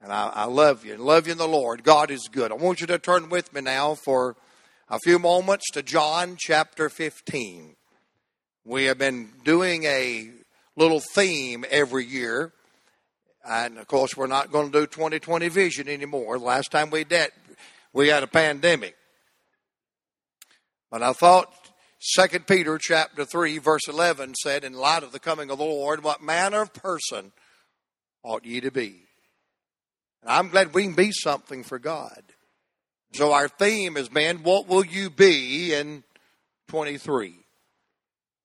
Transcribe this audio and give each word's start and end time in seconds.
And 0.00 0.12
I, 0.12 0.30
I 0.32 0.44
love 0.44 0.84
you 0.84 0.94
and 0.94 1.02
love 1.02 1.26
you 1.26 1.32
in 1.32 1.38
the 1.38 1.48
Lord. 1.48 1.82
God 1.82 2.10
is 2.10 2.28
good. 2.30 2.52
I 2.52 2.54
want 2.54 2.80
you 2.80 2.86
to 2.86 2.98
turn 2.98 3.28
with 3.28 3.52
me 3.52 3.60
now 3.60 3.94
for 3.94 4.36
a 4.88 4.98
few 5.00 5.18
moments 5.18 5.70
to 5.72 5.82
John 5.82 6.36
chapter 6.38 6.88
15. 6.88 7.74
We 8.64 8.84
have 8.84 8.98
been 8.98 9.30
doing 9.44 9.84
a 9.84 10.30
little 10.76 11.00
theme 11.00 11.64
every 11.68 12.06
year. 12.06 12.52
And 13.44 13.78
of 13.78 13.88
course, 13.88 14.16
we're 14.16 14.28
not 14.28 14.52
going 14.52 14.70
to 14.70 14.80
do 14.80 14.86
2020 14.86 15.48
vision 15.48 15.88
anymore. 15.88 16.38
Last 16.38 16.70
time 16.70 16.90
we 16.90 17.04
did, 17.04 17.30
we 17.92 18.08
had 18.08 18.22
a 18.22 18.28
pandemic. 18.28 18.96
But 20.90 21.02
I 21.02 21.12
thought 21.12 21.52
Second 21.98 22.46
Peter 22.46 22.78
chapter 22.78 23.24
3 23.24 23.58
verse 23.58 23.88
11 23.88 24.36
said, 24.36 24.62
in 24.62 24.74
light 24.74 25.02
of 25.02 25.10
the 25.10 25.18
coming 25.18 25.50
of 25.50 25.58
the 25.58 25.64
Lord, 25.64 26.04
what 26.04 26.22
manner 26.22 26.62
of 26.62 26.72
person 26.72 27.32
ought 28.22 28.44
ye 28.44 28.60
to 28.60 28.70
be? 28.70 29.07
I'm 30.28 30.48
glad 30.48 30.74
we 30.74 30.84
can 30.84 30.94
be 30.94 31.10
something 31.10 31.64
for 31.64 31.78
God. 31.78 32.22
So 33.14 33.32
our 33.32 33.48
theme 33.48 33.96
has 33.96 34.08
been, 34.08 34.42
what 34.42 34.68
will 34.68 34.84
you 34.84 35.08
be 35.08 35.72
in 35.72 36.04
23? 36.68 37.34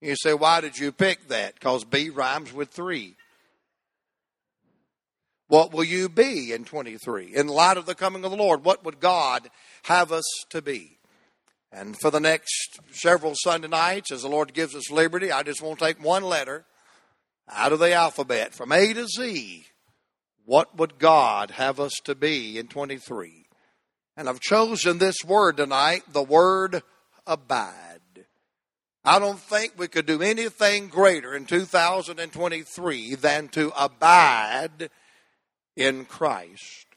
You 0.02 0.16
say, 0.16 0.34
why 0.34 0.62
did 0.62 0.78
you 0.78 0.92
pick 0.92 1.28
that? 1.28 1.56
Because 1.56 1.84
B 1.84 2.10
rhymes 2.10 2.54
with 2.54 2.70
three. 2.70 3.16
What 5.48 5.74
will 5.74 5.84
you 5.84 6.08
be 6.08 6.54
in 6.54 6.64
23? 6.64 7.36
In 7.36 7.48
light 7.48 7.78
of 7.78 7.86
the 7.86 7.96
coming 7.96 8.24
of 8.24 8.32
the 8.32 8.38
Lord, 8.38 8.64
what 8.64 8.86
would 8.86 9.00
God 9.00 9.50
have 9.84 10.12
us 10.12 10.24
to 10.50 10.62
be? 10.62 10.98
And 11.72 12.00
for 12.00 12.10
the 12.10 12.20
next 12.20 12.80
several 12.92 13.34
Sunday 13.36 13.68
nights, 13.68 14.12
as 14.12 14.22
the 14.22 14.30
Lord 14.30 14.54
gives 14.54 14.76
us 14.76 14.90
liberty, 14.90 15.32
I 15.32 15.44
just 15.44 15.62
want 15.62 15.80
to 15.80 15.86
take 15.86 16.04
one 16.04 16.24
letter 16.24 16.66
out 17.52 17.74
of 17.74 17.80
the 17.80 17.94
alphabet 17.94 18.54
from 18.54 18.72
A 18.72 18.94
to 18.94 19.08
Z. 19.08 19.66
What 20.46 20.78
would 20.78 21.00
God 21.00 21.52
have 21.52 21.80
us 21.80 21.94
to 22.04 22.16
be 22.16 22.58
in 22.58 22.68
23? 22.68 23.46
And 24.18 24.28
I've 24.28 24.40
chosen 24.40 24.98
this 24.98 25.24
word 25.26 25.58
tonight, 25.58 26.04
the 26.12 26.24
word 26.24 26.84
abide. 27.26 28.00
I 29.06 29.20
don't 29.20 29.40
think 29.40 29.74
we 29.78 29.88
could 29.88 30.06
do 30.06 30.22
anything 30.22 30.88
greater 30.88 31.36
in 31.36 31.46
2023 31.46 33.16
than 33.16 33.48
to 33.50 33.72
abide 33.78 34.90
in 35.76 36.06
Christ. 36.06 36.88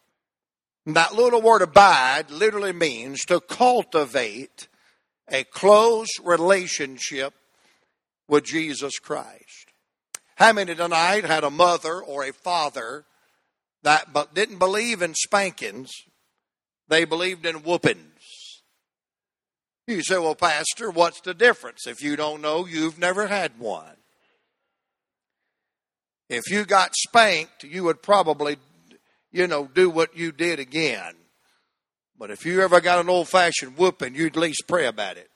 That 0.87 1.15
little 1.15 1.43
word 1.43 1.63
abide 1.63 2.31
literally 2.31 2.73
means 2.73 3.25
to 3.25 3.41
cultivate 3.41 4.69
a 5.29 5.43
close 5.45 6.11
relationship 6.23 7.35
with 8.29 8.45
Jesus 8.45 8.99
Christ. 9.01 9.73
How 10.37 10.53
many 10.53 10.75
tonight 10.75 11.25
had 11.25 11.43
a 11.43 11.51
mother 11.51 12.01
or 12.01 12.25
a 12.25 12.33
father 12.33 13.05
that 13.87 14.13
but 14.13 14.35
didn't 14.35 14.59
believe 14.59 15.01
in 15.01 15.15
spankings, 15.15 15.91
they 16.89 17.05
believed 17.05 17.47
in 17.47 17.57
whoopings? 17.57 18.63
You 19.87 20.03
say, 20.03 20.19
well, 20.19 20.35
Pastor, 20.35 20.91
what's 20.91 21.21
the 21.21 21.33
difference? 21.33 21.87
If 21.87 22.03
you 22.03 22.17
don't 22.17 22.43
know, 22.43 22.67
you've 22.67 22.99
never 22.99 23.29
had 23.29 23.59
one. 23.61 23.97
If 26.29 26.51
you 26.51 26.65
got 26.65 26.97
spanked, 26.97 27.63
you 27.63 27.85
would 27.85 28.03
probably 28.03 28.57
you 29.37 29.47
know, 29.47 29.69
do 29.73 29.89
what 29.91 30.17
you 30.17 30.33
did 30.33 30.59
again. 30.59 31.15
But 32.19 32.31
if 32.31 32.47
you 32.47 32.63
ever 32.63 32.81
got 32.81 32.99
an 32.99 33.09
old 33.09 33.29
fashioned 33.29 33.77
whooping, 33.77 34.15
you'd 34.15 34.37
at 34.37 34.43
least 34.43 34.65
pray 34.67 34.87
about 34.87 35.19
it. 35.19 35.29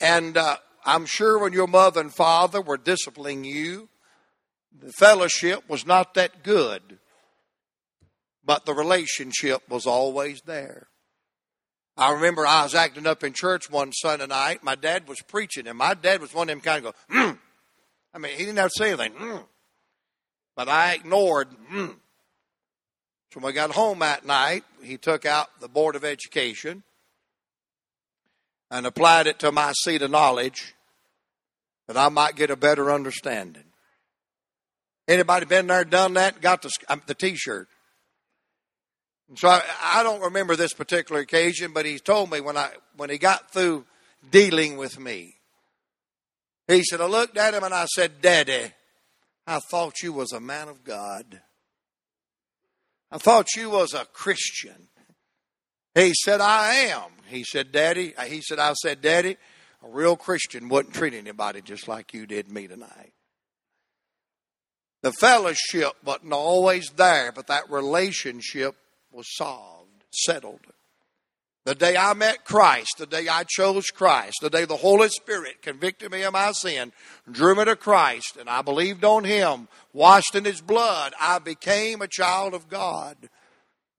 And 0.00 0.38
uh, 0.38 0.56
I'm 0.86 1.04
sure 1.04 1.38
when 1.38 1.52
your 1.52 1.66
mother 1.66 2.00
and 2.00 2.14
father 2.14 2.62
were 2.62 2.78
disciplining 2.78 3.44
you, 3.44 3.89
the 4.78 4.92
fellowship 4.92 5.68
was 5.68 5.86
not 5.86 6.14
that 6.14 6.42
good, 6.42 6.98
but 8.44 8.64
the 8.64 8.74
relationship 8.74 9.68
was 9.68 9.86
always 9.86 10.40
there. 10.42 10.88
I 11.96 12.12
remember 12.12 12.46
I 12.46 12.62
was 12.62 12.74
acting 12.74 13.06
up 13.06 13.22
in 13.24 13.32
church 13.34 13.70
one 13.70 13.92
Sunday 13.92 14.26
night. 14.26 14.64
My 14.64 14.74
dad 14.74 15.06
was 15.06 15.20
preaching, 15.26 15.66
and 15.66 15.76
my 15.76 15.94
dad 15.94 16.20
was 16.20 16.32
one 16.32 16.48
of 16.48 16.54
them 16.54 16.60
kind 16.60 16.86
of 16.86 16.94
go, 16.94 17.14
mm. 17.14 17.38
I 18.14 18.18
mean, 18.18 18.32
he 18.32 18.44
didn't 18.44 18.58
have 18.58 18.70
to 18.70 18.78
say 18.78 18.88
anything. 18.88 19.12
Mm. 19.12 19.44
But 20.56 20.68
I 20.68 20.94
ignored. 20.94 21.48
Mm. 21.72 21.96
So 23.32 23.40
when 23.40 23.46
we 23.46 23.52
got 23.52 23.72
home 23.72 24.00
that 24.00 24.24
night, 24.24 24.64
he 24.82 24.96
took 24.96 25.24
out 25.24 25.48
the 25.60 25.68
Board 25.68 25.94
of 25.94 26.04
Education 26.04 26.82
and 28.70 28.86
applied 28.86 29.26
it 29.26 29.38
to 29.40 29.52
my 29.52 29.72
seat 29.72 30.02
of 30.02 30.10
knowledge 30.10 30.74
that 31.86 31.96
I 31.96 32.08
might 32.08 32.34
get 32.34 32.50
a 32.50 32.56
better 32.56 32.90
understanding. 32.90 33.69
Anybody 35.10 35.44
been 35.44 35.66
there, 35.66 35.84
done 35.84 36.14
that, 36.14 36.40
got 36.40 36.62
the, 36.62 36.70
um, 36.88 37.02
the 37.06 37.16
T-shirt? 37.16 37.66
so 39.34 39.48
I, 39.48 39.60
I 39.82 40.02
don't 40.04 40.22
remember 40.22 40.54
this 40.54 40.72
particular 40.72 41.20
occasion, 41.20 41.72
but 41.72 41.84
he 41.84 41.98
told 41.98 42.30
me 42.30 42.40
when 42.40 42.56
I 42.56 42.70
when 42.96 43.10
he 43.10 43.18
got 43.18 43.52
through 43.52 43.86
dealing 44.30 44.76
with 44.76 45.00
me, 45.00 45.34
he 46.68 46.84
said, 46.84 47.00
I 47.00 47.06
looked 47.06 47.36
at 47.36 47.54
him 47.54 47.64
and 47.64 47.74
I 47.74 47.86
said, 47.86 48.20
Daddy, 48.20 48.72
I 49.48 49.58
thought 49.58 50.00
you 50.00 50.12
was 50.12 50.32
a 50.32 50.38
man 50.38 50.68
of 50.68 50.84
God. 50.84 51.40
I 53.10 53.18
thought 53.18 53.56
you 53.56 53.68
was 53.68 53.94
a 53.94 54.04
Christian. 54.04 54.86
He 55.96 56.12
said, 56.14 56.40
I 56.40 56.74
am. 56.74 57.10
He 57.26 57.42
said, 57.42 57.72
Daddy, 57.72 58.14
uh, 58.16 58.22
he 58.22 58.40
said, 58.42 58.60
I 58.60 58.74
said, 58.74 59.02
Daddy, 59.02 59.36
a 59.84 59.88
real 59.88 60.14
Christian 60.14 60.68
wouldn't 60.68 60.94
treat 60.94 61.14
anybody 61.14 61.62
just 61.62 61.88
like 61.88 62.14
you 62.14 62.26
did 62.26 62.48
me 62.48 62.68
tonight. 62.68 63.12
The 65.02 65.12
fellowship 65.12 65.92
wasn't 66.04 66.32
always 66.32 66.90
there, 66.90 67.32
but 67.32 67.46
that 67.46 67.70
relationship 67.70 68.76
was 69.10 69.26
solved, 69.36 70.04
settled. 70.10 70.60
The 71.64 71.74
day 71.74 71.96
I 71.96 72.14
met 72.14 72.44
Christ, 72.44 72.96
the 72.98 73.06
day 73.06 73.28
I 73.28 73.44
chose 73.44 73.86
Christ, 73.86 74.38
the 74.40 74.50
day 74.50 74.64
the 74.64 74.76
Holy 74.76 75.08
Spirit 75.08 75.62
convicted 75.62 76.10
me 76.10 76.22
of 76.22 76.32
my 76.32 76.52
sin, 76.52 76.92
drew 77.30 77.54
me 77.54 77.64
to 77.66 77.76
Christ, 77.76 78.36
and 78.38 78.48
I 78.48 78.62
believed 78.62 79.04
on 79.04 79.24
Him, 79.24 79.68
washed 79.92 80.34
in 80.34 80.44
His 80.44 80.60
blood, 80.60 81.12
I 81.20 81.38
became 81.38 82.00
a 82.00 82.08
child 82.08 82.54
of 82.54 82.68
God. 82.68 83.16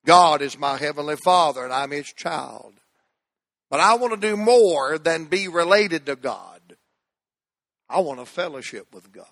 God 0.06 0.42
is 0.42 0.58
my 0.58 0.78
Heavenly 0.78 1.18
Father, 1.24 1.64
and 1.64 1.72
I'm 1.72 1.92
His 1.92 2.08
child. 2.08 2.74
But 3.70 3.80
I 3.80 3.94
want 3.94 4.20
to 4.20 4.28
do 4.28 4.36
more 4.36 4.98
than 4.98 5.26
be 5.26 5.48
related 5.48 6.08
to 6.08 6.16
God. 6.16 6.62
I 7.90 8.00
want 8.00 8.20
a 8.20 8.26
fellowship 8.26 8.94
with 8.94 9.12
God. 9.12 9.28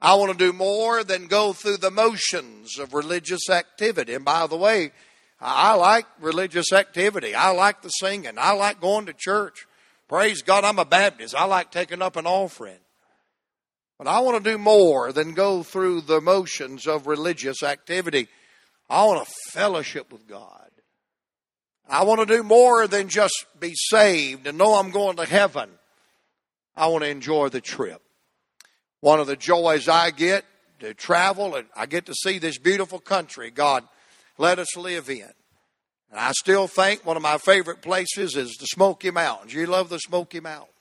I 0.00 0.14
want 0.14 0.32
to 0.32 0.38
do 0.38 0.52
more 0.52 1.02
than 1.04 1.26
go 1.26 1.52
through 1.52 1.78
the 1.78 1.90
motions 1.90 2.78
of 2.78 2.94
religious 2.94 3.48
activity. 3.48 4.14
And 4.14 4.24
by 4.24 4.46
the 4.46 4.56
way, 4.56 4.92
I 5.40 5.74
like 5.74 6.06
religious 6.20 6.72
activity. 6.72 7.34
I 7.34 7.50
like 7.50 7.82
the 7.82 7.88
singing. 7.88 8.38
I 8.38 8.52
like 8.52 8.80
going 8.80 9.06
to 9.06 9.14
church. 9.14 9.66
Praise 10.08 10.42
God, 10.42 10.64
I'm 10.64 10.78
a 10.78 10.84
Baptist. 10.84 11.34
I 11.34 11.44
like 11.44 11.70
taking 11.70 12.02
up 12.02 12.16
an 12.16 12.26
offering. 12.26 12.78
But 13.98 14.06
I 14.06 14.20
want 14.20 14.42
to 14.42 14.50
do 14.50 14.58
more 14.58 15.12
than 15.12 15.32
go 15.32 15.62
through 15.62 16.02
the 16.02 16.20
motions 16.20 16.86
of 16.86 17.06
religious 17.06 17.62
activity. 17.62 18.28
I 18.88 19.04
want 19.04 19.26
a 19.26 19.50
fellowship 19.50 20.12
with 20.12 20.28
God. 20.28 20.70
I 21.88 22.04
want 22.04 22.20
to 22.20 22.26
do 22.26 22.42
more 22.42 22.86
than 22.86 23.08
just 23.08 23.46
be 23.58 23.72
saved 23.74 24.46
and 24.46 24.58
know 24.58 24.74
I'm 24.74 24.90
going 24.90 25.16
to 25.16 25.24
heaven. 25.24 25.70
I 26.76 26.88
want 26.88 27.04
to 27.04 27.10
enjoy 27.10 27.48
the 27.48 27.60
trip. 27.60 28.02
One 29.06 29.20
of 29.20 29.28
the 29.28 29.36
joys 29.36 29.86
I 29.86 30.10
get 30.10 30.44
to 30.80 30.92
travel 30.92 31.54
and 31.54 31.68
I 31.76 31.86
get 31.86 32.06
to 32.06 32.12
see 32.12 32.40
this 32.40 32.58
beautiful 32.58 32.98
country 32.98 33.52
God 33.52 33.84
let 34.36 34.58
us 34.58 34.76
live 34.76 35.08
in. 35.08 35.30
And 36.10 36.18
I 36.18 36.32
still 36.32 36.66
think 36.66 37.06
one 37.06 37.16
of 37.16 37.22
my 37.22 37.38
favorite 37.38 37.82
places 37.82 38.34
is 38.34 38.56
the 38.58 38.66
Smoky 38.66 39.12
Mountains. 39.12 39.54
You 39.54 39.66
love 39.66 39.90
the 39.90 40.00
Smoky 40.00 40.40
Mountains. 40.40 40.72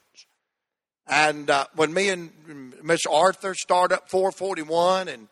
And 1.05 1.51
uh, 1.51 1.67
when 1.75 1.93
me 1.93 2.09
and 2.09 2.73
Miss 2.83 3.05
Arthur 3.05 3.53
start 3.53 3.91
up 3.91 4.09
441, 4.09 5.07
and 5.07 5.27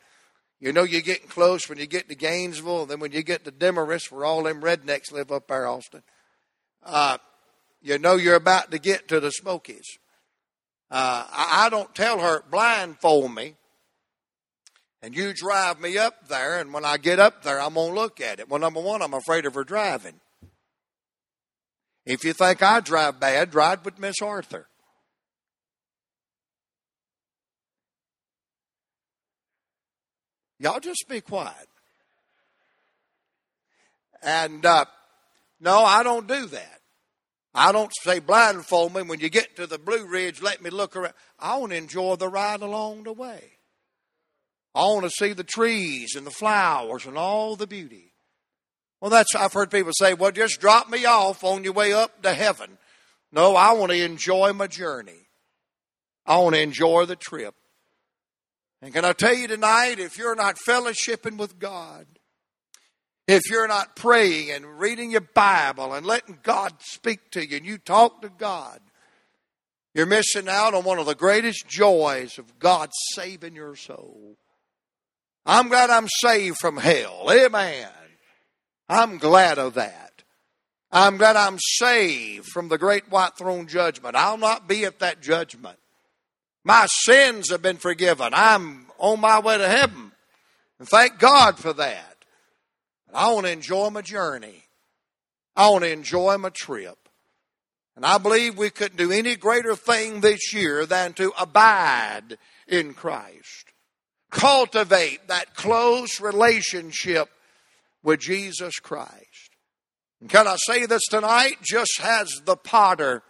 you 0.59 0.71
know 0.71 0.83
you're 0.83 1.01
getting 1.01 1.29
close 1.29 1.67
when 1.67 1.79
you 1.79 1.87
get 1.87 2.09
to 2.09 2.15
Gainesville, 2.15 2.83
and 2.83 2.91
then 2.91 2.99
when 2.99 3.11
you 3.11 3.23
get 3.23 3.43
to 3.45 3.51
Demorest, 3.51 4.11
where 4.11 4.23
all 4.23 4.43
them 4.43 4.61
rednecks 4.61 5.11
live 5.11 5.31
up 5.31 5.47
there, 5.47 5.65
Austin, 5.65 6.03
uh, 6.83 7.17
you 7.81 7.97
know 7.97 8.17
you're 8.17 8.35
about 8.35 8.69
to 8.69 8.77
get 8.77 9.07
to 9.07 9.19
the 9.19 9.31
Smokies. 9.31 9.97
Uh, 10.93 11.25
I, 11.31 11.69
don't 11.71 11.93
tell 11.95 12.19
her 12.19 12.43
blindfold 12.51 13.33
me 13.33 13.55
and 15.01 15.15
you 15.15 15.33
drive 15.33 15.81
me 15.81 15.97
up 15.97 16.27
there, 16.27 16.59
and 16.59 16.71
when 16.71 16.85
I 16.85 16.97
get 16.97 17.19
up 17.19 17.41
there, 17.41 17.59
I'm 17.59 17.73
going 17.73 17.95
to 17.95 17.99
look 17.99 18.21
at 18.21 18.39
it. 18.39 18.47
Well, 18.47 18.59
number 18.59 18.79
one, 18.79 19.01
I'm 19.01 19.15
afraid 19.15 19.47
of 19.47 19.55
her 19.55 19.63
driving. 19.63 20.19
If 22.05 22.23
you 22.23 22.33
think 22.33 22.61
I 22.61 22.79
drive 22.79 23.19
bad, 23.19 23.55
ride 23.55 23.83
with 23.83 23.97
Miss 23.97 24.21
Arthur. 24.21 24.67
Y'all 30.59 30.79
just 30.79 31.05
be 31.09 31.21
quiet. 31.21 31.67
And 34.21 34.63
uh, 34.63 34.85
no, 35.59 35.79
I 35.79 36.03
don't 36.03 36.27
do 36.27 36.45
that. 36.45 36.81
I 37.55 37.71
don't 37.71 37.91
say 38.01 38.19
blindfold 38.19 38.95
me 38.95 39.03
when 39.03 39.19
you 39.19 39.29
get 39.29 39.55
to 39.57 39.67
the 39.67 39.77
Blue 39.77 40.07
Ridge, 40.07 40.41
let 40.41 40.61
me 40.61 40.69
look 40.69 40.95
around. 40.95 41.13
I 41.39 41.57
want 41.57 41.71
to 41.71 41.77
enjoy 41.77 42.15
the 42.15 42.27
ride 42.27 42.61
along 42.61 43.03
the 43.03 43.13
way. 43.13 43.43
I 44.73 44.85
want 44.85 45.03
to 45.03 45.11
see 45.11 45.33
the 45.33 45.43
trees 45.43 46.15
and 46.15 46.25
the 46.25 46.31
flowers 46.31 47.05
and 47.05 47.17
all 47.17 47.55
the 47.55 47.67
beauty. 47.67 48.13
Well, 48.99 49.11
that's, 49.11 49.35
I've 49.35 49.53
heard 49.53 49.69
people 49.69 49.91
say, 49.93 50.13
well, 50.13 50.31
just 50.31 50.61
drop 50.61 50.89
me 50.89 51.05
off 51.05 51.43
on 51.43 51.63
your 51.63 51.73
way 51.73 51.93
up 51.93 52.23
to 52.23 52.33
heaven. 52.33 52.77
No, 53.31 53.55
I 53.55 53.73
want 53.73 53.91
to 53.91 54.03
enjoy 54.03 54.53
my 54.53 54.67
journey. 54.67 55.27
I 56.25 56.37
want 56.37 56.55
to 56.55 56.61
enjoy 56.61 57.05
the 57.05 57.15
trip. 57.15 57.53
And 58.81 58.93
can 58.93 59.05
I 59.05 59.13
tell 59.13 59.33
you 59.33 59.47
tonight, 59.47 59.99
if 59.99 60.17
you're 60.17 60.35
not 60.35 60.57
fellowshipping 60.57 61.37
with 61.37 61.59
God, 61.59 62.05
if 63.27 63.43
you're 63.49 63.67
not 63.67 63.95
praying 63.95 64.51
and 64.51 64.79
reading 64.79 65.11
your 65.11 65.21
Bible 65.21 65.93
and 65.93 66.05
letting 66.05 66.39
God 66.43 66.73
speak 66.79 67.31
to 67.31 67.45
you 67.45 67.57
and 67.57 67.65
you 67.65 67.77
talk 67.77 68.21
to 68.21 68.29
God, 68.29 68.79
you're 69.93 70.05
missing 70.05 70.49
out 70.49 70.73
on 70.73 70.83
one 70.83 70.99
of 70.99 71.05
the 71.05 71.15
greatest 71.15 71.67
joys 71.67 72.37
of 72.37 72.59
God 72.59 72.89
saving 73.13 73.55
your 73.55 73.75
soul. 73.75 74.37
I'm 75.45 75.69
glad 75.69 75.89
I'm 75.89 76.07
saved 76.21 76.57
from 76.57 76.77
hell. 76.77 77.27
Amen. 77.31 77.89
I'm 78.89 79.17
glad 79.17 79.57
of 79.57 79.75
that. 79.75 80.23
I'm 80.91 81.17
glad 81.17 81.35
I'm 81.35 81.57
saved 81.59 82.47
from 82.47 82.69
the 82.69 82.77
great 82.77 83.09
white 83.09 83.35
throne 83.37 83.67
judgment. 83.67 84.15
I'll 84.15 84.37
not 84.37 84.67
be 84.67 84.85
at 84.85 84.99
that 84.99 85.21
judgment. 85.21 85.77
My 86.63 86.85
sins 86.87 87.49
have 87.49 87.61
been 87.61 87.77
forgiven. 87.77 88.29
I'm 88.33 88.87
on 88.97 89.19
my 89.19 89.39
way 89.39 89.57
to 89.57 89.67
heaven. 89.67 90.11
And 90.79 90.87
thank 90.87 91.19
God 91.19 91.57
for 91.57 91.73
that. 91.73 92.12
I 93.13 93.31
want 93.31 93.45
to 93.45 93.51
enjoy 93.51 93.89
my 93.89 94.01
journey. 94.01 94.63
I 95.55 95.69
want 95.69 95.83
to 95.83 95.91
enjoy 95.91 96.37
my 96.37 96.49
trip. 96.49 96.97
And 97.95 98.05
I 98.05 98.17
believe 98.17 98.57
we 98.57 98.71
couldn't 98.71 98.97
do 98.97 99.11
any 99.11 99.35
greater 99.35 99.75
thing 99.75 100.21
this 100.21 100.53
year 100.53 100.85
than 100.85 101.13
to 101.13 101.31
abide 101.39 102.37
in 102.67 102.93
Christ. 102.93 103.65
Cultivate 104.31 105.27
that 105.27 105.55
close 105.55 106.19
relationship 106.19 107.29
with 108.01 108.19
Jesus 108.19 108.79
Christ. 108.79 109.51
And 110.19 110.29
can 110.29 110.47
I 110.47 110.55
say 110.57 110.87
this 110.87 111.03
tonight? 111.07 111.57
Just 111.61 112.01
as 112.03 112.41
the 112.45 112.55
potter 112.55 113.21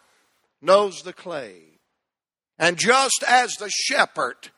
knows 0.61 1.01
the 1.01 1.11
clay, 1.11 1.79
and 2.57 2.77
just 2.77 3.23
as 3.27 3.55
the 3.55 3.69
shepherd 3.69 4.51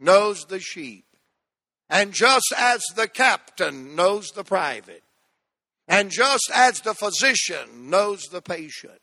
knows 0.00 0.46
the 0.46 0.58
sheep, 0.58 1.04
and 1.88 2.12
just 2.12 2.52
as 2.56 2.82
the 2.96 3.08
captain 3.08 3.94
knows 3.94 4.30
the 4.30 4.44
private, 4.44 5.02
and 5.86 6.10
just 6.10 6.50
as 6.54 6.80
the 6.80 6.94
physician 6.94 7.90
knows 7.90 8.22
the 8.24 8.40
patient, 8.40 9.00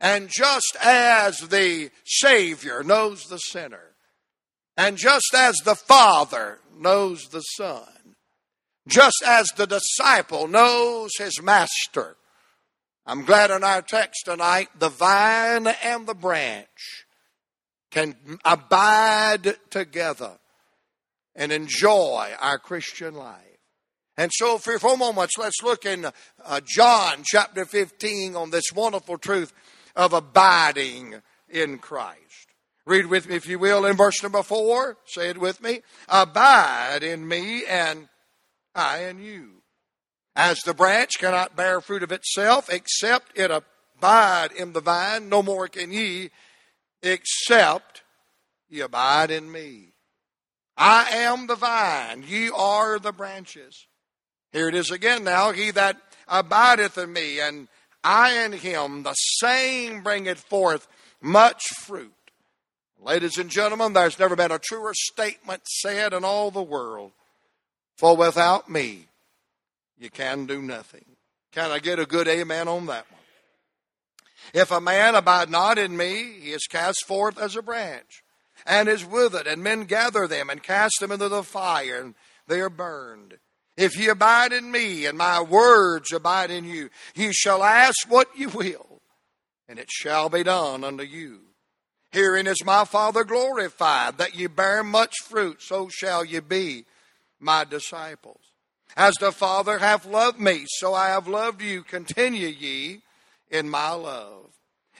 and 0.00 0.28
just 0.28 0.76
as 0.82 1.38
the 1.38 1.90
Savior 2.04 2.82
knows 2.82 3.28
the 3.28 3.38
sinner, 3.38 3.94
and 4.76 4.96
just 4.96 5.32
as 5.34 5.56
the 5.64 5.76
Father 5.76 6.58
knows 6.76 7.28
the 7.28 7.40
Son, 7.40 8.16
just 8.88 9.22
as 9.24 9.46
the 9.56 9.66
disciple 9.66 10.48
knows 10.48 11.10
his 11.18 11.40
master, 11.40 12.16
I'm 13.06 13.24
glad 13.24 13.50
in 13.50 13.62
our 13.62 13.82
text 13.82 14.24
tonight, 14.24 14.68
the 14.78 14.88
vine 14.88 15.66
and 15.66 16.06
the 16.06 16.14
branch 16.14 17.06
can 17.90 18.16
abide 18.44 19.56
together 19.70 20.38
and 21.34 21.52
enjoy 21.52 22.30
our 22.40 22.58
Christian 22.58 23.14
life. 23.14 23.38
And 24.16 24.30
so, 24.34 24.58
for 24.58 24.78
few 24.78 24.96
moments, 24.96 25.38
let's 25.38 25.62
look 25.62 25.86
in 25.86 26.06
uh, 26.44 26.60
John 26.64 27.22
chapter 27.24 27.64
15 27.64 28.36
on 28.36 28.50
this 28.50 28.70
wonderful 28.74 29.16
truth 29.16 29.52
of 29.96 30.12
abiding 30.12 31.22
in 31.48 31.78
Christ. 31.78 32.18
Read 32.84 33.06
with 33.06 33.28
me, 33.28 33.36
if 33.36 33.46
you 33.46 33.58
will, 33.58 33.86
in 33.86 33.96
verse 33.96 34.22
number 34.22 34.42
four. 34.42 34.98
Say 35.06 35.30
it 35.30 35.38
with 35.38 35.62
me. 35.62 35.82
Abide 36.08 37.02
in 37.02 37.26
me, 37.26 37.64
and 37.64 38.08
I 38.74 39.04
in 39.04 39.22
you. 39.22 39.62
As 40.34 40.58
the 40.60 40.74
branch 40.74 41.18
cannot 41.18 41.56
bear 41.56 41.80
fruit 41.80 42.02
of 42.02 42.12
itself, 42.12 42.68
except 42.70 43.38
it 43.38 43.50
abide 43.50 44.52
in 44.52 44.72
the 44.72 44.80
vine, 44.80 45.28
no 45.28 45.42
more 45.42 45.68
can 45.68 45.92
ye, 45.92 46.30
except 47.02 48.02
ye 48.68 48.80
abide 48.80 49.30
in 49.30 49.50
me. 49.50 49.91
I 50.84 51.10
am 51.12 51.46
the 51.46 51.54
vine, 51.54 52.24
ye 52.26 52.50
are 52.50 52.98
the 52.98 53.12
branches. 53.12 53.86
Here 54.50 54.68
it 54.68 54.74
is 54.74 54.90
again 54.90 55.22
now. 55.22 55.52
He 55.52 55.70
that 55.70 55.96
abideth 56.26 56.98
in 56.98 57.12
me, 57.12 57.38
and 57.38 57.68
I 58.02 58.44
in 58.44 58.52
him, 58.52 59.04
the 59.04 59.14
same 59.14 60.02
bringeth 60.02 60.40
forth 60.40 60.88
much 61.20 61.62
fruit. 61.68 62.12
Ladies 63.00 63.38
and 63.38 63.48
gentlemen, 63.48 63.92
there's 63.92 64.18
never 64.18 64.34
been 64.34 64.50
a 64.50 64.58
truer 64.58 64.92
statement 64.92 65.68
said 65.68 66.12
in 66.12 66.24
all 66.24 66.50
the 66.50 66.60
world. 66.60 67.12
For 67.96 68.16
without 68.16 68.68
me, 68.68 69.06
you 70.00 70.10
can 70.10 70.46
do 70.46 70.60
nothing. 70.60 71.04
Can 71.52 71.70
I 71.70 71.78
get 71.78 72.00
a 72.00 72.06
good 72.06 72.26
amen 72.26 72.66
on 72.66 72.86
that 72.86 73.08
one? 73.08 73.20
If 74.52 74.72
a 74.72 74.80
man 74.80 75.14
abide 75.14 75.48
not 75.48 75.78
in 75.78 75.96
me, 75.96 76.40
he 76.40 76.50
is 76.50 76.66
cast 76.68 77.06
forth 77.06 77.38
as 77.38 77.54
a 77.54 77.62
branch, 77.62 78.21
and 78.66 78.88
is 78.88 79.04
withered, 79.04 79.46
and 79.46 79.62
men 79.62 79.84
gather 79.84 80.26
them 80.26 80.50
and 80.50 80.62
cast 80.62 80.94
them 81.00 81.12
into 81.12 81.28
the 81.28 81.42
fire, 81.42 82.00
and 82.00 82.14
they 82.46 82.60
are 82.60 82.70
burned. 82.70 83.38
If 83.76 83.98
ye 83.98 84.08
abide 84.08 84.52
in 84.52 84.70
me, 84.70 85.06
and 85.06 85.16
my 85.16 85.40
words 85.40 86.12
abide 86.12 86.50
in 86.50 86.64
you, 86.64 86.90
ye 87.14 87.32
shall 87.32 87.62
ask 87.62 88.08
what 88.08 88.28
ye 88.36 88.46
will, 88.46 89.00
and 89.68 89.78
it 89.78 89.90
shall 89.90 90.28
be 90.28 90.42
done 90.42 90.84
unto 90.84 91.04
you. 91.04 91.40
Herein 92.10 92.46
is 92.46 92.64
my 92.64 92.84
Father 92.84 93.24
glorified, 93.24 94.18
that 94.18 94.34
ye 94.34 94.46
bear 94.46 94.84
much 94.84 95.14
fruit, 95.24 95.62
so 95.62 95.88
shall 95.88 96.24
ye 96.24 96.40
be 96.40 96.84
my 97.40 97.64
disciples. 97.64 98.40
As 98.94 99.14
the 99.14 99.32
Father 99.32 99.78
hath 99.78 100.04
loved 100.04 100.38
me, 100.38 100.64
so 100.66 100.92
I 100.92 101.08
have 101.08 101.26
loved 101.26 101.62
you. 101.62 101.82
Continue 101.82 102.48
ye 102.48 103.00
in 103.50 103.70
my 103.70 103.92
love. 103.92 104.51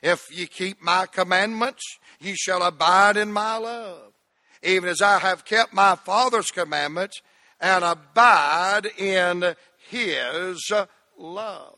If 0.02 0.37
ye 0.37 0.46
keep 0.46 0.82
my 0.82 1.06
commandments, 1.06 1.82
ye 2.20 2.34
shall 2.34 2.62
abide 2.62 3.16
in 3.16 3.32
my 3.32 3.56
love, 3.56 4.12
even 4.62 4.88
as 4.88 5.00
I 5.00 5.19
have 5.20 5.44
kept 5.44 5.72
my 5.72 5.94
Father's 5.94 6.50
commandments 6.50 7.22
and 7.60 7.84
abide 7.84 8.87
in 8.99 9.54
his 9.88 10.72
love. 11.16 11.76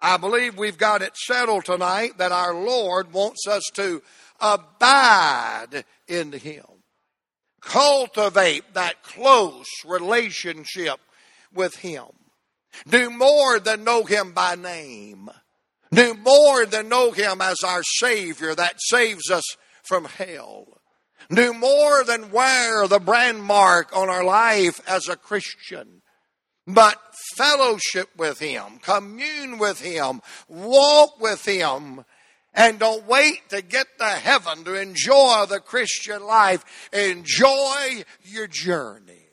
I 0.00 0.16
believe 0.16 0.58
we've 0.58 0.78
got 0.78 1.02
it 1.02 1.16
settled 1.16 1.66
tonight 1.66 2.18
that 2.18 2.32
our 2.32 2.54
Lord 2.54 3.12
wants 3.12 3.46
us 3.46 3.64
to 3.74 4.02
abide 4.40 5.84
in 6.08 6.32
him. 6.32 6.64
Cultivate 7.60 8.74
that 8.74 9.02
close 9.02 9.66
relationship 9.86 11.00
with 11.54 11.76
him. 11.76 12.06
Do 12.86 13.08
more 13.10 13.58
than 13.60 13.84
know 13.84 14.04
him 14.04 14.32
by 14.32 14.56
name. 14.56 15.30
Do 15.94 16.14
more 16.14 16.66
than 16.66 16.88
know 16.88 17.12
him 17.12 17.40
as 17.40 17.58
our 17.64 17.82
Savior 17.82 18.54
that 18.54 18.76
saves 18.78 19.30
us 19.30 19.44
from 19.84 20.04
hell 20.04 20.66
do 21.32 21.54
more 21.54 22.04
than 22.04 22.30
wear 22.30 22.86
the 22.86 23.00
brand 23.00 23.42
mark 23.42 23.96
on 23.96 24.08
our 24.08 24.24
life 24.24 24.80
as 24.86 25.08
a 25.08 25.16
Christian, 25.16 26.02
but 26.66 27.00
fellowship 27.34 28.10
with 28.16 28.40
Him, 28.40 28.78
commune 28.82 29.58
with 29.58 29.80
Him, 29.80 30.20
walk 30.48 31.20
with 31.20 31.44
Him, 31.46 32.04
and 32.52 32.78
don't 32.78 33.06
wait 33.06 33.48
to 33.50 33.62
get 33.62 33.86
to 33.98 34.04
heaven 34.04 34.64
to 34.64 34.80
enjoy 34.80 35.46
the 35.48 35.60
Christian 35.60 36.24
life. 36.24 36.88
Enjoy 36.92 38.04
your 38.22 38.46
journey. 38.46 39.26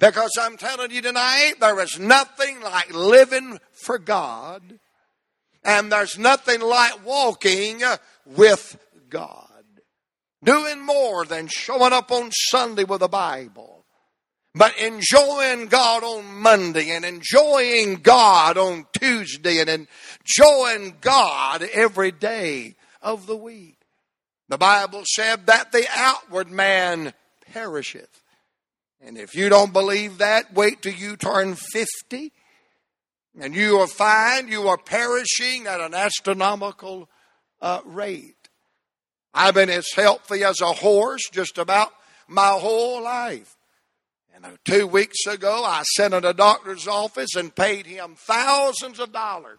Because 0.00 0.30
I'm 0.40 0.56
telling 0.56 0.90
you 0.90 1.02
tonight, 1.02 1.54
there 1.60 1.80
is 1.80 1.98
nothing 1.98 2.60
like 2.60 2.92
living 2.94 3.58
for 3.72 3.98
God, 3.98 4.78
and 5.68 5.92
there's 5.92 6.18
nothing 6.18 6.62
like 6.62 7.04
walking 7.04 7.82
with 8.24 8.78
God. 9.10 9.44
Doing 10.42 10.80
more 10.80 11.26
than 11.26 11.46
showing 11.48 11.92
up 11.92 12.10
on 12.10 12.30
Sunday 12.32 12.84
with 12.84 13.02
a 13.02 13.08
Bible, 13.08 13.84
but 14.54 14.78
enjoying 14.78 15.66
God 15.66 16.04
on 16.04 16.40
Monday 16.40 16.90
and 16.90 17.04
enjoying 17.04 17.96
God 17.96 18.56
on 18.56 18.86
Tuesday 18.98 19.58
and 19.58 19.68
enjoying 19.68 20.96
God 21.02 21.62
every 21.62 22.12
day 22.12 22.76
of 23.02 23.26
the 23.26 23.36
week. 23.36 23.76
The 24.48 24.58
Bible 24.58 25.02
said 25.04 25.46
that 25.48 25.72
the 25.72 25.86
outward 25.94 26.50
man 26.50 27.12
perisheth. 27.52 28.22
And 29.02 29.18
if 29.18 29.34
you 29.34 29.50
don't 29.50 29.74
believe 29.74 30.18
that, 30.18 30.54
wait 30.54 30.80
till 30.80 30.94
you 30.94 31.16
turn 31.16 31.56
50 31.56 32.32
and 33.40 33.54
you 33.54 33.78
will 33.78 33.86
find 33.86 34.48
you 34.48 34.68
are 34.68 34.78
perishing 34.78 35.66
at 35.66 35.80
an 35.80 35.94
astronomical 35.94 37.08
uh, 37.60 37.80
rate. 37.84 38.34
I've 39.34 39.54
been 39.54 39.70
as 39.70 39.90
healthy 39.94 40.44
as 40.44 40.60
a 40.60 40.72
horse 40.72 41.28
just 41.30 41.58
about 41.58 41.92
my 42.26 42.50
whole 42.50 43.02
life. 43.02 43.56
And 44.34 44.58
two 44.64 44.86
weeks 44.86 45.26
ago, 45.26 45.64
I 45.64 45.82
sent 45.96 46.14
in 46.14 46.24
a 46.24 46.32
doctor's 46.32 46.86
office 46.86 47.34
and 47.34 47.54
paid 47.54 47.86
him 47.86 48.14
thousands 48.16 49.00
of 49.00 49.12
dollars 49.12 49.58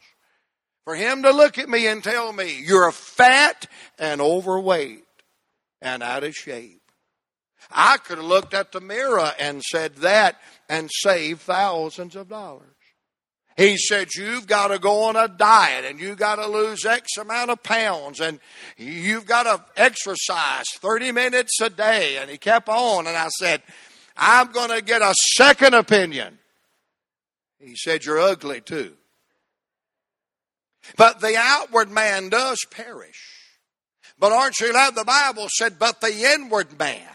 for 0.85 0.95
him 0.95 1.23
to 1.23 1.31
look 1.31 1.57
at 1.57 1.69
me 1.69 1.87
and 1.87 2.03
tell 2.03 2.31
me, 2.31 2.63
You're 2.65 2.91
fat 2.91 3.67
and 3.97 4.21
overweight 4.21 5.03
and 5.81 6.01
out 6.01 6.23
of 6.23 6.33
shape. 6.33 6.81
I 7.71 7.97
could 7.97 8.17
have 8.17 8.25
looked 8.25 8.53
at 8.53 8.71
the 8.71 8.81
mirror 8.81 9.31
and 9.37 9.61
said 9.61 9.97
that 9.97 10.39
and 10.67 10.89
saved 10.91 11.41
thousands 11.41 12.15
of 12.15 12.29
dollars. 12.29 12.73
He 13.59 13.75
said, 13.75 14.07
You've 14.15 14.47
got 14.47 14.69
to 14.69 14.79
go 14.79 15.03
on 15.03 15.17
a 15.17 15.27
diet 15.27 15.83
and 15.83 15.99
you've 15.99 16.17
got 16.17 16.37
to 16.37 16.47
lose 16.47 16.85
X 16.85 17.17
amount 17.17 17.51
of 17.51 17.61
pounds 17.61 18.21
and 18.21 18.39
you've 18.77 19.25
got 19.25 19.43
to 19.43 19.61
exercise 19.75 20.63
30 20.75 21.11
minutes 21.11 21.59
a 21.59 21.69
day. 21.69 22.15
And 22.15 22.29
he 22.29 22.37
kept 22.37 22.69
on. 22.69 23.05
And 23.05 23.17
I 23.17 23.27
said, 23.27 23.61
I'm 24.15 24.53
going 24.53 24.69
to 24.69 24.81
get 24.81 25.01
a 25.01 25.13
second 25.35 25.73
opinion. 25.73 26.39
He 27.59 27.75
said, 27.75 28.05
You're 28.05 28.21
ugly 28.21 28.61
too. 28.61 28.93
But 30.95 31.19
the 31.19 31.35
outward 31.37 31.91
man 31.91 32.29
does 32.29 32.59
perish. 32.71 33.21
But 34.17 34.31
aren't 34.31 34.57
you 34.61 34.71
glad 34.71 34.95
the 34.95 35.03
Bible 35.03 35.49
said, 35.57 35.77
But 35.77 35.99
the 35.99 36.31
inward 36.33 36.79
man 36.79 37.08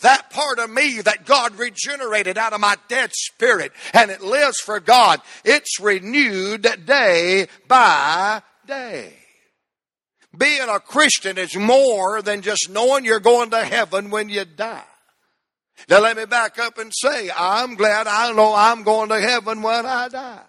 that 0.00 0.30
part 0.30 0.58
of 0.58 0.70
me 0.70 1.00
that 1.00 1.24
God 1.24 1.56
regenerated 1.58 2.38
out 2.38 2.52
of 2.52 2.60
my 2.60 2.76
dead 2.88 3.10
spirit 3.12 3.72
and 3.92 4.10
it 4.10 4.20
lives 4.20 4.58
for 4.58 4.80
God, 4.80 5.20
it's 5.44 5.80
renewed 5.80 6.66
day 6.84 7.46
by 7.68 8.42
day. 8.66 9.12
Being 10.36 10.68
a 10.68 10.80
Christian 10.80 11.38
is 11.38 11.56
more 11.56 12.20
than 12.20 12.42
just 12.42 12.68
knowing 12.68 13.04
you're 13.04 13.20
going 13.20 13.50
to 13.50 13.64
heaven 13.64 14.10
when 14.10 14.28
you 14.28 14.44
die. 14.44 14.82
Now 15.88 16.00
let 16.00 16.16
me 16.16 16.24
back 16.24 16.58
up 16.58 16.78
and 16.78 16.92
say, 16.94 17.30
I'm 17.34 17.74
glad 17.74 18.06
I 18.06 18.32
know 18.32 18.54
I'm 18.54 18.82
going 18.82 19.08
to 19.10 19.20
heaven 19.20 19.62
when 19.62 19.86
I 19.86 20.08
die. 20.08 20.42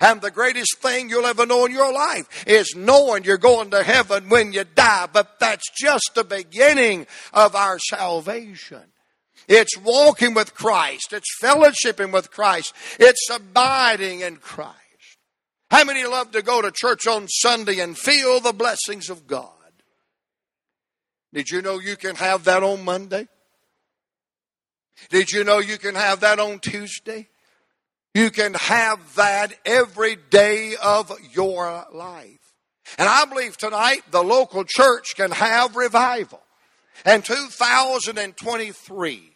And 0.00 0.20
the 0.20 0.30
greatest 0.30 0.78
thing 0.78 1.08
you'll 1.08 1.26
ever 1.26 1.46
know 1.46 1.66
in 1.66 1.72
your 1.72 1.92
life 1.92 2.44
is 2.46 2.74
knowing 2.76 3.24
you're 3.24 3.38
going 3.38 3.70
to 3.70 3.82
heaven 3.82 4.28
when 4.28 4.52
you 4.52 4.64
die. 4.64 5.08
But 5.12 5.38
that's 5.38 5.68
just 5.76 6.12
the 6.14 6.24
beginning 6.24 7.06
of 7.32 7.54
our 7.54 7.78
salvation. 7.78 8.82
It's 9.48 9.76
walking 9.78 10.34
with 10.34 10.54
Christ. 10.54 11.12
It's 11.12 11.36
fellowshipping 11.42 12.12
with 12.12 12.30
Christ. 12.30 12.74
It's 12.98 13.28
abiding 13.30 14.20
in 14.20 14.36
Christ. 14.36 14.76
How 15.70 15.84
many 15.84 16.04
love 16.04 16.32
to 16.32 16.42
go 16.42 16.62
to 16.62 16.70
church 16.70 17.06
on 17.06 17.28
Sunday 17.28 17.80
and 17.80 17.96
feel 17.96 18.40
the 18.40 18.52
blessings 18.52 19.08
of 19.08 19.26
God? 19.26 19.48
Did 21.32 21.50
you 21.50 21.62
know 21.62 21.78
you 21.78 21.96
can 21.96 22.16
have 22.16 22.44
that 22.44 22.62
on 22.62 22.84
Monday? 22.84 23.26
Did 25.08 25.32
you 25.32 25.44
know 25.44 25.58
you 25.58 25.78
can 25.78 25.94
have 25.94 26.20
that 26.20 26.38
on 26.38 26.58
Tuesday? 26.58 27.28
You 28.14 28.30
can 28.30 28.54
have 28.54 29.14
that 29.14 29.54
every 29.64 30.16
day 30.16 30.74
of 30.82 31.12
your 31.32 31.86
life. 31.92 32.42
And 32.98 33.08
I 33.08 33.24
believe 33.24 33.56
tonight 33.56 34.02
the 34.10 34.22
local 34.22 34.64
church 34.64 35.16
can 35.16 35.30
have 35.30 35.76
revival. 35.76 36.40
And 37.04 37.24
2023, 37.24 39.32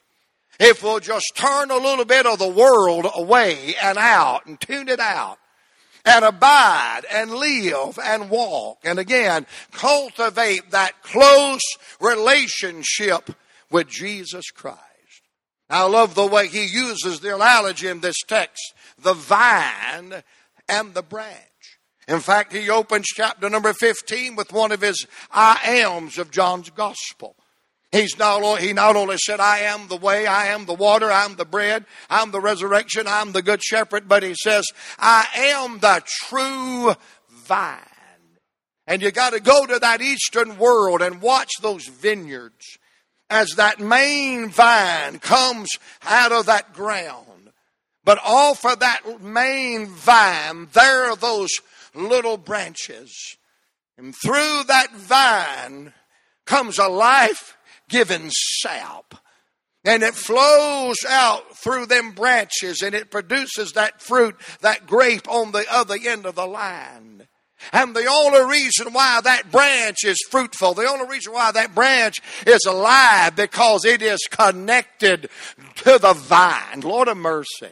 if 0.61 0.83
we'll 0.83 1.01
just 1.01 1.33
turn 1.35 1.71
a 1.71 1.77
little 1.77 2.05
bit 2.05 2.27
of 2.27 2.39
the 2.39 2.49
world 2.49 3.07
away 3.15 3.75
and 3.83 3.99
out 3.99 4.47
and 4.47 4.61
tune 4.61 4.89
it 4.89 5.01
out 5.01 5.39
and 6.05 6.25
abide 6.25 7.03
and 7.11 7.35
live 7.35 7.99
and 8.03 8.31
walk 8.31 8.79
and 8.85 8.99
again 8.99 9.47
cultivate 9.73 10.71
that 10.71 11.03
close 11.03 11.63
relationship 12.01 13.31
with 13.71 13.89
Jesus 13.89 14.51
Christ. 14.51 14.81
I 15.69 15.85
love 15.85 16.15
the 16.15 16.27
way 16.27 16.49
he 16.49 16.65
uses 16.65 17.21
the 17.21 17.35
analogy 17.35 17.89
in 17.89 18.01
this 18.01 18.17
text 18.27 18.75
the 18.99 19.15
vine 19.15 20.23
and 20.69 20.95
the 20.95 21.03
branch. 21.03 21.37
In 22.09 22.21
fact, 22.21 22.53
he 22.53 22.71
opens 22.71 23.07
chapter 23.07 23.51
number 23.51 23.73
15 23.73 24.37
with 24.37 24.53
one 24.53 24.71
of 24.71 24.81
his 24.81 25.07
I 25.31 25.61
ams 25.65 26.19
of 26.19 26.31
John's 26.31 26.71
gospel. 26.71 27.37
He's 27.93 28.19
not, 28.19 28.61
he 28.61 28.73
not 28.73 28.97
only 28.97 29.17
said, 29.17 29.41
I 29.41 29.61
am 29.61 29.89
the 29.89 29.97
way, 29.97 30.27
I 30.27 30.47
am 30.49 30.67
the 30.67 30.75
water, 30.75 31.11
I'm 31.11 31.37
the 31.37 31.45
bread, 31.45 31.85
I'm 32.11 32.31
the 32.31 32.41
resurrection, 32.41 33.07
I'm 33.07 33.33
the 33.33 33.43
good 33.43 33.63
shepherd, 33.63 34.09
but 34.09 34.23
he 34.23 34.35
says, 34.35 34.67
I 34.99 35.27
am 35.35 35.79
the 35.79 36.03
true 36.05 36.95
vine. 37.31 37.79
And 38.87 39.03
you 39.03 39.11
got 39.11 39.33
to 39.33 39.41
go 39.41 39.67
to 39.67 39.79
that 39.79 40.01
eastern 40.01 40.59
world 40.59 41.03
and 41.03 41.21
watch 41.21 41.51
those 41.61 41.87
vineyards 41.87 42.79
as 43.29 43.51
that 43.57 43.81
main 43.81 44.49
vine 44.49 45.19
comes 45.19 45.69
out 46.03 46.33
of 46.33 46.47
that 46.47 46.73
ground. 46.73 47.51
But 48.05 48.19
off 48.25 48.65
of 48.65 48.79
that 48.81 49.21
main 49.21 49.87
vine, 49.87 50.69
there 50.73 51.11
are 51.11 51.17
those 51.17 51.51
little 51.95 52.37
branches. 52.37 53.37
And 53.99 54.15
through 54.15 54.63
that 54.69 54.93
vine 54.93 55.93
comes 56.45 56.79
a 56.79 56.89
life 56.89 57.57
giving 57.89 58.31
sap. 58.31 59.15
And 59.85 60.03
it 60.03 60.15
flows 60.15 60.99
out 61.09 61.57
through 61.57 61.87
them 61.87 62.13
branches 62.13 62.83
and 62.83 62.95
it 62.95 63.11
produces 63.11 63.73
that 63.73 64.01
fruit, 64.01 64.37
that 64.61 64.87
grape 64.87 65.29
on 65.29 65.53
the 65.53 65.65
other 65.71 65.97
end 66.05 66.27
of 66.27 66.35
the 66.35 66.47
line. 66.47 67.16
And 67.73 67.97
the 67.97 68.07
only 68.07 68.45
reason 68.45 68.93
why 68.93 69.21
that 69.23 69.51
branch 69.51 70.05
is 70.05 70.19
fruitful, 70.31 70.75
the 70.75 70.89
only 70.89 71.09
reason 71.09 71.33
why 71.33 71.53
that 71.53 71.75
branch 71.75 72.17
is 72.47 72.65
alive, 72.67 73.35
because 73.37 73.85
it 73.85 74.03
is 74.03 74.21
connected 74.31 75.31
to 75.77 75.99
the 75.99 76.13
vine. 76.15 76.81
Lord 76.81 77.09
of 77.09 77.17
mercy. 77.17 77.71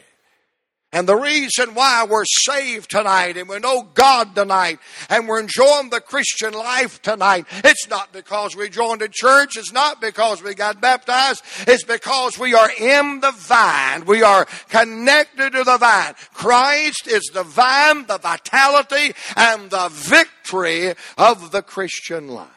And 0.95 1.09
the 1.09 1.17
reason 1.17 1.75
why 1.75 2.07
we're 2.09 2.23
saved 2.23 2.89
tonight 2.89 3.35
and 3.35 3.49
we 3.49 3.59
know 3.59 3.81
God 3.81 4.33
tonight 4.33 4.79
and 5.09 5.27
we're 5.27 5.41
enjoying 5.41 5.89
the 5.89 5.99
Christian 5.99 6.53
life 6.53 7.01
tonight, 7.01 7.47
it's 7.65 7.89
not 7.89 8.13
because 8.13 8.55
we 8.55 8.69
joined 8.69 9.01
a 9.01 9.09
church, 9.09 9.57
it's 9.57 9.73
not 9.73 9.99
because 9.99 10.41
we 10.41 10.55
got 10.55 10.79
baptized, 10.79 11.43
it's 11.67 11.83
because 11.83 12.39
we 12.39 12.53
are 12.53 12.69
in 12.79 13.19
the 13.19 13.33
vine. 13.33 14.05
We 14.05 14.23
are 14.23 14.45
connected 14.69 15.51
to 15.51 15.65
the 15.65 15.77
vine. 15.77 16.13
Christ 16.33 17.07
is 17.07 17.29
the 17.33 17.43
vine, 17.43 18.05
the 18.05 18.17
vitality, 18.17 19.13
and 19.35 19.69
the 19.69 19.89
victory 19.91 20.93
of 21.17 21.51
the 21.51 21.61
Christian 21.61 22.29
life. 22.29 22.47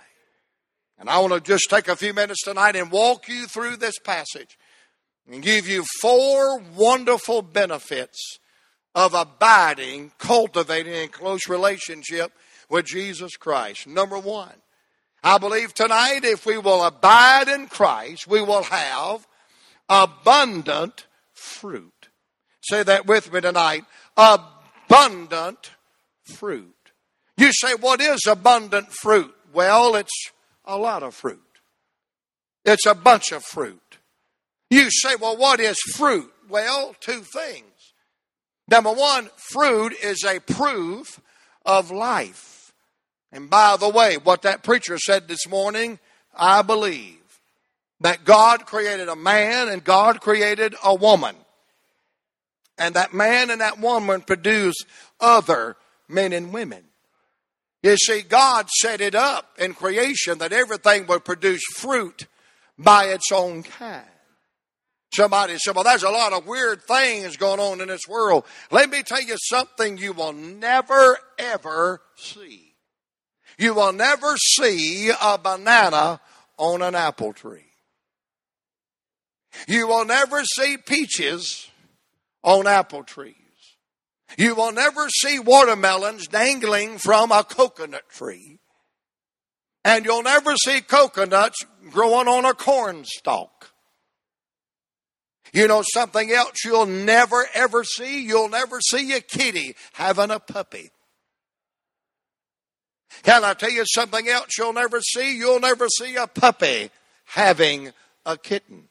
And 0.97 1.11
I 1.11 1.19
want 1.19 1.33
to 1.33 1.41
just 1.41 1.69
take 1.71 1.89
a 1.89 1.97
few 1.97 2.15
minutes 2.15 2.45
tonight 2.45 2.77
and 2.77 2.93
walk 2.93 3.27
you 3.29 3.49
through 3.49 3.79
this 3.79 3.99
passage 3.99 4.57
and 5.31 5.43
give 5.43 5.69
you 5.69 5.85
four 6.01 6.59
wonderful 6.77 7.43
benefits 7.43 8.39
of 8.95 9.15
abiding, 9.15 10.13
cultivating 10.19 10.95
in 10.95 11.09
close 11.09 11.49
relationship 11.49 12.33
with 12.69 12.87
Jesus 12.87 13.37
Christ. 13.37 13.87
Number 13.87 14.19
one, 14.19 14.55
I 15.23 15.39
believe 15.39 15.75
tonight 15.75 16.21
if 16.25 16.47
we 16.47 16.59
will 16.59 16.85
abide 16.85 17.49
in 17.49 17.69
Christ, 17.69 18.27
we 18.27 18.41
will 18.41 18.63
have 18.65 19.27
abundant 19.89 21.07
fruit. 21.33 22.09
Say 22.63 22.83
that 22.83 23.07
with 23.07 23.33
me 23.33 23.41
tonight. 23.41 23.85
Abundant 24.17 25.71
fruit. 26.25 26.75
You 27.37 27.53
say, 27.53 27.75
what 27.75 28.01
is 28.01 28.21
abundant 28.29 28.93
fruit? 28.93 29.35
Well, 29.53 29.95
it's 29.95 30.31
a 30.65 30.77
lot 30.77 31.03
of 31.03 31.15
fruit. 31.15 31.41
It's 32.65 32.85
a 32.87 32.95
bunch 32.95 33.33
of 33.33 33.45
fruit. 33.45 33.88
You 34.71 34.91
say, 34.91 35.17
well, 35.17 35.37
what 35.37 35.61
is 35.61 35.79
fruit? 35.95 36.33
Well, 36.49 36.95
two 37.01 37.23
things. 37.23 37.65
Number 38.71 38.93
one, 38.93 39.31
fruit 39.37 39.95
is 40.03 40.25
a 40.25 40.41
proof 40.41 41.21
of 41.65 41.91
life. 41.91 42.73
And 43.33 43.49
by 43.49 43.77
the 43.77 43.89
way, 43.89 44.17
what 44.17 44.43
that 44.43 44.63
preacher 44.63 44.99
said 44.99 45.29
this 45.29 45.49
morning, 45.49 45.99
I 46.35 46.63
believe 46.63 47.17
that 48.01 48.25
God 48.25 48.67
created 48.67 49.09
a 49.09 49.17
man 49.17 49.69
and 49.69 49.83
God 49.83 50.21
created 50.21 50.75
a 50.85 50.95
woman. 50.95 51.35
And 52.79 52.95
that 52.95 53.13
man 53.13 53.51
and 53.51 53.61
that 53.61 53.81
woman 53.81 54.21
produce 54.21 54.77
other 55.21 55.77
men 56.09 56.33
and 56.33 56.53
women. 56.53 56.85
You 57.83 57.97
see, 57.97 58.23
God 58.23 58.69
set 58.81 59.01
it 59.01 59.15
up 59.15 59.51
in 59.59 59.75
creation 59.75 60.39
that 60.39 60.53
everything 60.53 61.07
would 61.07 61.25
produce 61.25 61.63
fruit 61.75 62.27
by 62.79 63.07
its 63.07 63.33
own 63.33 63.63
kind. 63.63 64.05
Somebody 65.13 65.57
said, 65.59 65.75
Well, 65.75 65.85
there's 65.85 66.03
a 66.03 66.11
lot 66.11 66.33
of 66.33 66.47
weird 66.47 66.83
things 66.83 67.37
going 67.37 67.61
on 67.61 67.81
in 67.81 67.89
this 67.89 68.07
world. 68.07 68.45
Let 68.71 68.91
me 68.91 69.03
tell 69.03 69.23
you 69.23 69.37
something 69.39 69.97
you 69.97 70.13
will 70.13 70.33
never, 70.33 71.19
ever 71.39 72.03
see. 72.17 72.75
You 73.59 73.75
will 73.75 73.93
never 73.93 74.37
see 74.37 75.11
a 75.11 75.39
banana 75.39 76.21
on 76.57 76.83
an 76.83 76.95
apple 76.95 77.33
tree. 77.33 77.65
You 79.67 79.89
will 79.89 80.05
never 80.05 80.45
see 80.45 80.77
peaches 80.77 81.69
on 82.43 82.67
apple 82.67 83.03
trees. 83.03 83.35
You 84.37 84.55
will 84.55 84.73
never 84.73 85.09
see 85.09 85.39
watermelons 85.39 86.29
dangling 86.29 86.99
from 86.99 87.33
a 87.33 87.43
coconut 87.43 88.09
tree. 88.11 88.59
And 89.85 90.05
you'll 90.05 90.23
never 90.23 90.55
see 90.57 90.81
coconuts 90.83 91.65
growing 91.91 92.29
on 92.29 92.45
a 92.45 92.53
corn 92.53 93.05
stalk. 93.05 93.73
You 95.53 95.69
know 95.69 95.83
something 95.93 96.31
else 96.31 96.65
you'll 96.65 96.87
never 96.87 97.47
ever 97.55 97.85
see? 97.85 98.25
You'll 98.25 98.49
never 98.49 98.81
see 98.81 99.13
a 99.13 99.21
kitty 99.21 99.75
having 99.93 100.31
a 100.31 100.39
puppy. 100.39 100.91
Can 103.23 103.45
I 103.45 103.55
tell 103.55 103.71
you 103.71 103.85
something 103.87 104.29
else 104.29 104.57
you'll 104.59 104.73
never 104.73 105.01
see? 105.01 105.37
You'll 105.37 105.61
never 105.61 105.89
see 105.89 106.17
a 106.17 106.27
puppy 106.27 106.91
having 107.25 107.93
a 108.25 108.37
kitten. 108.37 108.89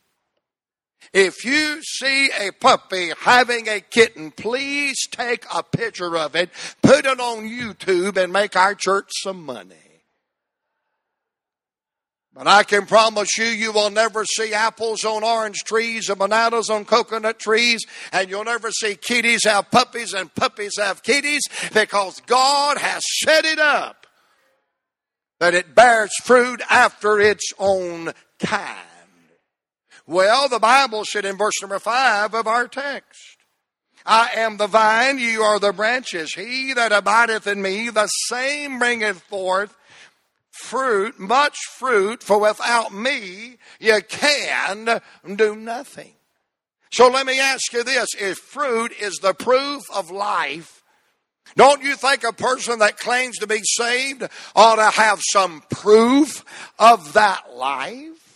If 1.14 1.46
you 1.46 1.82
see 1.84 2.30
a 2.38 2.52
puppy 2.52 3.12
having 3.20 3.70
a 3.70 3.80
kitten, 3.80 4.32
please 4.32 5.08
take 5.10 5.46
a 5.54 5.64
picture 5.64 6.18
of 6.18 6.36
it, 6.36 6.50
put 6.82 7.06
it 7.06 7.20
on 7.20 7.48
YouTube, 7.48 8.18
and 8.18 8.34
make 8.34 8.56
our 8.56 8.76
church 8.76 9.10
some 9.22 9.44
money. 9.44 9.87
But 12.38 12.46
I 12.46 12.62
can 12.62 12.86
promise 12.86 13.36
you, 13.40 13.46
you 13.46 13.72
will 13.72 13.90
never 13.90 14.24
see 14.24 14.54
apples 14.54 15.04
on 15.04 15.24
orange 15.24 15.58
trees 15.66 16.08
and 16.08 16.20
bananas 16.20 16.70
on 16.70 16.86
coconut 16.86 17.40
trees, 17.40 17.84
and 18.12 18.30
you'll 18.30 18.44
never 18.44 18.70
see 18.70 18.94
kitties 18.94 19.44
have 19.46 19.72
puppies 19.72 20.14
and 20.14 20.34
puppies 20.36 20.74
have 20.78 21.02
kitties 21.02 21.42
because 21.74 22.22
God 22.28 22.78
has 22.78 23.02
set 23.24 23.44
it 23.44 23.58
up 23.58 24.06
that 25.40 25.56
it 25.56 25.74
bears 25.74 26.12
fruit 26.24 26.62
after 26.70 27.20
its 27.20 27.54
own 27.58 28.14
kind. 28.38 28.78
Well, 30.06 30.48
the 30.48 30.60
Bible 30.60 31.06
said 31.06 31.26
in 31.26 31.38
verse 31.38 31.60
number 31.60 31.80
five 31.80 32.36
of 32.36 32.46
our 32.46 32.68
text, 32.68 33.38
I 34.06 34.30
am 34.36 34.58
the 34.58 34.68
vine, 34.68 35.18
you 35.18 35.42
are 35.42 35.60
the 35.60 35.74
branches. 35.74 36.36
He 36.36 36.74
that 36.74 36.92
abideth 36.92 37.48
in 37.48 37.64
me, 37.64 37.90
the 37.90 38.08
same 38.08 38.78
bringeth 38.78 39.24
forth 39.24 39.76
fruit, 40.60 41.20
much 41.20 41.58
fruit, 41.78 42.24
for 42.24 42.40
without 42.40 42.94
me 42.94 43.58
you 43.80 44.02
can 44.08 45.02
do 45.36 45.56
nothing. 45.56 46.14
So 46.92 47.10
let 47.10 47.26
me 47.26 47.40
ask 47.40 47.74
you 47.74 47.84
this 47.84 48.10
if 48.20 48.38
fruit 48.38 48.94
is 49.00 49.16
the 49.22 49.34
proof 49.34 49.84
of 49.94 50.10
life, 50.10 50.84
don't 51.56 51.84
you 51.84 51.96
think 51.96 52.24
a 52.24 52.34
person 52.34 52.80
that 52.80 52.98
claims 52.98 53.38
to 53.38 53.48
be 53.48 53.62
saved 53.64 54.24
ought 54.56 54.76
to 54.76 55.00
have 55.00 55.22
some 55.32 55.64
proof 55.70 56.44
of 56.78 57.14
that 57.14 57.56
life? 57.56 58.28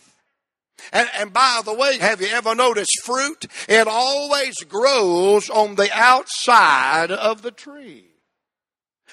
And, 0.92 1.08
and, 1.18 1.32
by 1.32 1.62
the 1.64 1.74
way, 1.74 2.00
have 2.00 2.22
you 2.22 2.28
ever 2.28 2.56
noticed 2.56 3.02
fruit? 3.04 3.46
It 3.70 3.88
always 3.88 4.56
grows 4.64 5.50
on 5.50 5.76
the 5.76 5.90
outside 5.94 7.12
of 7.12 7.44
the 7.44 7.52
tree. 7.52 8.11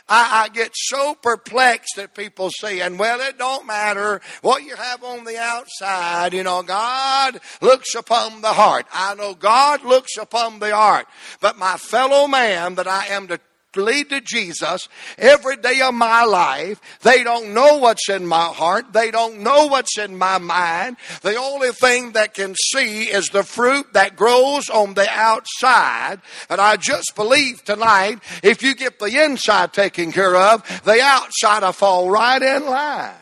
I, 0.09 0.45
I 0.45 0.49
get 0.49 0.73
so 0.75 1.15
perplexed 1.15 1.99
at 1.99 2.15
people 2.15 2.51
saying, 2.51 2.97
well, 2.97 3.21
it 3.21 3.39
don't 3.39 3.67
matter 3.67 4.21
what 4.43 4.63
you 4.63 4.75
have 4.75 5.05
on 5.05 5.25
the 5.25 5.39
outside. 5.39 6.33
You 6.33 6.43
know, 6.43 6.63
God 6.63 7.41
looks 7.61 7.95
upon 7.95 8.41
the 8.41 8.49
heart. 8.49 8.87
I 8.93 9.15
know 9.15 9.35
God 9.35 9.85
looks 9.85 10.17
upon 10.17 10.59
the 10.61 10.75
heart. 10.75 11.07
But 11.41 11.59
my 11.59 11.77
fellow 11.77 12.27
man 12.27 12.77
that 12.77 12.89
I 12.89 13.07
am 13.09 13.29
to 13.29 13.41
lead 13.77 14.09
to 14.11 14.21
Jesus 14.21 14.89
every 15.19 15.57
day 15.57 15.81
of 15.83 15.95
my 15.95 16.25
life. 16.25 16.81
They 17.03 17.23
don't 17.23 17.53
know 17.53 17.77
what's 17.79 18.09
in 18.09 18.27
my 18.27 18.47
heart. 18.47 18.93
They 18.93 19.11
don't 19.11 19.41
know 19.41 19.67
what's 19.67 19.99
in 19.99 20.17
my 20.17 20.39
mind. 20.39 20.97
The 21.23 21.37
only 21.37 21.73
thing 21.73 22.13
that 22.13 22.35
can 22.35 22.55
see 22.55 23.05
is 23.05 23.29
the 23.29 23.45
fruit 23.45 23.93
that 23.93 24.17
grows 24.17 24.71
on 24.71 24.95
the 24.95 25.09
outside. 25.11 26.21
And 26.49 26.61
I 26.61 26.77
just 26.77 27.13
believe 27.15 27.63
tonight, 27.65 28.21
if 28.43 28.63
you 28.63 28.75
get 28.75 28.99
the 28.99 29.25
inside 29.25 29.73
taken 29.73 30.13
care 30.13 30.37
of, 30.37 30.63
the 30.85 31.01
outside 31.03 31.63
will 31.63 31.73
fall 31.73 32.11
right 32.11 32.43
in 32.43 32.67
line. 32.67 33.15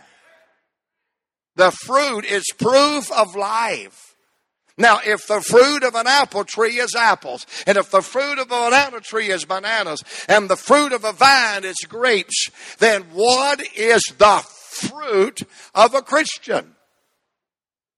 The 1.57 1.71
fruit 1.71 2.25
is 2.25 2.45
proof 2.59 3.11
of 3.11 3.35
life. 3.35 4.06
Now, 4.79 5.01
if 5.05 5.27
the 5.27 5.41
fruit 5.41 5.85
of 5.85 5.95
an 5.95 6.07
apple 6.07 6.45
tree 6.45 6.79
is 6.79 6.95
apples, 6.95 7.47
and 7.67 7.79
if 7.79 7.91
the 7.91 8.03
fruit 8.03 8.39
of 8.39 8.47
a 8.47 8.71
banana 8.71 9.01
tree 9.01 9.31
is 9.31 9.47
bananas, 9.47 10.03
and 10.29 10.51
the 10.51 10.57
fruit 10.57 10.93
of 10.93 11.05
a 11.05 11.13
vine 11.13 11.65
is 11.65 11.77
grapes, 11.89 12.51
then 12.79 13.05
what 13.13 13.63
is 13.75 14.03
the 14.19 14.45
fruit 14.71 15.43
of 15.75 15.95
a 15.95 16.03
Christian? 16.03 16.77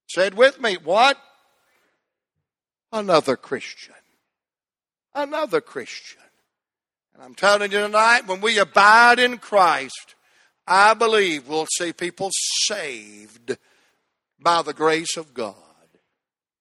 Said 0.09 0.35
with 0.35 0.61
me, 0.61 0.77
what? 0.81 1.17
Another 2.93 3.35
Christian. 3.35 3.93
Another 5.13 5.59
Christian. 5.59 6.21
And 7.13 7.23
I'm 7.23 7.35
telling 7.35 7.73
you 7.73 7.81
tonight, 7.81 8.25
when 8.25 8.39
we 8.39 8.57
abide 8.57 9.19
in 9.19 9.37
Christ, 9.37 10.15
I 10.65 10.93
believe 10.93 11.47
we'll 11.47 11.67
see 11.77 11.91
people 11.91 12.29
saved 12.67 13.57
by 14.39 14.61
the 14.61 14.73
grace 14.73 15.17
of 15.17 15.33
God. 15.33 15.55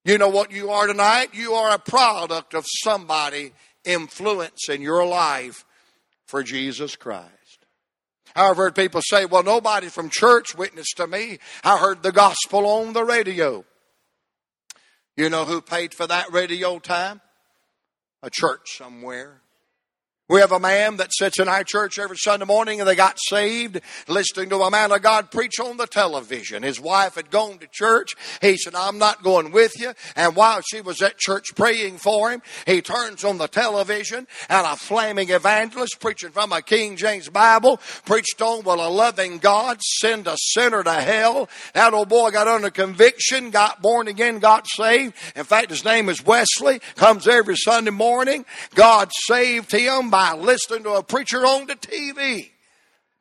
You 0.05 0.19
know 0.19 0.29
what 0.29 0.51
you 0.51 0.71
are 0.71 0.87
tonight? 0.87 1.29
You 1.33 1.53
are 1.53 1.75
a 1.75 1.79
product 1.79 2.55
of 2.55 2.65
somebody 2.83 3.53
influencing 3.85 4.83
your 4.83 5.05
life 5.07 5.65
for 6.27 6.43
Jesus 6.43 6.97
Christ. 6.97 7.33
I've 8.37 8.57
heard 8.57 8.75
people 8.75 9.01
say, 9.03 9.25
well, 9.25 9.43
nobody 9.43 9.89
from 9.89 10.11
church 10.11 10.55
witnessed 10.55 10.97
to 10.99 11.07
me. 11.07 11.39
I 11.65 11.79
heard 11.79 12.03
the 12.03 12.13
gospel 12.13 12.67
on 12.67 12.93
the 12.93 13.05
radio. 13.05 13.65
You 15.17 15.29
know 15.29 15.45
who 15.45 15.61
paid 15.61 15.95
for 15.95 16.07
that 16.07 16.33
radio 16.33 16.79
time? 16.79 17.21
A 18.23 18.31
church 18.31 18.77
somewhere. 18.77 19.41
We 20.31 20.41
have 20.41 20.53
a 20.53 20.61
man 20.61 20.99
that 20.99 21.09
sits 21.15 21.41
in 21.41 21.49
our 21.49 21.65
church 21.65 21.99
every 21.99 22.19
Sunday 22.19 22.45
morning 22.45 22.81
and 22.81 22.89
they 22.89 22.95
got 22.95 23.17
saved 23.19 23.81
listening 24.09 24.51
to 24.51 24.59
a 24.59 24.71
man 24.71 24.93
of 24.93 25.01
God 25.01 25.31
preach 25.31 25.59
on 25.59 25.79
the 25.79 25.87
television. 25.87 26.63
His 26.63 26.79
wife 26.79 27.15
had 27.15 27.31
gone 27.31 27.57
to 27.61 27.67
church. 27.73 28.11
He 28.43 28.59
said, 28.59 28.75
I'm 28.75 28.99
not 28.99 29.23
going 29.23 29.53
with 29.53 29.81
you. 29.81 29.95
And 30.17 30.37
while 30.37 30.61
she 30.61 30.83
was 30.83 31.01
at 31.01 31.17
church 31.17 31.47
praying 31.57 31.97
for 31.97 32.31
him, 32.31 32.43
he 32.67 32.83
turns 32.83 33.25
on 33.25 33.39
the 33.39 33.47
television 33.47 34.27
and 34.51 34.67
a 34.67 34.77
flaming 34.77 35.31
evangelist 35.31 35.99
preaching 35.99 36.31
from 36.31 36.53
a 36.53 36.61
King 36.61 36.97
James 36.97 37.31
Bible 37.31 37.81
preached 38.05 38.43
on, 38.43 38.65
will 38.65 38.87
a 38.87 38.91
loving 38.91 39.39
God 39.39 39.81
send 39.81 40.27
a 40.27 40.37
sinner 40.37 40.83
to 40.83 40.93
hell? 40.93 41.49
That 41.73 41.95
old 41.95 42.11
boy 42.11 42.33
got 42.33 42.49
under 42.49 42.69
conviction, 42.69 43.49
got 43.49 43.81
born 43.81 44.09
again, 44.09 44.41
got 44.41 44.67
saved. 44.69 45.15
In 45.35 45.45
fact, 45.45 45.71
his 45.71 45.87
name 45.87 46.11
is 46.11 46.23
Wesley, 46.23 46.81
comes 46.97 47.27
every 47.27 47.57
Sunday 47.57 47.93
morning. 47.93 48.45
God 48.75 49.11
saved 49.27 49.73
him 49.73 50.11
by 50.19 50.33
listening 50.33 50.83
to 50.83 50.95
a 50.95 51.03
preacher 51.05 51.47
on 51.47 51.69
the 51.69 51.77
TV. 51.77 52.51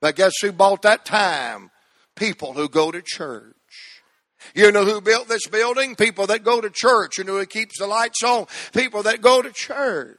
But 0.01 0.15
guess 0.15 0.33
who 0.41 0.51
bought 0.51 0.81
that 0.81 1.05
time? 1.05 1.69
People 2.15 2.53
who 2.53 2.67
go 2.67 2.89
to 2.89 3.03
church. 3.05 3.53
You 4.55 4.71
know 4.71 4.83
who 4.83 4.99
built 4.99 5.27
this 5.27 5.45
building? 5.45 5.95
People 5.95 6.25
that 6.25 6.43
go 6.43 6.59
to 6.59 6.71
church. 6.73 7.19
You 7.19 7.23
know 7.23 7.37
who 7.37 7.45
keeps 7.45 7.77
the 7.77 7.85
lights 7.85 8.23
on? 8.23 8.47
People 8.73 9.03
that 9.03 9.21
go 9.21 9.43
to 9.43 9.51
church. 9.51 10.17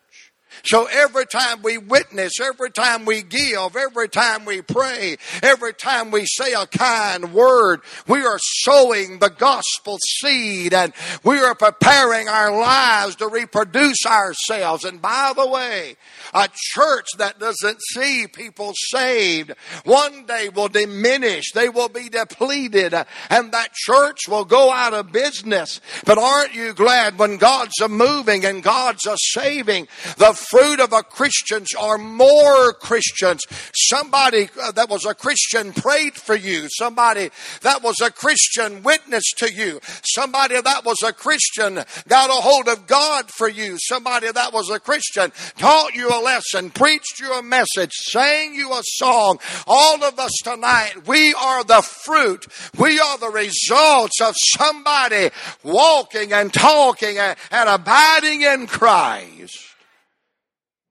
So 0.64 0.86
every 0.90 1.26
time 1.26 1.62
we 1.62 1.78
witness, 1.78 2.40
every 2.40 2.70
time 2.70 3.04
we 3.04 3.22
give, 3.22 3.76
every 3.76 4.08
time 4.08 4.44
we 4.44 4.62
pray, 4.62 5.16
every 5.42 5.72
time 5.72 6.10
we 6.10 6.26
say 6.26 6.52
a 6.52 6.66
kind 6.66 7.32
word, 7.32 7.80
we 8.06 8.24
are 8.24 8.38
sowing 8.40 9.18
the 9.18 9.30
gospel 9.30 9.98
seed 10.20 10.74
and 10.74 10.92
we 11.24 11.38
are 11.38 11.54
preparing 11.54 12.28
our 12.28 12.50
lives 12.50 13.16
to 13.16 13.28
reproduce 13.28 14.04
ourselves. 14.06 14.84
And 14.84 15.00
by 15.00 15.32
the 15.36 15.46
way, 15.46 15.96
a 16.34 16.48
church 16.52 17.06
that 17.18 17.38
doesn't 17.38 17.80
see 17.92 18.26
people 18.26 18.72
saved 18.74 19.52
one 19.84 20.26
day 20.26 20.48
will 20.48 20.68
diminish. 20.68 21.52
They 21.52 21.68
will 21.68 21.88
be 21.88 22.08
depleted 22.08 22.94
and 22.94 23.52
that 23.52 23.72
church 23.74 24.28
will 24.28 24.44
go 24.44 24.70
out 24.70 24.94
of 24.94 25.12
business. 25.12 25.80
But 26.04 26.18
aren't 26.18 26.54
you 26.54 26.72
glad 26.72 27.18
when 27.18 27.36
God's 27.36 27.80
a 27.80 27.88
moving 27.88 28.44
and 28.44 28.62
God's 28.62 29.06
a 29.06 29.16
saving? 29.18 29.88
The 30.16 30.34
fruit 30.38 30.80
of 30.80 30.92
a 30.92 31.02
Christians 31.02 31.68
are 31.78 31.98
more 31.98 32.72
Christians. 32.72 33.42
Somebody 33.74 34.48
uh, 34.60 34.72
that 34.72 34.88
was 34.88 35.04
a 35.04 35.14
Christian 35.14 35.72
prayed 35.72 36.14
for 36.14 36.34
you. 36.34 36.68
Somebody 36.70 37.30
that 37.62 37.82
was 37.82 38.00
a 38.00 38.10
Christian 38.10 38.82
witnessed 38.82 39.34
to 39.38 39.52
you. 39.52 39.80
Somebody 40.04 40.60
that 40.60 40.84
was 40.84 40.98
a 41.04 41.12
Christian 41.12 41.84
got 42.08 42.30
a 42.30 42.40
hold 42.40 42.68
of 42.68 42.86
God 42.86 43.30
for 43.30 43.48
you. 43.48 43.76
Somebody 43.78 44.30
that 44.30 44.52
was 44.52 44.70
a 44.70 44.80
Christian 44.80 45.32
taught 45.56 45.94
you 45.94 46.08
a 46.08 46.22
lesson, 46.22 46.70
preached 46.70 47.20
you 47.20 47.32
a 47.32 47.42
message, 47.42 47.92
sang 47.92 48.54
you 48.54 48.72
a 48.72 48.82
song. 48.82 49.38
All 49.66 50.02
of 50.04 50.18
us 50.18 50.32
tonight, 50.42 51.06
we 51.06 51.34
are 51.34 51.64
the 51.64 51.82
fruit. 51.82 52.46
We 52.78 53.00
are 53.00 53.18
the 53.18 53.30
results 53.30 54.20
of 54.20 54.34
somebody 54.56 55.30
walking 55.62 56.32
and 56.32 56.52
talking 56.52 57.18
and, 57.18 57.36
and 57.50 57.68
abiding 57.68 58.42
in 58.42 58.66
Christ. 58.66 59.67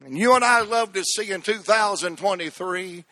And 0.08 0.17
you 0.17 0.36
and 0.36 0.43
I 0.46 0.62
love 0.62 0.93
to 0.93 1.04
see 1.04 1.32
in 1.32 1.41
2023, 1.41 3.04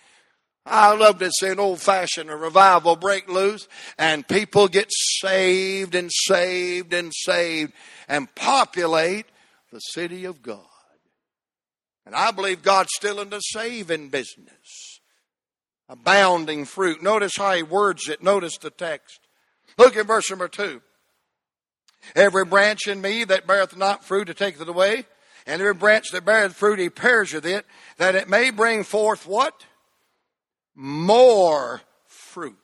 I 0.66 0.96
love 0.96 1.20
to 1.20 1.30
see 1.30 1.50
an 1.50 1.60
old 1.60 1.82
fashioned 1.82 2.30
revival 2.30 2.96
break 2.96 3.28
loose 3.28 3.68
and 3.98 4.26
people 4.26 4.70
get 4.70 4.88
saved 5.20 5.94
and 5.94 6.10
saved 6.10 6.94
and 6.94 7.12
saved 7.14 7.74
and 8.08 8.34
populate 8.34 9.26
the 9.74 9.80
city 9.80 10.24
of 10.24 10.42
God. 10.42 10.62
And 12.06 12.16
I 12.16 12.32
believe 12.32 12.64
God's 12.64 12.92
still 12.96 13.20
in 13.20 13.30
the 13.30 13.42
saving 13.42 14.08
business. 14.08 15.02
Abounding 15.90 16.64
fruit. 16.64 17.04
Notice 17.04 17.34
how 17.36 17.56
he 17.56 17.64
words 17.64 18.08
it. 18.08 18.24
Notice 18.24 18.58
the 18.58 18.70
text. 18.70 19.20
Look 19.78 19.98
at 19.98 20.08
verse 20.08 20.30
number 20.30 20.48
two. 20.48 20.82
Every 22.16 22.46
branch 22.46 22.88
in 22.88 23.02
me 23.02 23.26
that 23.26 23.46
beareth 23.46 23.76
not 23.76 24.06
fruit 24.06 24.26
to 24.26 24.34
take 24.34 24.62
it 24.62 24.70
away, 24.70 25.04
and 25.46 25.62
every 25.62 25.74
branch 25.74 26.08
that 26.12 26.26
beareth 26.26 26.56
fruit 26.56 26.80
he 26.80 26.90
perisheth 26.90 27.46
it, 27.46 27.66
that 27.98 28.16
it 28.16 28.30
may 28.30 28.50
bring 28.50 28.84
forth 28.84 29.28
what? 29.28 29.66
More 30.76 31.82
fruit. 32.06 32.56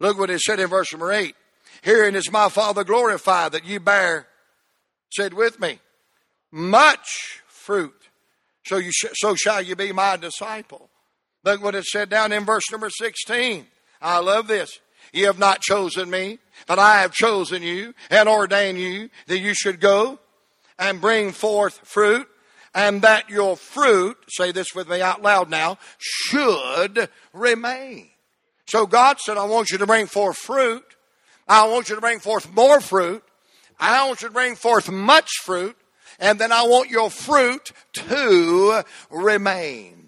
Look 0.00 0.18
what 0.18 0.30
it 0.30 0.40
said 0.40 0.60
in 0.60 0.68
verse 0.68 0.92
number 0.92 1.12
8. 1.12 1.34
Herein 1.82 2.14
is 2.14 2.30
my 2.30 2.48
Father 2.48 2.84
glorified 2.84 3.52
that 3.52 3.64
you 3.64 3.80
bear, 3.80 4.26
said 5.12 5.34
with 5.34 5.60
me, 5.60 5.78
much 6.50 7.42
fruit. 7.46 7.94
So, 8.64 8.78
you 8.78 8.90
sh- 8.92 9.12
so 9.14 9.34
shall 9.34 9.60
you 9.60 9.76
be 9.76 9.92
my 9.92 10.16
disciple. 10.16 10.90
Look 11.44 11.62
what 11.62 11.74
it 11.74 11.84
said 11.84 12.08
down 12.08 12.32
in 12.32 12.44
verse 12.44 12.64
number 12.70 12.88
16. 12.90 13.66
I 14.00 14.18
love 14.20 14.46
this. 14.46 14.78
You 15.12 15.26
have 15.26 15.38
not 15.38 15.60
chosen 15.60 16.08
me, 16.10 16.38
but 16.66 16.78
I 16.78 17.02
have 17.02 17.12
chosen 17.12 17.62
you 17.62 17.94
and 18.10 18.28
ordained 18.28 18.78
you 18.78 19.10
that 19.26 19.38
you 19.38 19.54
should 19.54 19.80
go 19.80 20.18
and 20.78 21.00
bring 21.00 21.32
forth 21.32 21.80
fruit 21.84 22.28
and 22.74 23.02
that 23.02 23.30
your 23.30 23.56
fruit, 23.56 24.16
say 24.28 24.50
this 24.50 24.74
with 24.74 24.88
me 24.88 25.00
out 25.00 25.22
loud 25.22 25.48
now, 25.48 25.78
should 25.98 27.08
remain. 27.32 28.10
So 28.66 28.86
God 28.86 29.20
said, 29.20 29.36
I 29.36 29.44
want 29.44 29.70
you 29.70 29.78
to 29.78 29.86
bring 29.86 30.06
forth 30.06 30.36
fruit. 30.36 30.84
I 31.46 31.68
want 31.68 31.88
you 31.88 31.94
to 31.94 32.00
bring 32.00 32.18
forth 32.18 32.52
more 32.52 32.80
fruit. 32.80 33.22
I 33.78 34.06
want 34.06 34.22
you 34.22 34.28
to 34.28 34.34
bring 34.34 34.56
forth 34.56 34.90
much 34.90 35.28
fruit. 35.42 35.76
And 36.18 36.38
then 36.38 36.52
I 36.52 36.62
want 36.62 36.90
your 36.90 37.10
fruit 37.10 37.72
to 37.92 38.82
remain. 39.10 40.03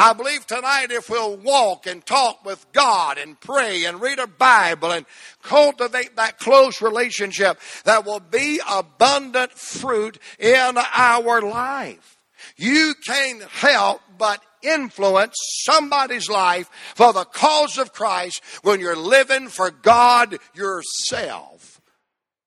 I 0.00 0.12
believe 0.12 0.46
tonight 0.46 0.92
if 0.92 1.10
we'll 1.10 1.36
walk 1.36 1.88
and 1.88 2.06
talk 2.06 2.44
with 2.44 2.64
God 2.72 3.18
and 3.18 3.38
pray 3.40 3.84
and 3.84 4.00
read 4.00 4.20
a 4.20 4.28
Bible 4.28 4.92
and 4.92 5.04
cultivate 5.42 6.14
that 6.14 6.38
close 6.38 6.80
relationship, 6.80 7.58
that 7.82 8.06
will 8.06 8.20
be 8.20 8.60
abundant 8.70 9.50
fruit 9.50 10.20
in 10.38 10.78
our 10.94 11.42
life. 11.42 12.16
You 12.56 12.94
can't 13.04 13.42
help 13.42 14.00
but 14.16 14.40
influence 14.62 15.34
somebody's 15.64 16.28
life 16.28 16.70
for 16.94 17.12
the 17.12 17.24
cause 17.24 17.76
of 17.76 17.92
Christ 17.92 18.40
when 18.62 18.78
you're 18.78 18.94
living 18.94 19.48
for 19.48 19.72
God 19.72 20.38
yourself 20.54 21.80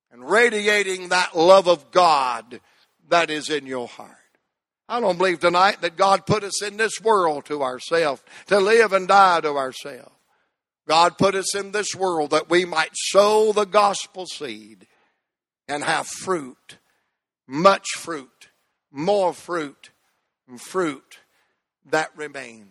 and 0.09 0.29
radiating 0.29 1.09
that 1.09 1.37
love 1.37 1.67
of 1.67 1.91
God 1.91 2.61
that 3.09 3.29
is 3.29 3.49
in 3.49 3.65
your 3.65 3.89
heart. 3.89 4.20
I 4.91 4.99
don't 4.99 5.17
believe 5.17 5.39
tonight 5.39 5.79
that 5.83 5.95
God 5.95 6.25
put 6.25 6.43
us 6.43 6.61
in 6.61 6.75
this 6.75 6.99
world 7.01 7.45
to 7.45 7.63
ourselves, 7.63 8.21
to 8.47 8.59
live 8.59 8.91
and 8.91 9.07
die 9.07 9.39
to 9.39 9.55
ourselves. 9.55 10.11
God 10.85 11.17
put 11.17 11.33
us 11.33 11.55
in 11.55 11.71
this 11.71 11.95
world 11.95 12.31
that 12.31 12.49
we 12.49 12.65
might 12.65 12.91
sow 12.93 13.53
the 13.53 13.63
gospel 13.63 14.25
seed 14.25 14.87
and 15.65 15.81
have 15.85 16.07
fruit, 16.07 16.77
much 17.47 17.87
fruit, 17.95 18.49
more 18.91 19.31
fruit, 19.31 19.91
and 20.49 20.59
fruit 20.59 21.19
that 21.89 22.11
remains. 22.17 22.67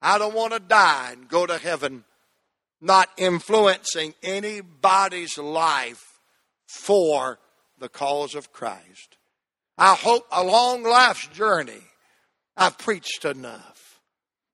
I 0.00 0.18
don't 0.18 0.36
want 0.36 0.52
to 0.52 0.60
die 0.60 1.14
and 1.14 1.28
go 1.28 1.46
to 1.46 1.58
heaven 1.58 2.04
not 2.80 3.08
influencing 3.16 4.14
anybody's 4.22 5.36
life 5.36 6.20
for 6.68 7.40
the 7.76 7.88
cause 7.88 8.36
of 8.36 8.52
Christ. 8.52 9.16
I 9.76 9.94
hope 9.94 10.26
along 10.30 10.84
life's 10.84 11.26
journey, 11.28 11.82
I've 12.56 12.78
preached 12.78 13.24
enough. 13.24 14.00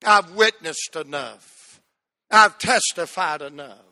I've 0.05 0.33
witnessed 0.33 0.97
enough. 0.97 1.81
I've 2.31 2.59
testified 2.59 3.43
enough. 3.43 3.85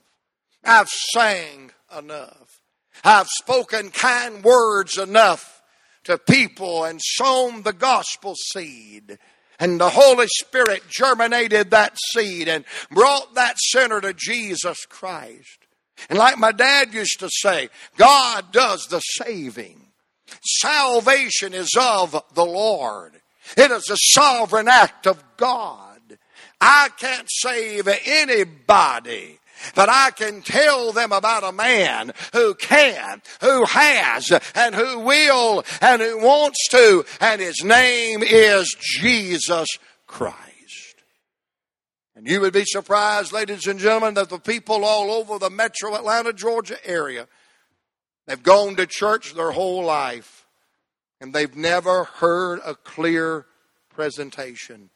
I've 0.65 0.89
sang 0.89 1.71
enough. 1.97 2.61
I've 3.05 3.29
spoken 3.29 3.91
kind 3.91 4.43
words 4.43 4.97
enough 4.97 5.63
to 6.05 6.19
people 6.19 6.85
and 6.85 7.01
sown 7.03 7.63
the 7.63 7.73
gospel 7.73 8.35
seed. 8.35 9.19
And 9.61 9.81
the 9.81 9.91
Holy 9.91 10.29
Spirit 10.29 10.83
germinated 10.89 11.71
that 11.71 11.99
seed 12.13 12.49
and 12.49 12.65
brought 12.91 13.35
that 13.35 13.57
sinner 13.59 14.01
to 14.01 14.15
Jesus 14.15 14.87
Christ. 14.89 15.67
And 16.09 16.19
like 16.19 16.39
my 16.39 16.53
dad 16.53 16.95
used 16.95 17.21
to 17.21 17.29
say, 17.31 17.69
God 17.97 18.53
does 18.53 18.87
the 18.87 19.01
saving. 19.01 19.88
Salvation 20.43 21.55
is 21.55 21.71
of 21.79 22.23
the 22.35 22.45
Lord. 22.45 23.21
It 23.57 23.71
is 23.71 23.89
a 23.91 23.97
sovereign 23.97 24.69
act 24.69 25.07
of 25.07 25.23
God. 25.37 26.19
I 26.61 26.91
can't 26.99 27.29
save 27.31 27.89
anybody. 28.07 29.39
But 29.75 29.89
I 29.89 30.11
can 30.13 30.43
tell 30.43 30.93
them 30.93 31.13
about 31.13 31.43
a 31.43 31.53
man 31.53 32.13
who 32.33 32.55
can, 32.55 33.23
who 33.41 33.65
has, 33.65 34.31
and 34.55 34.75
who 34.75 35.01
will, 35.01 35.65
and 35.81 36.01
who 36.01 36.19
wants 36.19 36.69
to, 36.71 37.05
and 37.21 37.41
his 37.41 37.65
name 37.65 38.23
is 38.23 38.75
Jesus 38.79 39.67
Christ. 40.07 40.39
And 42.15 42.27
you 42.27 42.41
would 42.41 42.53
be 42.53 42.65
surprised, 42.65 43.33
ladies 43.33 43.67
and 43.67 43.81
gentlemen, 43.81 44.15
that 44.15 44.29
the 44.29 44.39
people 44.39 44.85
all 44.85 45.11
over 45.11 45.39
the 45.39 45.51
metro 45.51 45.95
Atlanta, 45.95 46.33
Georgia 46.33 46.77
area 46.85 47.27
They've 48.29 48.43
gone 48.43 48.77
to 48.77 48.87
church 48.87 49.33
their 49.33 49.53
whole 49.53 49.83
life 49.83 50.47
and 51.19 51.33
they've 51.33 51.57
never 51.57 52.05
heard 52.05 52.61
a 52.65 52.75
clear 52.75 53.47
presentation 53.89 54.91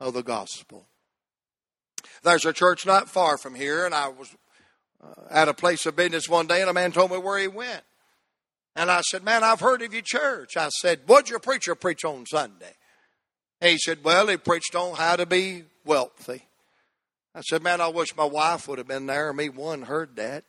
of 0.00 0.12
the 0.12 0.24
gospel. 0.24 0.88
There's 2.24 2.44
a 2.44 2.52
church 2.52 2.84
not 2.84 3.08
far 3.08 3.38
from 3.38 3.54
here, 3.54 3.86
and 3.86 3.94
I 3.94 4.08
was 4.08 4.34
uh, 5.02 5.06
at 5.30 5.48
a 5.48 5.54
place 5.54 5.86
of 5.86 5.94
business 5.94 6.28
one 6.28 6.48
day, 6.48 6.62
and 6.62 6.68
a 6.68 6.74
man 6.74 6.90
told 6.90 7.12
me 7.12 7.18
where 7.18 7.38
he 7.38 7.46
went. 7.46 7.82
And 8.74 8.90
I 8.90 9.02
said, 9.02 9.22
Man, 9.22 9.44
I've 9.44 9.60
heard 9.60 9.80
of 9.82 9.92
your 9.92 10.02
church. 10.02 10.56
I 10.56 10.68
said, 10.68 11.02
What'd 11.06 11.30
your 11.30 11.38
preacher 11.38 11.76
preach 11.76 12.04
on 12.04 12.26
Sunday? 12.26 12.74
He 13.60 13.78
said, 13.78 14.02
Well, 14.02 14.26
he 14.26 14.36
preached 14.36 14.74
on 14.74 14.96
how 14.96 15.14
to 15.14 15.26
be 15.26 15.64
wealthy. 15.84 16.42
I 17.36 17.42
said, 17.42 17.62
Man, 17.62 17.80
I 17.80 17.88
wish 17.88 18.16
my 18.16 18.24
wife 18.24 18.66
would 18.66 18.78
have 18.78 18.88
been 18.88 19.06
there. 19.06 19.32
Me 19.32 19.48
one 19.48 19.82
heard 19.82 20.16
that. 20.16 20.44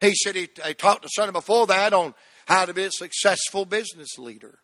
He 0.00 0.14
said 0.14 0.36
he, 0.36 0.48
he 0.64 0.74
talked 0.74 1.02
to 1.02 1.08
Sunday 1.12 1.32
before 1.32 1.66
that 1.66 1.92
on 1.92 2.14
how 2.46 2.64
to 2.64 2.74
be 2.74 2.84
a 2.84 2.90
successful 2.90 3.64
business 3.64 4.18
leader. 4.18 4.60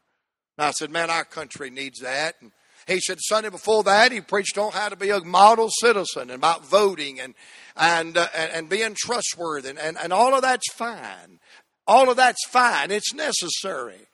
And 0.57 0.67
I 0.67 0.71
said, 0.71 0.91
man, 0.91 1.11
our 1.11 1.25
country 1.25 1.71
needs 1.71 2.01
that. 2.01 2.37
And 2.41 2.53
he 2.87 3.01
said 3.01 3.19
Sunday 3.21 3.51
before 3.51 3.83
that 3.85 4.13
he 4.13 4.21
preached 4.21 4.59
on 4.59 4.73
how 4.73 4.89
to 4.89 4.97
be 4.97 5.11
a 5.11 5.21
model 5.21 5.69
citizen 5.81 6.23
and 6.23 6.33
about 6.33 6.67
voting 6.67 7.21
and 7.21 7.35
and 7.77 8.17
uh, 8.17 8.29
and, 8.37 8.53
and, 8.53 8.69
being 8.69 8.95
trustworthy 8.97 9.71
and, 9.71 9.79
and, 9.79 9.97
and 9.99 10.13
all 10.13 10.35
of 10.35 10.43
that's 10.43 10.71
fine. 10.73 11.41
All 11.87 12.11
of 12.11 12.17
that's 12.17 12.47
fine. 12.49 12.91
It's 12.91 13.13
necessary. 13.13 14.07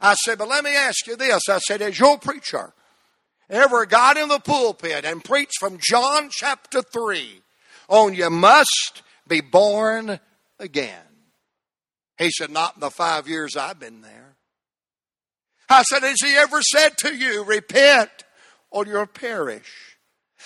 I 0.00 0.14
said, 0.14 0.38
but 0.38 0.48
let 0.48 0.64
me 0.64 0.74
ask 0.74 1.06
you 1.06 1.16
this. 1.16 1.42
I 1.48 1.58
said, 1.58 1.82
as 1.82 1.98
your 1.98 2.18
preacher 2.18 2.72
ever 3.48 3.84
got 3.86 4.16
in 4.16 4.28
the 4.28 4.38
pulpit 4.38 5.04
and 5.04 5.22
preached 5.22 5.58
from 5.60 5.78
John 5.80 6.30
chapter 6.32 6.82
3 6.82 7.42
on 7.88 8.14
you 8.14 8.30
must 8.30 9.02
be 9.28 9.40
born 9.40 10.20
again. 10.60 11.02
He 12.18 12.30
said, 12.30 12.50
Not 12.50 12.76
in 12.76 12.80
the 12.80 12.90
five 12.90 13.26
years 13.26 13.56
I've 13.56 13.80
been 13.80 14.02
there. 14.02 14.36
I 15.68 15.82
said, 15.82 16.02
Has 16.02 16.20
he 16.22 16.36
ever 16.36 16.60
said 16.62 16.96
to 16.98 17.16
you, 17.16 17.42
Repent 17.42 18.10
or 18.70 18.86
you'll 18.86 19.06
perish? 19.06 19.96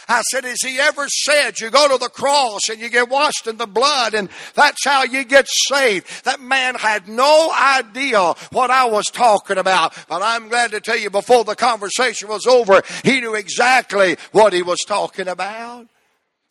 I 0.08 0.22
said, 0.22 0.44
Has 0.44 0.60
he 0.62 0.78
ever 0.78 1.08
said 1.08 1.60
you 1.60 1.70
go 1.70 1.88
to 1.88 1.98
the 1.98 2.08
cross 2.08 2.60
and 2.70 2.80
you 2.80 2.88
get 2.88 3.08
washed 3.08 3.46
in 3.46 3.56
the 3.56 3.66
blood 3.66 4.14
and 4.14 4.28
that's 4.54 4.84
how 4.84 5.02
you 5.02 5.24
get 5.24 5.46
saved? 5.48 6.24
That 6.24 6.40
man 6.40 6.74
had 6.74 7.08
no 7.08 7.52
idea 7.52 8.34
what 8.52 8.70
I 8.70 8.84
was 8.84 9.06
talking 9.06 9.58
about. 9.58 9.94
But 10.08 10.22
I'm 10.22 10.48
glad 10.48 10.70
to 10.72 10.80
tell 10.80 10.98
you 10.98 11.10
before 11.10 11.44
the 11.44 11.56
conversation 11.56 12.28
was 12.28 12.46
over, 12.46 12.82
he 13.02 13.20
knew 13.20 13.34
exactly 13.34 14.16
what 14.32 14.52
he 14.52 14.62
was 14.62 14.80
talking 14.86 15.28
about. 15.28 15.88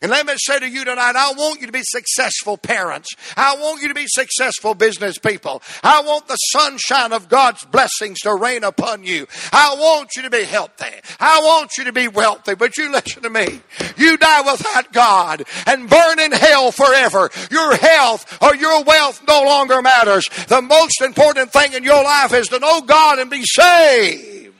And 0.03 0.11
let 0.11 0.25
me 0.25 0.33
say 0.35 0.59
to 0.59 0.67
you 0.67 0.83
tonight, 0.83 1.15
I 1.15 1.31
want 1.31 1.61
you 1.61 1.67
to 1.67 1.71
be 1.71 1.81
successful 1.81 2.57
parents. 2.57 3.07
I 3.37 3.55
want 3.55 3.81
you 3.81 3.87
to 3.87 3.93
be 3.93 4.05
successful 4.05 4.73
business 4.73 5.17
people. 5.17 5.63
I 5.81 6.01
want 6.01 6.27
the 6.27 6.35
sunshine 6.35 7.13
of 7.13 7.29
God's 7.29 7.63
blessings 7.63 8.19
to 8.19 8.35
rain 8.35 8.65
upon 8.65 9.05
you. 9.05 9.27
I 9.53 9.75
want 9.79 10.09
you 10.17 10.23
to 10.23 10.29
be 10.29 10.43
healthy. 10.43 10.93
I 11.21 11.39
want 11.39 11.71
you 11.77 11.85
to 11.85 11.93
be 11.93 12.09
wealthy. 12.09 12.53
But 12.55 12.75
you 12.77 12.91
listen 12.91 13.23
to 13.23 13.29
me. 13.29 13.61
You 13.95 14.17
die 14.17 14.41
without 14.41 14.91
God 14.91 15.45
and 15.67 15.89
burn 15.89 16.19
in 16.19 16.33
hell 16.33 16.73
forever. 16.73 17.29
Your 17.49 17.77
health 17.77 18.43
or 18.43 18.57
your 18.57 18.83
wealth 18.83 19.23
no 19.25 19.43
longer 19.43 19.81
matters. 19.81 20.25
The 20.49 20.61
most 20.61 21.01
important 21.01 21.53
thing 21.53 21.71
in 21.71 21.85
your 21.85 22.03
life 22.03 22.33
is 22.33 22.49
to 22.49 22.59
know 22.59 22.81
God 22.81 23.19
and 23.19 23.31
be 23.31 23.43
saved. 23.43 24.52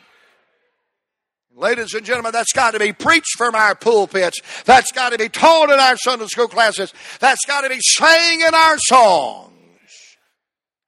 Ladies 1.55 1.93
and 1.93 2.03
gentlemen, 2.03 2.31
that's 2.31 2.51
got 2.51 2.71
to 2.71 2.79
be 2.79 2.93
preached 2.93 3.37
from 3.37 3.53
our 3.53 3.75
pulpits. 3.75 4.39
That's 4.65 4.91
got 4.91 5.11
to 5.11 5.19
be 5.19 5.29
taught 5.29 5.69
in 5.69 5.79
our 5.79 5.95
Sunday 5.97 6.25
school 6.25 6.47
classes. 6.47 6.91
That's 7.19 7.45
got 7.45 7.61
to 7.61 7.69
be 7.69 7.79
sang 7.79 8.41
in 8.41 8.55
our 8.55 8.77
songs. 8.79 9.51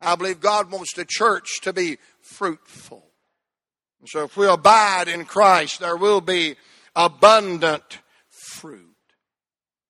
I 0.01 0.15
believe 0.15 0.39
God 0.39 0.71
wants 0.71 0.93
the 0.95 1.05
church 1.07 1.47
to 1.61 1.71
be 1.71 1.97
fruitful. 2.21 3.05
So 4.07 4.23
if 4.23 4.37
we 4.37 4.47
abide 4.47 5.07
in 5.07 5.25
Christ, 5.25 5.79
there 5.79 5.97
will 5.97 6.21
be 6.21 6.55
abundant 6.95 7.99
fruit. 8.29 8.95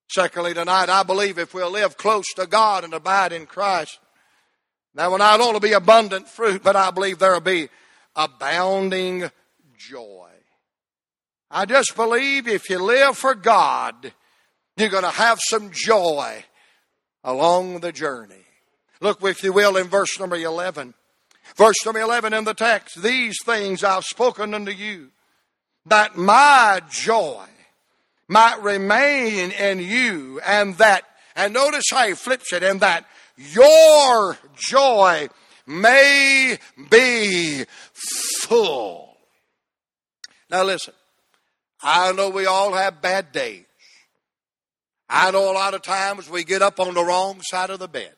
Secondly, 0.09 0.53
tonight, 0.53 0.89
I 0.89 1.03
believe 1.03 1.37
if 1.37 1.53
we'll 1.53 1.71
live 1.71 1.97
close 1.97 2.25
to 2.35 2.47
God 2.47 2.83
and 2.83 2.93
abide 2.93 3.31
in 3.31 3.45
Christ, 3.45 3.99
there 4.93 5.09
will 5.09 5.17
not 5.17 5.39
only 5.39 5.59
be 5.59 5.73
abundant 5.73 6.27
fruit, 6.27 6.63
but 6.63 6.75
I 6.75 6.91
believe 6.91 7.19
there 7.19 7.33
will 7.33 7.41
be 7.41 7.69
abounding 8.15 9.29
joy. 9.77 10.24
I 11.51 11.65
just 11.65 11.95
believe 11.95 12.47
if 12.47 12.69
you 12.69 12.79
live 12.79 13.17
for 13.17 13.35
God, 13.35 14.13
you're 14.77 14.89
going 14.89 15.03
to 15.03 15.09
have 15.09 15.39
some 15.41 15.71
joy 15.71 16.43
along 17.23 17.79
the 17.79 17.91
journey. 17.91 18.43
Look, 19.01 19.23
if 19.23 19.43
you 19.43 19.53
will, 19.53 19.77
in 19.77 19.87
verse 19.87 20.19
number 20.19 20.35
11. 20.35 20.93
Verse 21.55 21.85
number 21.85 21.99
11 21.99 22.33
in 22.33 22.43
the 22.43 22.53
text, 22.53 23.01
These 23.01 23.37
things 23.45 23.83
I've 23.83 24.03
spoken 24.03 24.53
unto 24.53 24.71
you, 24.71 25.11
that 25.85 26.17
my 26.17 26.81
joy 26.89 27.45
might 28.27 28.61
remain 28.61 29.51
in 29.51 29.79
you, 29.79 30.39
and 30.45 30.75
that, 30.77 31.03
and 31.35 31.53
notice 31.53 31.85
how 31.91 32.07
he 32.07 32.13
flips 32.13 32.51
it, 32.51 32.63
and 32.63 32.81
that 32.81 33.05
your 33.37 34.37
joy 34.55 35.27
may 35.67 36.57
be 36.89 37.65
full. 38.41 39.17
Now 40.49 40.63
listen, 40.63 40.93
I 41.87 42.11
know 42.13 42.29
we 42.29 42.47
all 42.47 42.73
have 42.73 42.99
bad 42.99 43.31
days. 43.31 43.63
I 45.07 45.29
know 45.29 45.51
a 45.51 45.53
lot 45.53 45.75
of 45.75 45.83
times 45.83 46.27
we 46.27 46.43
get 46.43 46.63
up 46.63 46.79
on 46.79 46.95
the 46.95 47.05
wrong 47.05 47.41
side 47.43 47.69
of 47.69 47.77
the 47.77 47.87
bed. 47.87 48.15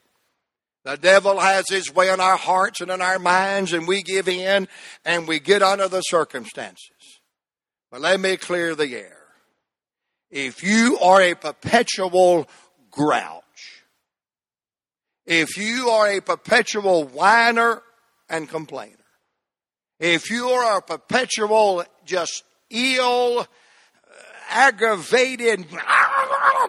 The 0.86 0.96
devil 0.96 1.38
has 1.38 1.66
his 1.70 1.94
way 1.94 2.10
in 2.10 2.22
our 2.22 2.38
hearts 2.38 2.80
and 2.80 2.90
in 2.90 3.02
our 3.02 3.20
minds, 3.20 3.74
and 3.74 3.86
we 3.86 4.04
give 4.04 4.30
in 4.30 4.70
and 5.04 5.28
we 5.28 5.42
get 5.42 5.62
under 5.62 5.90
the 5.90 6.00
circumstances. 6.00 7.20
But 7.92 8.00
let 8.00 8.22
me 8.22 8.38
clear 8.38 8.74
the 8.74 8.96
air. 8.96 9.18
If 10.32 10.64
you 10.64 10.98
are 11.00 11.22
a 11.22 11.34
perpetual 11.34 12.48
grouch, 12.90 13.84
if 15.26 15.58
you 15.58 15.90
are 15.90 16.08
a 16.10 16.22
perpetual 16.22 17.04
whiner 17.04 17.82
and 18.30 18.48
complainer, 18.48 18.94
if 20.00 20.30
you 20.30 20.48
are 20.48 20.78
a 20.78 20.82
perpetual 20.82 21.84
just 22.06 22.44
ill, 22.70 23.48
aggravated 24.50 25.66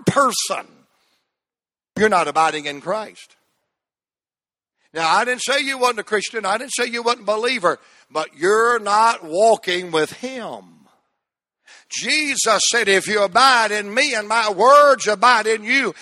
person, 0.06 0.66
you're 1.98 2.08
not 2.08 2.28
abiding 2.28 2.66
in 2.66 2.80
Christ. 2.80 3.36
Now, 4.94 5.08
I 5.08 5.24
didn't 5.24 5.42
say 5.42 5.60
you 5.60 5.78
wasn't 5.78 6.00
a 6.00 6.04
Christian. 6.04 6.46
I 6.46 6.56
didn't 6.58 6.72
say 6.72 6.86
you 6.86 7.02
wasn't 7.02 7.28
a 7.28 7.32
believer, 7.32 7.78
but 8.10 8.30
you're 8.36 8.78
not 8.78 9.22
walking 9.22 9.90
with 9.90 10.12
Him. 10.12 10.64
Jesus 11.90 12.62
said, 12.70 12.88
if 12.88 13.06
you 13.06 13.22
abide 13.22 13.70
in 13.70 13.92
me 13.92 14.14
and 14.14 14.28
my 14.28 14.50
words 14.50 15.06
abide 15.06 15.46
in 15.46 15.64
you, 15.64 15.94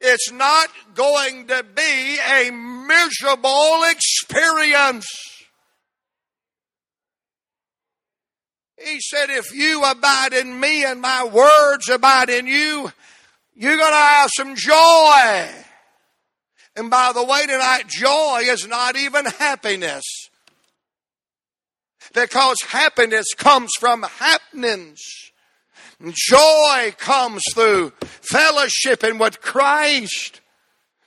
it's 0.00 0.32
not 0.32 0.68
going 0.94 1.46
to 1.46 1.64
be 1.74 2.18
a 2.18 2.50
miserable 2.50 3.82
experience. 3.88 5.06
He 8.84 9.00
said, 9.00 9.30
if 9.30 9.54
you 9.54 9.84
abide 9.84 10.32
in 10.32 10.58
me 10.58 10.84
and 10.84 11.00
my 11.00 11.24
words 11.24 11.88
abide 11.88 12.30
in 12.30 12.46
you, 12.46 12.90
you're 13.54 13.76
going 13.76 13.92
to 13.92 13.96
have 13.96 14.30
some 14.36 14.56
joy. 14.56 15.48
And 16.74 16.90
by 16.90 17.12
the 17.14 17.22
way, 17.22 17.46
tonight, 17.46 17.84
joy 17.88 18.40
is 18.44 18.66
not 18.66 18.96
even 18.96 19.26
happiness. 19.26 20.04
Because 22.14 22.56
happiness 22.68 23.26
comes 23.34 23.70
from 23.78 24.02
happenings. 24.02 25.00
Joy 26.02 26.94
comes 26.98 27.42
through 27.54 27.92
fellowshipping 28.00 29.18
with 29.18 29.40
Christ. 29.40 30.41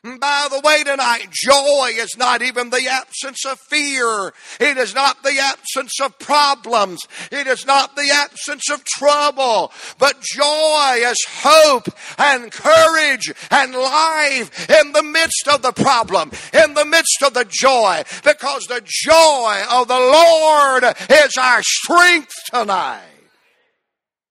By 0.06 0.48
the 0.52 0.62
way, 0.64 0.84
tonight, 0.84 1.32
joy 1.32 1.90
is 1.96 2.16
not 2.16 2.44
even 2.44 2.70
the 2.70 2.88
absence 2.88 3.44
of 3.44 3.60
fear. 3.60 4.34
It 4.60 4.78
is 4.78 4.94
not 4.94 5.24
the 5.24 5.40
absence 5.40 6.00
of 6.00 6.20
problems. 6.20 7.00
It 7.32 7.48
is 7.48 7.66
not 7.66 7.96
the 7.96 8.12
absence 8.14 8.70
of 8.70 8.84
trouble. 8.84 9.72
But 9.98 10.22
joy 10.22 10.98
is 10.98 11.18
hope 11.28 11.88
and 12.20 12.52
courage 12.52 13.34
and 13.50 13.74
life 13.74 14.70
in 14.70 14.92
the 14.92 15.02
midst 15.02 15.48
of 15.48 15.64
the 15.64 15.72
problem, 15.72 16.30
in 16.54 16.76
the 16.76 16.86
midst 16.86 17.24
of 17.24 17.34
the 17.34 17.48
joy, 17.50 18.04
because 18.24 18.66
the 18.66 18.84
joy 18.86 19.64
of 19.72 19.88
the 19.88 19.94
Lord 19.96 20.84
is 21.10 21.36
our 21.36 21.64
strength 21.64 22.34
tonight. 22.52 23.02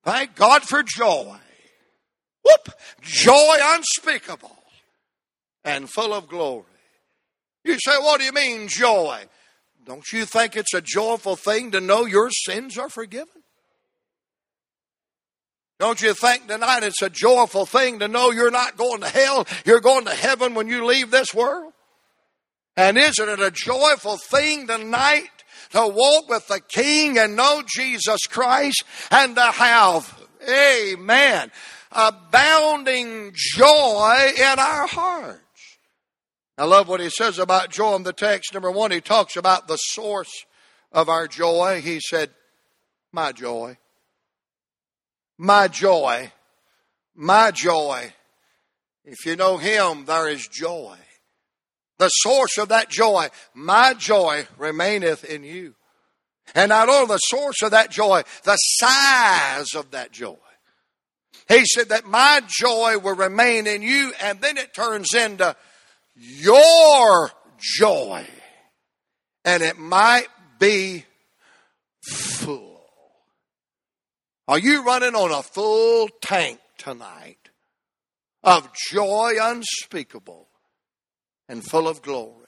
Thank 0.05 0.37
God 0.37 0.63
for 0.63 0.85
joy. 0.85 1.35
Whoop! 2.45 2.77
Joy 3.03 3.57
unspeakable 3.61 4.64
and 5.65 5.89
full 5.89 6.13
of 6.13 6.29
glory. 6.29 6.65
You 7.65 7.79
say, 7.79 7.97
what 7.99 8.21
do 8.21 8.27
you 8.27 8.33
mean 8.33 8.69
joy? 8.69 9.25
Don't 9.85 10.13
you 10.13 10.25
think 10.25 10.57
it's 10.57 10.75
a 10.75 10.81
joyful 10.81 11.37
thing 11.37 11.71
to 11.73 11.81
know 11.81 12.07
your 12.07 12.31
sins 12.31 12.79
are 12.79 12.89
forgiven? 12.89 13.43
Don't 15.81 16.01
you 16.01 16.15
think 16.15 16.47
tonight 16.47 16.83
it's 16.83 17.03
a 17.03 17.11
joyful 17.11 17.67
thing 17.67 17.99
to 17.99 18.09
know 18.09 18.31
you're 18.31 18.51
not 18.51 18.77
going 18.77 19.01
to 19.01 19.09
hell, 19.09 19.47
you're 19.67 19.81
going 19.81 20.05
to 20.05 20.15
heaven 20.15 20.55
when 20.55 20.69
you 20.69 20.87
leave 20.87 21.11
this 21.11 21.35
world? 21.35 21.73
And 22.77 22.97
isn't 22.97 23.29
it 23.29 23.41
a 23.41 23.51
joyful 23.51 24.17
thing 24.17 24.67
tonight 24.67 25.29
to 25.71 25.87
walk 25.87 26.29
with 26.29 26.47
the 26.49 26.61
King 26.61 27.19
and 27.19 27.37
know 27.37 27.63
Jesus 27.67 28.27
Christ 28.27 28.85
and 29.11 29.35
to 29.37 29.43
have, 29.43 30.23
amen, 30.49 31.51
abounding 31.93 33.33
joy 33.35 34.33
in 34.37 34.59
our 34.59 34.87
heart? 34.87 35.44
I 36.57 36.65
love 36.65 36.89
what 36.89 37.01
he 37.01 37.11
says 37.11 37.39
about 37.39 37.71
joy 37.71 37.97
in 37.97 38.05
the 38.05 38.13
text. 38.13 38.55
Number 38.55 38.71
one, 38.71 38.93
he 38.93 39.01
talks 39.01 39.37
about 39.37 39.67
the 39.67 39.77
source 39.77 40.47
of 40.93 41.09
our 41.09 41.27
joy. 41.27 41.81
He 41.81 42.01
said, 42.01 42.31
My 43.13 43.33
joy. 43.33 43.77
My 45.37 45.67
joy. 45.67 46.33
My 47.15 47.51
joy. 47.51 48.13
If 49.05 49.27
you 49.27 49.37
know 49.37 49.57
him, 49.57 50.05
there 50.05 50.29
is 50.29 50.47
joy. 50.47 50.97
The 51.99 52.09
source 52.09 52.59
of 52.59 52.69
that 52.69 52.89
joy, 52.89 53.29
my 53.55 53.95
joy 53.95 54.47
remaineth 54.59 55.25
in 55.25 55.45
you. 55.45 55.75
And 56.55 56.69
not 56.69 56.89
only 56.89 57.07
the 57.07 57.19
source 57.19 57.63
of 57.63 57.71
that 57.73 57.91
joy, 57.91 58.23
the 58.45 58.57
size 58.57 59.75
of 59.75 59.91
that 59.93 60.13
joy. 60.13 60.37
He 61.49 61.65
said 61.67 61.91
that 61.91 62.07
my 62.07 62.43
joy 62.47 62.99
will 62.99 63.17
remain 63.17 63.67
in 63.67 63.83
you, 63.83 64.13
and 64.23 64.41
then 64.41 64.57
it 64.57 64.75
turns 64.75 65.15
into 65.15 65.57
your 66.15 67.31
joy. 67.59 68.27
And 69.45 69.63
it 69.63 69.79
might 69.79 70.29
be 70.59 71.05
full. 72.03 72.83
Are 74.47 74.59
you 74.59 74.85
running 74.85 75.15
on 75.15 75.31
a 75.33 75.43
full 75.43 76.09
tank 76.21 76.61
tonight 76.77 77.39
of 78.43 78.69
joy 78.91 79.35
unspeakable 79.41 80.49
and 81.49 81.65
full 81.65 81.89
of 81.89 82.03
glory? 82.03 82.41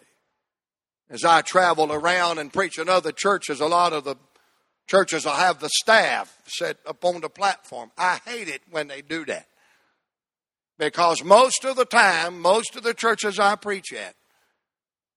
As 1.09 1.24
I 1.24 1.42
travel 1.42 1.92
around 1.92 2.38
and 2.38 2.52
preach 2.52 2.79
in 2.79 2.88
other 2.88 3.12
churches, 3.12 3.61
a 3.61 3.66
lot 3.66 3.92
of 3.92 4.05
the 4.05 4.16
churches 4.88 5.24
will 5.24 5.33
have 5.33 5.61
the 5.61 5.70
staff 5.70 6.37
set 6.46 6.79
up 6.87 7.05
on 7.05 7.20
the 7.20 7.29
platform. 7.29 7.90
I 7.96 8.20
hate 8.24 8.48
it 8.48 8.62
when 8.70 8.88
they 8.88 9.02
do 9.02 9.24
that. 9.26 9.46
Because 10.79 11.25
most 11.25 11.65
of 11.65 11.77
the 11.77 11.85
time, 11.85 12.41
most 12.41 12.77
of 12.77 12.83
the 12.83 12.95
churches 12.95 13.39
I 13.39 13.57
preach 13.57 13.93
at, 13.93 14.15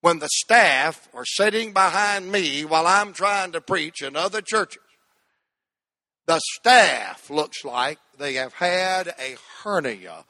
when 0.02 0.20
the 0.20 0.30
staff 0.32 1.10
are 1.14 1.26
sitting 1.26 1.74
behind 1.74 2.32
me 2.32 2.64
while 2.64 2.88
I'm 2.88 3.12
trying 3.12 3.52
to 3.52 3.62
preach 3.62 4.02
in 4.02 4.16
other 4.16 4.42
churches, 4.42 4.82
the 6.28 6.40
staff 6.60 7.30
looks 7.30 7.66
like 7.66 8.00
they 8.18 8.36
have 8.36 8.54
had 8.54 9.08
a 9.08 9.36
hernia 9.64 10.24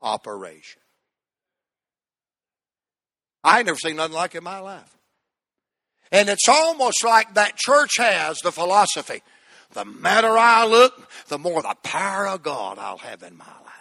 operation. 0.00 0.80
I 3.44 3.62
never 3.62 3.78
seen 3.78 3.96
nothing 3.96 4.14
like 4.14 4.34
it 4.34 4.38
in 4.38 4.44
my 4.44 4.60
life. 4.60 4.96
And 6.12 6.28
it's 6.28 6.48
almost 6.48 7.04
like 7.04 7.34
that 7.34 7.56
church 7.56 7.98
has 7.98 8.38
the 8.38 8.52
philosophy 8.52 9.22
the 9.72 9.84
madder 9.84 10.36
I 10.36 10.66
look, 10.66 11.08
the 11.28 11.38
more 11.38 11.62
the 11.62 11.76
power 11.82 12.26
of 12.26 12.42
God 12.42 12.78
I'll 12.78 12.98
have 12.98 13.22
in 13.22 13.36
my 13.36 13.44
life. 13.44 13.79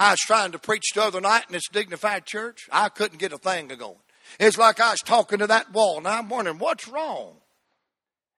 I 0.00 0.12
was 0.12 0.20
trying 0.20 0.52
to 0.52 0.58
preach 0.58 0.94
the 0.94 1.02
other 1.02 1.20
night 1.20 1.44
in 1.48 1.52
this 1.52 1.68
dignified 1.70 2.24
church. 2.24 2.70
I 2.72 2.88
couldn't 2.88 3.18
get 3.18 3.34
a 3.34 3.38
thing 3.38 3.68
going. 3.68 3.96
It's 4.38 4.56
like 4.56 4.80
I 4.80 4.92
was 4.92 5.00
talking 5.00 5.40
to 5.40 5.46
that 5.48 5.74
wall, 5.74 5.98
and 5.98 6.08
I'm 6.08 6.30
wondering 6.30 6.58
what's 6.58 6.88
wrong. 6.88 7.34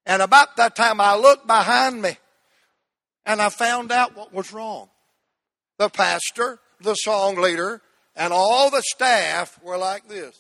And 0.05 0.22
about 0.22 0.57
that 0.57 0.75
time, 0.75 1.01
I 1.01 1.14
looked 1.14 1.46
behind 1.46 2.03
me, 2.03 2.16
and 3.25 3.40
I 3.40 3.48
found 3.48 3.92
out 3.92 4.16
what 4.16 4.35
was 4.35 4.53
wrong. 4.53 4.88
The 5.79 5.88
pastor, 5.88 6.59
the 6.81 6.94
song 6.94 7.37
leader, 7.37 7.81
and 8.16 8.33
all 8.33 8.68
the 8.68 8.83
staff 8.85 9.57
were 9.62 9.79
like 9.79 10.09
this. 10.09 10.37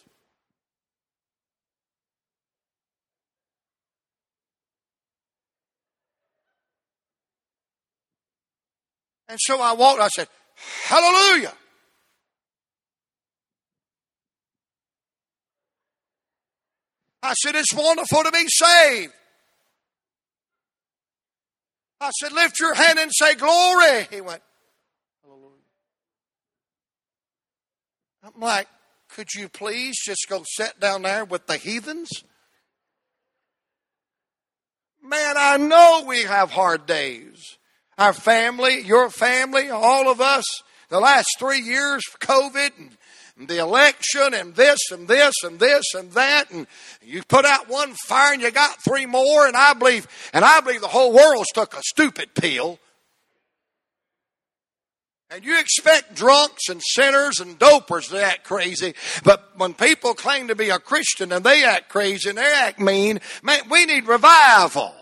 And 9.28 9.38
so 9.40 9.60
I 9.60 9.72
walked, 9.74 10.00
I 10.00 10.08
said, 10.08 10.28
Hallelujah. 10.84 11.52
I 17.22 17.34
said, 17.34 17.54
It's 17.54 17.72
wonderful 17.72 18.24
to 18.24 18.30
be 18.32 18.46
saved. 18.48 19.12
I 22.00 22.10
said, 22.20 22.32
Lift 22.32 22.58
your 22.58 22.74
hand 22.74 22.98
and 22.98 23.10
say, 23.14 23.34
Glory. 23.34 24.08
He 24.10 24.20
went, 24.20 24.42
Hallelujah. 25.24 25.50
I'm 28.24 28.40
like, 28.40 28.68
Could 29.08 29.28
you 29.34 29.48
please 29.48 29.96
just 30.04 30.26
go 30.28 30.42
sit 30.44 30.80
down 30.80 31.02
there 31.02 31.24
with 31.24 31.46
the 31.46 31.56
heathens? 31.56 32.10
Man, 35.02 35.34
I 35.36 35.56
know 35.56 36.04
we 36.06 36.22
have 36.22 36.50
hard 36.50 36.86
days. 36.86 37.58
Our 37.98 38.12
family, 38.12 38.80
your 38.80 39.10
family, 39.10 39.68
all 39.68 40.10
of 40.10 40.20
us, 40.20 40.44
the 40.88 41.00
last 41.00 41.28
three 41.38 41.60
years, 41.60 42.02
COVID 42.20 42.70
and 43.38 43.48
the 43.48 43.58
election 43.58 44.34
and 44.34 44.54
this 44.54 44.78
and 44.90 45.08
this 45.08 45.32
and 45.42 45.58
this 45.58 45.94
and 45.94 46.12
that 46.12 46.50
and 46.50 46.66
you 47.02 47.22
put 47.24 47.44
out 47.44 47.68
one 47.68 47.94
fire 48.06 48.34
and 48.34 48.42
you 48.42 48.50
got 48.50 48.82
three 48.84 49.06
more 49.06 49.46
and 49.46 49.56
I 49.56 49.74
believe 49.74 50.06
and 50.32 50.44
I 50.44 50.60
believe 50.60 50.80
the 50.80 50.88
whole 50.88 51.12
world's 51.12 51.48
took 51.54 51.74
a 51.74 51.82
stupid 51.82 52.34
pill. 52.34 52.78
And 55.30 55.46
you 55.46 55.58
expect 55.58 56.14
drunks 56.14 56.68
and 56.68 56.82
sinners 56.84 57.40
and 57.40 57.58
dopers 57.58 58.10
to 58.10 58.22
act 58.22 58.44
crazy, 58.44 58.94
but 59.24 59.52
when 59.56 59.72
people 59.72 60.12
claim 60.12 60.48
to 60.48 60.54
be 60.54 60.68
a 60.68 60.78
Christian 60.78 61.32
and 61.32 61.42
they 61.42 61.64
act 61.64 61.88
crazy 61.88 62.28
and 62.28 62.36
they 62.36 62.52
act 62.54 62.78
mean, 62.78 63.18
man, 63.42 63.62
we 63.70 63.86
need 63.86 64.06
revival. 64.06 64.94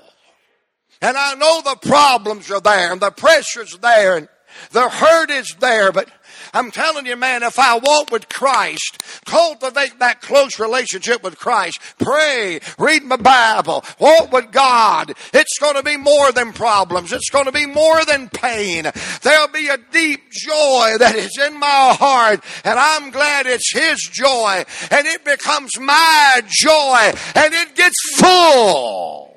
And 1.02 1.16
I 1.16 1.34
know 1.34 1.62
the 1.62 1.76
problems 1.76 2.50
are 2.50 2.60
there 2.60 2.92
and 2.92 3.00
the 3.00 3.10
pressure's 3.10 3.76
there 3.78 4.16
and 4.16 4.28
the 4.72 4.88
hurt 4.88 5.30
is 5.30 5.56
there, 5.60 5.92
but 5.92 6.10
I'm 6.52 6.70
telling 6.70 7.06
you, 7.06 7.16
man, 7.16 7.42
if 7.42 7.58
I 7.58 7.78
walk 7.78 8.10
with 8.10 8.28
Christ, 8.28 9.02
cultivate 9.24 9.98
that 10.00 10.20
close 10.20 10.58
relationship 10.58 11.22
with 11.22 11.38
Christ, 11.38 11.80
pray, 11.98 12.60
read 12.78 13.04
my 13.04 13.16
Bible, 13.16 13.84
walk 13.98 14.32
with 14.32 14.50
God, 14.50 15.14
it's 15.32 15.58
going 15.58 15.76
to 15.76 15.82
be 15.82 15.96
more 15.96 16.32
than 16.32 16.52
problems. 16.52 17.12
It's 17.12 17.30
going 17.30 17.46
to 17.46 17.52
be 17.52 17.66
more 17.66 18.04
than 18.04 18.28
pain. 18.28 18.90
There'll 19.22 19.48
be 19.48 19.68
a 19.68 19.78
deep 19.92 20.30
joy 20.30 20.96
that 20.98 21.14
is 21.14 21.38
in 21.38 21.58
my 21.58 21.96
heart, 21.98 22.42
and 22.64 22.78
I'm 22.78 23.10
glad 23.10 23.46
it's 23.46 23.72
His 23.72 23.98
joy, 24.12 24.64
and 24.90 25.06
it 25.06 25.24
becomes 25.24 25.78
my 25.78 26.42
joy, 26.46 27.12
and 27.34 27.54
it 27.54 27.76
gets 27.76 27.96
full. 28.16 29.29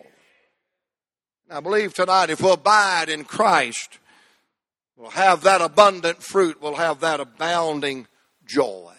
I 1.54 1.60
believe 1.60 1.94
tonight 1.94 2.30
if 2.30 2.42
we'll 2.42 2.54
abide 2.54 3.10
in 3.10 3.24
Christ, 3.24 4.00
We'll 5.04 5.12
have 5.12 5.42
that 5.42 5.60
abundant 5.62 6.24
fruit. 6.24 6.62
We'll 6.62 6.76
have 6.76 7.02
that 7.02 7.20
abounding 7.20 8.08
joy. 8.46 8.94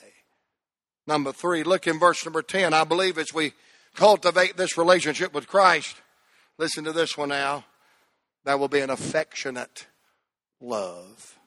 Number 1.06 1.32
three, 1.32 1.62
look 1.62 1.86
in 1.86 1.98
verse 1.98 2.24
number 2.26 2.42
10. 2.42 2.74
I 2.74 2.84
believe 2.84 3.16
as 3.16 3.32
we 3.32 3.52
cultivate 3.94 4.56
this 4.56 4.76
relationship 4.76 5.32
with 5.32 5.46
Christ, 5.46 5.96
listen 6.58 6.84
to 6.84 6.92
this 6.92 7.16
one 7.16 7.28
now. 7.28 7.64
There 8.44 8.58
will 8.58 8.68
be 8.68 8.80
an 8.80 8.90
affectionate 8.90 9.86
love. 10.60 11.38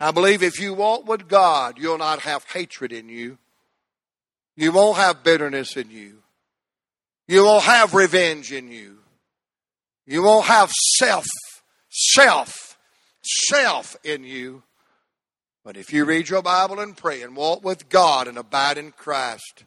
I 0.00 0.10
believe 0.10 0.42
if 0.42 0.60
you 0.60 0.74
walk 0.74 1.06
with 1.06 1.28
God, 1.28 1.78
you'll 1.78 1.98
not 1.98 2.20
have 2.20 2.44
hatred 2.44 2.92
in 2.92 3.08
you. 3.08 3.38
You 4.56 4.72
won't 4.72 4.96
have 4.96 5.22
bitterness 5.22 5.76
in 5.76 5.90
you. 5.90 6.22
You 7.28 7.44
won't 7.44 7.64
have 7.64 7.94
revenge 7.94 8.52
in 8.52 8.72
you. 8.72 8.98
You 10.06 10.22
won't 10.22 10.46
have 10.46 10.70
self, 10.98 11.26
self 11.90 12.66
self 13.26 13.96
in 14.04 14.24
you. 14.24 14.62
But 15.64 15.76
if 15.76 15.92
you 15.92 16.04
read 16.04 16.28
your 16.28 16.42
Bible 16.42 16.78
and 16.78 16.96
pray 16.96 17.22
and 17.22 17.36
walk 17.36 17.64
with 17.64 17.88
God 17.88 18.28
and 18.28 18.38
abide 18.38 18.78
in 18.78 18.92
Christ, 18.92 19.64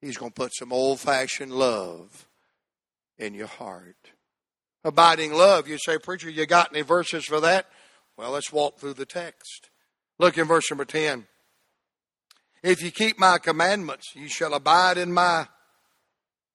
He's 0.00 0.16
going 0.16 0.30
to 0.30 0.34
put 0.34 0.54
some 0.54 0.72
old 0.72 1.00
fashioned 1.00 1.52
love 1.52 2.26
in 3.18 3.34
your 3.34 3.46
heart. 3.46 4.12
Abiding 4.82 5.34
love, 5.34 5.68
you 5.68 5.76
say, 5.78 5.98
Preacher, 5.98 6.30
you 6.30 6.46
got 6.46 6.74
any 6.74 6.80
verses 6.80 7.26
for 7.26 7.40
that? 7.40 7.66
Well, 8.16 8.30
let's 8.30 8.50
walk 8.50 8.78
through 8.78 8.94
the 8.94 9.04
text. 9.04 9.68
Look 10.18 10.38
in 10.38 10.46
verse 10.46 10.70
number 10.70 10.86
10. 10.86 11.26
If 12.62 12.82
you 12.82 12.90
keep 12.90 13.18
my 13.18 13.38
commandments, 13.38 14.14
you 14.14 14.28
shall 14.28 14.54
abide 14.54 14.96
in 14.96 15.12
my 15.12 15.48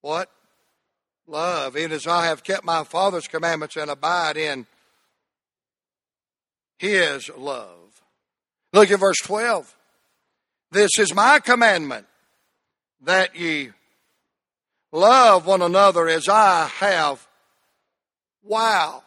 what? 0.02 0.30
Love. 1.28 1.76
Even 1.78 1.92
as 1.92 2.08
I 2.08 2.26
have 2.26 2.44
kept 2.44 2.64
my 2.64 2.84
Father's 2.84 3.28
commandments 3.28 3.76
and 3.76 3.90
abide 3.90 4.38
in 4.38 4.68
his 6.78 7.30
love. 7.36 8.02
Look 8.74 8.92
at 8.92 9.00
verse 9.00 9.18
12. 9.24 9.76
This 10.72 11.00
is 11.00 11.16
my 11.16 11.40
commandment 11.40 12.06
that 13.02 13.36
ye 13.36 13.72
love 14.92 15.46
one 15.46 15.62
another 15.62 16.08
as 16.08 16.28
I 16.28 16.68
have. 16.80 17.26
Wow. 18.44 19.04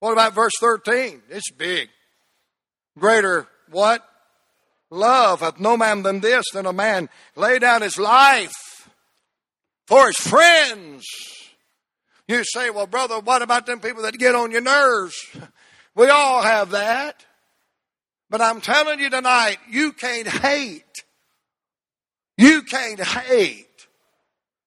What 0.00 0.12
about 0.12 0.34
verse 0.34 0.52
13? 0.58 1.22
It's 1.28 1.50
big. 1.50 1.88
Greater 2.98 3.46
what? 3.70 4.02
Love 4.90 5.40
hath 5.40 5.60
no 5.60 5.76
man 5.76 6.02
than 6.02 6.20
this, 6.20 6.44
than 6.52 6.66
a 6.66 6.72
man 6.72 7.08
lay 7.36 7.58
down 7.58 7.82
his 7.82 7.98
life 7.98 8.71
for 9.86 10.06
his 10.06 10.16
friends. 10.16 11.06
You 12.28 12.44
say, 12.44 12.70
well, 12.70 12.86
brother, 12.86 13.18
what 13.20 13.42
about 13.42 13.66
them 13.66 13.80
people 13.80 14.02
that 14.02 14.18
get 14.18 14.34
on 14.34 14.50
your 14.50 14.62
nerves? 14.62 15.14
We 15.94 16.08
all 16.08 16.40
have 16.40 16.70
that. 16.70 17.26
But 18.30 18.40
I'm 18.40 18.62
telling 18.62 18.98
you 18.98 19.10
tonight, 19.10 19.58
you 19.68 19.92
can't 19.92 20.26
hate. 20.26 21.04
You 22.38 22.62
can't 22.62 22.98
hate. 22.98 23.66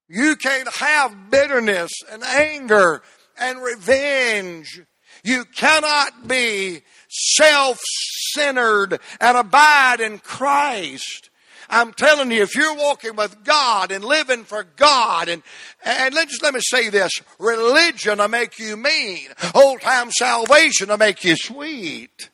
You 0.08 0.36
can't 0.36 0.72
have 0.76 1.32
bitterness 1.32 1.92
and 2.12 2.24
anger 2.24 3.02
and 3.40 3.60
revenge. 3.62 4.82
You 5.24 5.46
cannot 5.46 6.28
be 6.28 6.84
self-centered 7.10 9.00
and 9.20 9.38
abide 9.38 10.00
in 10.00 10.20
Christ. 10.20 11.32
I'm 11.70 11.94
telling 11.94 12.32
you, 12.32 12.44
if 12.44 12.56
you're 12.56 12.76
walking 12.76 13.16
with 13.16 13.44
God 13.44 13.92
and 13.92 14.04
living 14.04 14.44
for 14.44 14.64
God, 14.64 15.30
and, 15.30 15.44
and 15.84 16.14
let, 16.14 16.30
just 16.30 16.44
let 16.44 16.54
me 16.54 16.60
say 16.62 16.90
this 16.90 17.12
religion 17.40 18.20
will 18.20 18.28
make 18.28 18.60
you 18.60 18.78
mean, 18.78 19.28
old 19.54 19.82
time 19.82 20.12
salvation 20.12 20.90
will 20.90 20.98
make 20.98 21.24
you 21.24 21.36
sweet. 21.36 22.30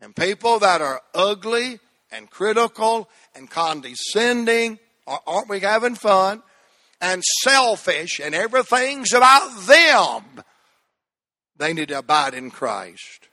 And 0.00 0.14
people 0.16 0.58
that 0.58 0.80
are 0.80 1.00
ugly 1.14 1.78
and 2.10 2.28
critical 2.28 3.08
and 3.34 3.48
condescending, 3.48 4.78
aren't 5.06 5.48
we 5.48 5.60
having 5.60 5.94
fun? 5.94 6.42
And 7.00 7.22
selfish 7.42 8.20
and 8.20 8.34
everything's 8.34 9.12
about 9.12 9.66
them. 9.66 10.44
They 11.56 11.72
need 11.72 11.88
to 11.88 11.98
abide 11.98 12.34
in 12.34 12.50
Christ. 12.50 13.28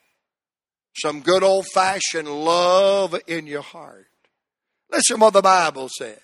Some 0.96 1.22
good 1.22 1.44
old 1.44 1.66
fashioned 1.68 2.28
love 2.28 3.20
in 3.28 3.48
your 3.48 3.62
heart. 3.62 4.09
Listen 4.92 5.20
what 5.20 5.34
the 5.34 5.42
Bible 5.42 5.90
said. 5.90 6.20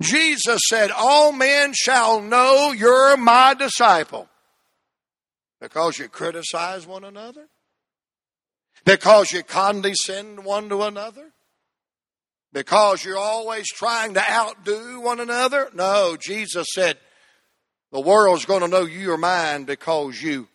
Jesus 0.00 0.60
said, 0.68 0.90
All 0.90 1.32
men 1.32 1.72
shall 1.74 2.20
know 2.20 2.72
you're 2.72 3.16
my 3.16 3.54
disciple 3.54 4.28
because 5.60 5.98
you 5.98 6.08
criticize 6.08 6.86
one 6.86 7.04
another, 7.04 7.48
because 8.84 9.32
you 9.32 9.42
condescend 9.42 10.44
one 10.44 10.70
to 10.70 10.82
another, 10.82 11.32
because 12.52 13.04
you're 13.04 13.18
always 13.18 13.68
trying 13.68 14.14
to 14.14 14.30
outdo 14.30 15.00
one 15.00 15.20
another. 15.20 15.68
No, 15.74 16.16
Jesus 16.18 16.66
said, 16.72 16.96
The 17.92 18.00
world's 18.00 18.46
going 18.46 18.62
to 18.62 18.68
know 18.68 18.86
you 18.86 19.12
are 19.12 19.18
mine 19.18 19.64
because 19.64 20.22
you 20.22 20.48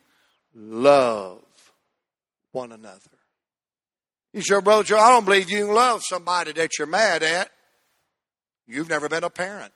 love 0.55 1.43
one 2.51 2.71
another. 2.71 3.14
You 4.35 4.41
say, 4.41 4.59
Brother 4.59 4.83
Joe, 4.83 4.99
I 4.99 5.11
don't 5.11 5.23
believe 5.23 5.49
you 5.49 5.65
can 5.65 5.73
love 5.73 6.03
somebody 6.03 6.51
that 6.51 6.77
you're 6.77 6.87
mad 6.87 7.23
at. 7.23 7.49
You've 8.67 8.89
never 8.89 9.07
been 9.07 9.23
a 9.23 9.29
parent. 9.29 9.71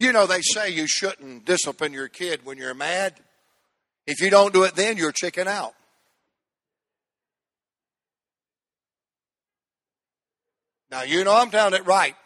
You 0.00 0.12
know, 0.12 0.26
they 0.26 0.40
say 0.40 0.70
you 0.70 0.88
shouldn't 0.88 1.44
discipline 1.44 1.92
your 1.92 2.08
kid 2.08 2.40
when 2.44 2.58
you're 2.58 2.74
mad. 2.74 3.14
If 4.04 4.20
you 4.20 4.30
don't 4.30 4.52
do 4.52 4.64
it 4.64 4.74
then, 4.74 4.96
you're 4.96 5.12
chicken 5.12 5.46
out. 5.46 5.74
Now, 10.90 11.04
you 11.04 11.22
know 11.22 11.36
I'm 11.36 11.50
telling 11.50 11.74
it 11.74 11.86
right. 11.86 12.16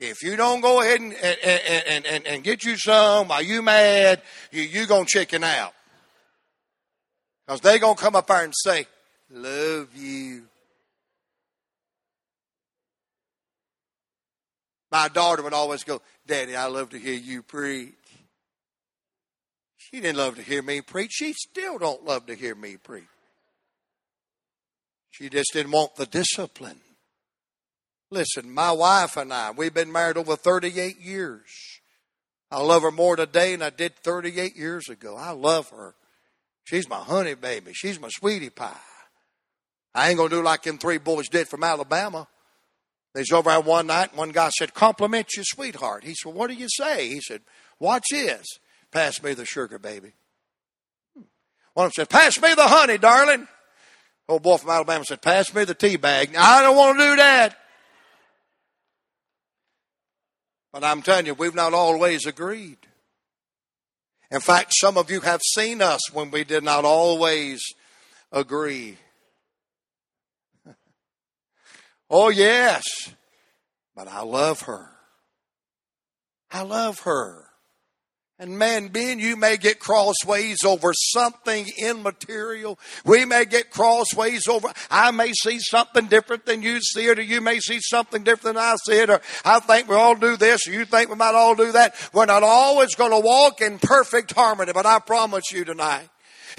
If 0.00 0.24
you 0.24 0.34
don't 0.34 0.60
go 0.60 0.80
ahead 0.80 1.00
and, 1.00 1.12
and, 1.12 1.38
and, 1.86 2.06
and, 2.06 2.26
and 2.26 2.42
get 2.42 2.64
you 2.64 2.76
some 2.76 3.28
while 3.28 3.40
you 3.40 3.62
mad, 3.62 4.20
you, 4.50 4.62
you 4.62 4.86
going 4.86 5.04
to 5.04 5.10
chicken 5.18 5.44
out. 5.44 5.74
Because 7.46 7.60
they're 7.60 7.78
going 7.78 7.96
to 7.96 8.02
come 8.02 8.16
up 8.16 8.26
there 8.26 8.44
and 8.44 8.54
say, 8.54 8.86
Love 9.30 9.88
you. 9.96 10.44
My 14.90 15.08
daughter 15.08 15.42
would 15.42 15.54
always 15.54 15.84
go, 15.84 16.02
Daddy, 16.26 16.54
I 16.54 16.66
love 16.66 16.90
to 16.90 16.98
hear 16.98 17.14
you 17.14 17.42
preach. 17.42 17.94
She 19.78 20.00
didn't 20.00 20.18
love 20.18 20.36
to 20.36 20.42
hear 20.42 20.62
me 20.62 20.82
preach. 20.82 21.12
She 21.12 21.32
still 21.32 21.78
don't 21.78 22.04
love 22.04 22.26
to 22.26 22.34
hear 22.34 22.54
me 22.54 22.76
preach. 22.76 23.04
She 25.10 25.28
just 25.28 25.52
didn't 25.52 25.72
want 25.72 25.96
the 25.96 26.06
discipline. 26.06 26.80
Listen, 28.10 28.52
my 28.52 28.72
wife 28.72 29.16
and 29.16 29.32
I, 29.32 29.50
we've 29.50 29.72
been 29.72 29.90
married 29.90 30.18
over 30.18 30.36
38 30.36 31.00
years. 31.00 31.80
I 32.50 32.60
love 32.60 32.82
her 32.82 32.90
more 32.90 33.16
today 33.16 33.52
than 33.52 33.62
I 33.62 33.70
did 33.70 33.96
38 33.96 34.54
years 34.56 34.90
ago. 34.90 35.16
I 35.16 35.30
love 35.30 35.70
her. 35.70 35.94
She's 36.64 36.88
my 36.88 36.98
honey 36.98 37.34
baby. 37.34 37.72
She's 37.74 38.00
my 38.00 38.08
sweetie 38.08 38.50
pie. 38.50 38.76
I 39.94 40.08
ain't 40.08 40.16
gonna 40.16 40.30
do 40.30 40.42
like 40.42 40.62
them 40.62 40.78
three 40.78 40.98
boys 40.98 41.28
did 41.28 41.48
from 41.48 41.64
Alabama. 41.64 42.28
They 43.14 43.20
was 43.20 43.30
over 43.30 43.50
there 43.50 43.60
one 43.60 43.88
night, 43.88 44.10
and 44.10 44.18
one 44.18 44.30
guy 44.30 44.48
said, 44.48 44.72
compliment 44.72 45.28
your 45.36 45.44
sweetheart. 45.44 46.02
He 46.02 46.14
said, 46.14 46.32
what 46.32 46.48
do 46.48 46.54
you 46.54 46.68
say? 46.70 47.08
He 47.08 47.20
said, 47.20 47.42
watch 47.78 48.04
this. 48.10 48.46
Pass 48.90 49.22
me 49.22 49.34
the 49.34 49.44
sugar, 49.44 49.78
baby. 49.78 50.12
Hmm. 51.14 51.24
One 51.74 51.86
of 51.86 51.92
them 51.92 52.06
said, 52.06 52.08
pass 52.08 52.40
me 52.40 52.54
the 52.54 52.66
honey, 52.66 52.96
darling. 52.96 53.48
Old 54.28 54.42
boy 54.42 54.56
from 54.56 54.70
Alabama 54.70 55.04
said, 55.04 55.20
pass 55.20 55.52
me 55.54 55.64
the 55.64 55.74
tea 55.74 55.96
bag. 55.96 56.34
I 56.36 56.62
don't 56.62 56.76
want 56.76 56.98
to 56.98 57.04
do 57.04 57.16
that. 57.16 57.58
But 60.72 60.84
I'm 60.84 61.02
telling 61.02 61.26
you, 61.26 61.34
we've 61.34 61.54
not 61.54 61.74
always 61.74 62.24
agreed. 62.24 62.78
In 64.32 64.40
fact, 64.40 64.72
some 64.74 64.96
of 64.96 65.10
you 65.10 65.20
have 65.20 65.42
seen 65.42 65.82
us 65.82 66.10
when 66.10 66.30
we 66.30 66.42
did 66.42 66.64
not 66.64 66.86
always 66.86 67.62
agree. 68.32 68.96
oh, 72.10 72.30
yes, 72.30 72.82
but 73.94 74.08
I 74.08 74.22
love 74.22 74.62
her. 74.62 74.88
I 76.50 76.62
love 76.62 77.00
her. 77.00 77.44
And 78.42 78.58
man, 78.58 78.88
being 78.88 79.20
you 79.20 79.36
may 79.36 79.56
get 79.56 79.78
crossways 79.78 80.64
over 80.64 80.92
something 80.92 81.64
immaterial. 81.78 82.76
We 83.04 83.24
may 83.24 83.44
get 83.44 83.70
crossways 83.70 84.48
over, 84.48 84.66
I 84.90 85.12
may 85.12 85.30
see 85.32 85.60
something 85.60 86.06
different 86.06 86.44
than 86.44 86.60
you 86.60 86.80
see 86.80 87.06
it, 87.06 87.20
or 87.20 87.22
you 87.22 87.40
may 87.40 87.60
see 87.60 87.78
something 87.80 88.24
different 88.24 88.56
than 88.56 88.64
I 88.64 88.74
see 88.84 88.98
it, 88.98 89.10
or 89.10 89.20
I 89.44 89.60
think 89.60 89.88
we 89.88 89.94
all 89.94 90.16
do 90.16 90.36
this, 90.36 90.66
or 90.66 90.72
you 90.72 90.84
think 90.86 91.08
we 91.08 91.14
might 91.14 91.36
all 91.36 91.54
do 91.54 91.70
that. 91.70 91.94
We're 92.12 92.26
not 92.26 92.42
always 92.42 92.96
going 92.96 93.12
to 93.12 93.20
walk 93.20 93.60
in 93.60 93.78
perfect 93.78 94.32
harmony, 94.32 94.72
but 94.72 94.86
I 94.86 94.98
promise 94.98 95.52
you 95.52 95.64
tonight, 95.64 96.08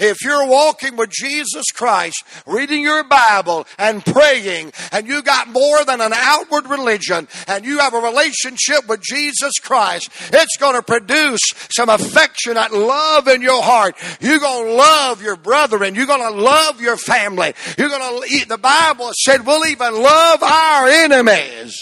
if 0.00 0.22
you're 0.22 0.46
walking 0.46 0.96
with 0.96 1.10
Jesus 1.10 1.66
Christ, 1.74 2.24
reading 2.46 2.82
your 2.82 3.04
Bible 3.04 3.66
and 3.78 4.04
praying, 4.04 4.72
and 4.92 5.06
you 5.06 5.22
got 5.22 5.48
more 5.48 5.84
than 5.84 6.00
an 6.00 6.12
outward 6.12 6.68
religion, 6.68 7.28
and 7.46 7.64
you 7.64 7.78
have 7.78 7.94
a 7.94 7.98
relationship 7.98 8.88
with 8.88 9.02
Jesus 9.02 9.52
Christ, 9.62 10.10
it's 10.32 10.56
going 10.58 10.74
to 10.74 10.82
produce 10.82 11.40
some 11.70 11.88
affectionate 11.88 12.72
love 12.72 13.28
in 13.28 13.42
your 13.42 13.62
heart. 13.62 13.96
You're 14.20 14.38
going 14.38 14.66
to 14.66 14.74
love 14.74 15.22
your 15.22 15.36
brethren. 15.36 15.94
You're 15.94 16.06
going 16.06 16.32
to 16.32 16.40
love 16.40 16.80
your 16.80 16.96
family. 16.96 17.54
You're 17.78 17.88
going 17.88 18.22
to, 18.22 18.48
the 18.48 18.58
Bible 18.58 19.10
said 19.22 19.46
we'll 19.46 19.66
even 19.66 19.94
love 19.94 20.42
our 20.42 20.88
enemies. 20.88 21.76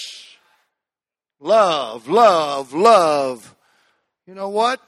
Love, 1.40 2.08
love, 2.08 2.72
love. 2.72 3.54
You 4.26 4.34
know 4.34 4.48
what? 4.48 4.80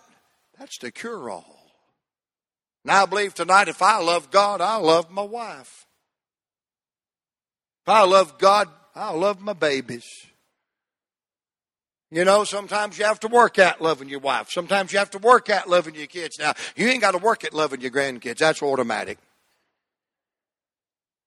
That's 0.58 0.78
the 0.78 0.92
cure 0.92 1.28
all. 1.28 1.53
Now 2.84 3.02
I 3.02 3.06
believe 3.06 3.34
tonight 3.34 3.68
if 3.68 3.80
I 3.80 3.98
love 3.98 4.30
God, 4.30 4.60
I'll 4.60 4.82
love 4.82 5.10
my 5.10 5.22
wife. 5.22 5.86
If 7.84 7.88
I 7.88 8.02
love 8.02 8.38
God, 8.38 8.68
I'll 8.94 9.18
love 9.18 9.40
my 9.40 9.52
babies. 9.52 10.06
You 12.10 12.24
know, 12.24 12.44
sometimes 12.44 12.96
you 12.98 13.04
have 13.06 13.18
to 13.20 13.28
work 13.28 13.58
at 13.58 13.80
loving 13.80 14.08
your 14.08 14.20
wife. 14.20 14.48
Sometimes 14.50 14.92
you 14.92 14.98
have 15.00 15.10
to 15.10 15.18
work 15.18 15.50
at 15.50 15.68
loving 15.68 15.94
your 15.96 16.06
kids. 16.06 16.38
Now, 16.38 16.54
you 16.76 16.86
ain't 16.86 17.00
got 17.00 17.10
to 17.10 17.18
work 17.18 17.44
at 17.44 17.52
loving 17.52 17.80
your 17.80 17.90
grandkids. 17.90 18.38
That's 18.38 18.62
automatic. 18.62 19.18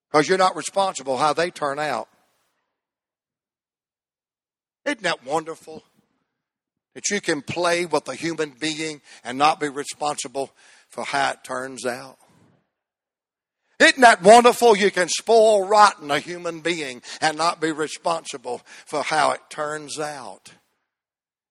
Because 0.10 0.30
you're 0.30 0.38
not 0.38 0.56
responsible 0.56 1.18
how 1.18 1.34
they 1.34 1.52
turn 1.52 1.78
out. 1.78 2.08
Isn't 4.86 5.02
that 5.02 5.26
wonderful? 5.26 5.84
That 6.94 7.10
you 7.10 7.20
can 7.20 7.42
play 7.42 7.86
with 7.86 8.08
a 8.08 8.16
human 8.16 8.52
being 8.52 9.02
and 9.24 9.38
not 9.38 9.60
be 9.60 9.68
responsible 9.68 10.52
for 10.90 11.04
how 11.04 11.32
it 11.32 11.44
turns 11.44 11.86
out. 11.86 12.18
Isn't 13.80 14.02
that 14.02 14.24
wonderful? 14.24 14.76
You 14.76 14.90
can 14.90 15.08
spoil 15.08 15.68
rotten 15.68 16.10
a 16.10 16.20
human 16.20 16.62
being 16.62 17.02
and 17.22 17.38
not 17.38 17.62
be 17.62 17.72
responsible 17.72 18.62
for 18.86 19.04
how 19.04 19.32
it 19.32 19.42
turns 19.50 20.00
out. 20.00 20.54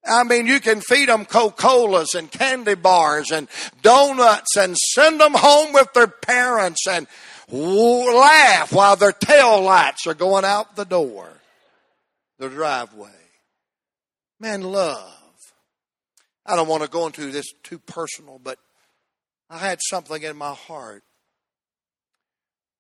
I 0.05 0.24
mean, 0.24 0.47
you 0.47 0.61
can 0.61 0.80
feed 0.80 1.09
them 1.09 1.24
Coca-Colas 1.24 2.14
and 2.14 2.30
candy 2.30 2.74
bars 2.74 3.30
and 3.30 3.49
donuts 3.82 4.57
and 4.57 4.76
send 4.76 5.20
them 5.20 5.34
home 5.34 5.72
with 5.72 5.93
their 5.95 6.07
parents 6.07 6.87
and 6.89 7.07
laugh 7.49 8.72
while 8.72 8.97
their 8.97 9.12
tail 9.12 9.62
lights 9.62 10.07
are 10.07 10.14
going 10.14 10.45
out 10.45 10.76
the 10.76 10.84
door, 10.84 11.28
the 12.39 12.49
driveway. 12.49 13.11
Man, 14.39 14.62
love. 14.62 15.12
I 16.45 16.55
don't 16.55 16.68
want 16.68 16.82
to 16.84 16.89
go 16.89 17.07
into 17.07 17.30
this 17.30 17.47
too 17.64 17.78
personal, 17.78 18.41
but 18.43 18.59
I 19.49 19.59
had 19.59 19.79
something 19.81 20.23
in 20.23 20.37
my 20.37 20.55
heart. 20.55 21.03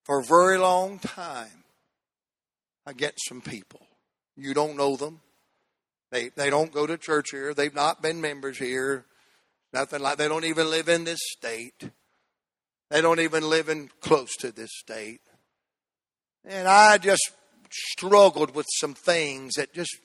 For 0.04 0.20
a 0.20 0.24
very 0.24 0.58
long 0.58 0.98
time, 0.98 1.64
I 2.86 2.92
get 2.92 3.18
some 3.28 3.40
people. 3.40 3.80
You 4.36 4.54
don't 4.54 4.76
know 4.76 4.96
them. 4.96 5.20
They, 6.12 6.28
they 6.28 6.50
don't 6.50 6.72
go 6.72 6.86
to 6.86 6.96
church 6.96 7.30
here. 7.32 7.52
They've 7.54 7.74
not 7.74 8.02
been 8.02 8.20
members 8.20 8.58
here. 8.58 9.04
Nothing 9.72 10.02
like 10.02 10.18
they 10.18 10.28
don't 10.28 10.44
even 10.44 10.70
live 10.70 10.88
in 10.88 11.04
this 11.04 11.18
state. 11.20 11.90
They 12.90 13.00
don't 13.00 13.20
even 13.20 13.48
live 13.48 13.68
in 13.68 13.90
close 14.00 14.34
to 14.36 14.52
this 14.52 14.70
state. 14.72 15.20
And 16.44 16.68
I 16.68 16.98
just 16.98 17.32
struggled 17.70 18.54
with 18.54 18.66
some 18.78 18.94
things 18.94 19.54
that 19.54 19.74
just 19.74 19.96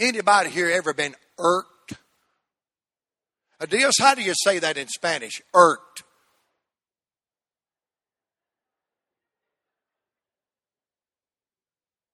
anybody 0.00 0.50
here 0.50 0.70
ever 0.70 0.92
been 0.92 1.14
irked 1.38 1.70
Dios, 3.64 3.94
how 3.98 4.14
do 4.14 4.22
you 4.22 4.34
say 4.44 4.58
that 4.58 4.76
in 4.76 4.88
Spanish? 4.88 5.40
Irked. 5.54 6.02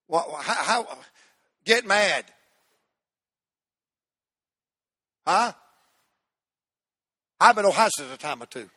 Well, 0.06 0.36
how, 0.40 0.54
how 0.54 0.98
get 1.64 1.86
mad? 1.86 2.26
Huh? 5.26 5.52
I've 7.40 7.56
been 7.56 7.66
Ohio 7.66 7.88
at 7.98 8.14
a 8.14 8.18
time 8.18 8.42
or 8.42 8.46
two. 8.46 8.68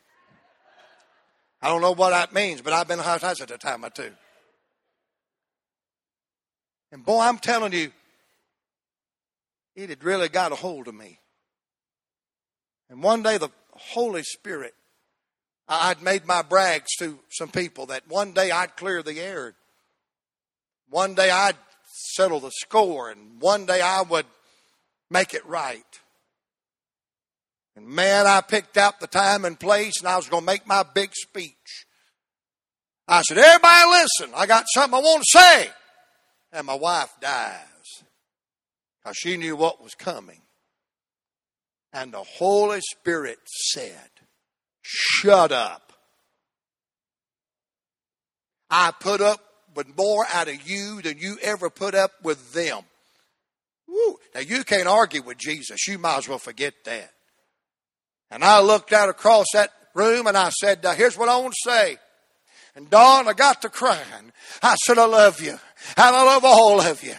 I 1.62 1.68
don't 1.68 1.80
know 1.80 1.92
what 1.92 2.10
that 2.10 2.32
means, 2.32 2.62
but 2.62 2.72
I've 2.72 2.88
been 2.88 3.00
Ohio 3.00 3.18
at 3.22 3.50
a 3.50 3.58
time 3.58 3.84
or 3.84 3.90
two. 3.90 4.10
And 6.90 7.04
boy, 7.04 7.20
I'm 7.20 7.38
telling 7.38 7.72
you, 7.72 7.92
it 9.74 9.90
had 9.90 10.02
really 10.02 10.28
got 10.28 10.52
a 10.52 10.56
hold 10.56 10.88
of 10.88 10.94
me. 10.94 11.18
And 12.88 13.02
one 13.02 13.22
day 13.22 13.38
the 13.38 13.50
Holy 13.72 14.22
Spirit, 14.22 14.74
I'd 15.68 16.02
made 16.02 16.26
my 16.26 16.42
brags 16.42 16.94
to 16.98 17.18
some 17.30 17.48
people 17.48 17.86
that 17.86 18.08
one 18.08 18.32
day 18.32 18.50
I'd 18.50 18.76
clear 18.76 19.02
the 19.02 19.20
air. 19.20 19.54
One 20.88 21.14
day 21.14 21.30
I'd 21.30 21.56
settle 22.14 22.40
the 22.40 22.52
score, 22.52 23.10
and 23.10 23.40
one 23.40 23.66
day 23.66 23.80
I 23.80 24.02
would 24.02 24.26
make 25.10 25.34
it 25.34 25.44
right. 25.46 25.82
And 27.74 27.86
man, 27.86 28.26
I 28.26 28.40
picked 28.40 28.76
out 28.76 29.00
the 29.00 29.06
time 29.06 29.44
and 29.44 29.58
place, 29.58 30.00
and 30.00 30.08
I 30.08 30.16
was 30.16 30.28
going 30.28 30.42
to 30.42 30.46
make 30.46 30.66
my 30.66 30.82
big 30.82 31.10
speech. 31.14 31.86
I 33.08 33.22
said, 33.22 33.38
Everybody 33.38 33.90
listen, 33.90 34.34
I 34.34 34.46
got 34.46 34.64
something 34.72 34.94
I 34.94 35.02
want 35.02 35.22
to 35.22 35.38
say. 35.38 35.70
And 36.52 36.66
my 36.66 36.74
wife 36.74 37.12
dies 37.20 38.04
because 39.02 39.16
she 39.16 39.36
knew 39.36 39.56
what 39.56 39.82
was 39.82 39.94
coming. 39.94 40.40
And 41.92 42.12
the 42.12 42.22
Holy 42.22 42.80
Spirit 42.80 43.38
said, 43.46 44.10
Shut 44.82 45.50
up. 45.52 45.92
I 48.70 48.92
put 48.98 49.20
up 49.20 49.40
with 49.74 49.96
more 49.96 50.26
out 50.32 50.48
of 50.48 50.68
you 50.68 51.02
than 51.02 51.18
you 51.18 51.38
ever 51.42 51.70
put 51.70 51.94
up 51.94 52.12
with 52.22 52.52
them. 52.52 52.82
Woo. 53.88 54.16
Now, 54.34 54.40
you 54.40 54.64
can't 54.64 54.88
argue 54.88 55.22
with 55.22 55.38
Jesus. 55.38 55.86
You 55.86 55.98
might 55.98 56.18
as 56.18 56.28
well 56.28 56.38
forget 56.38 56.74
that. 56.84 57.10
And 58.30 58.42
I 58.42 58.60
looked 58.60 58.92
out 58.92 59.08
across 59.08 59.46
that 59.54 59.70
room 59.94 60.26
and 60.26 60.36
I 60.36 60.50
said, 60.50 60.82
Now, 60.82 60.92
Here's 60.92 61.16
what 61.16 61.28
I 61.28 61.36
want 61.38 61.54
to 61.54 61.70
say. 61.70 61.98
And 62.74 62.90
Don, 62.90 63.26
I 63.26 63.32
got 63.32 63.62
to 63.62 63.70
crying. 63.70 64.32
I 64.62 64.76
said, 64.76 64.98
I 64.98 65.06
love 65.06 65.40
you. 65.40 65.52
And 65.96 66.16
I 66.16 66.24
love 66.24 66.44
all 66.44 66.80
of 66.80 67.02
you. 67.02 67.14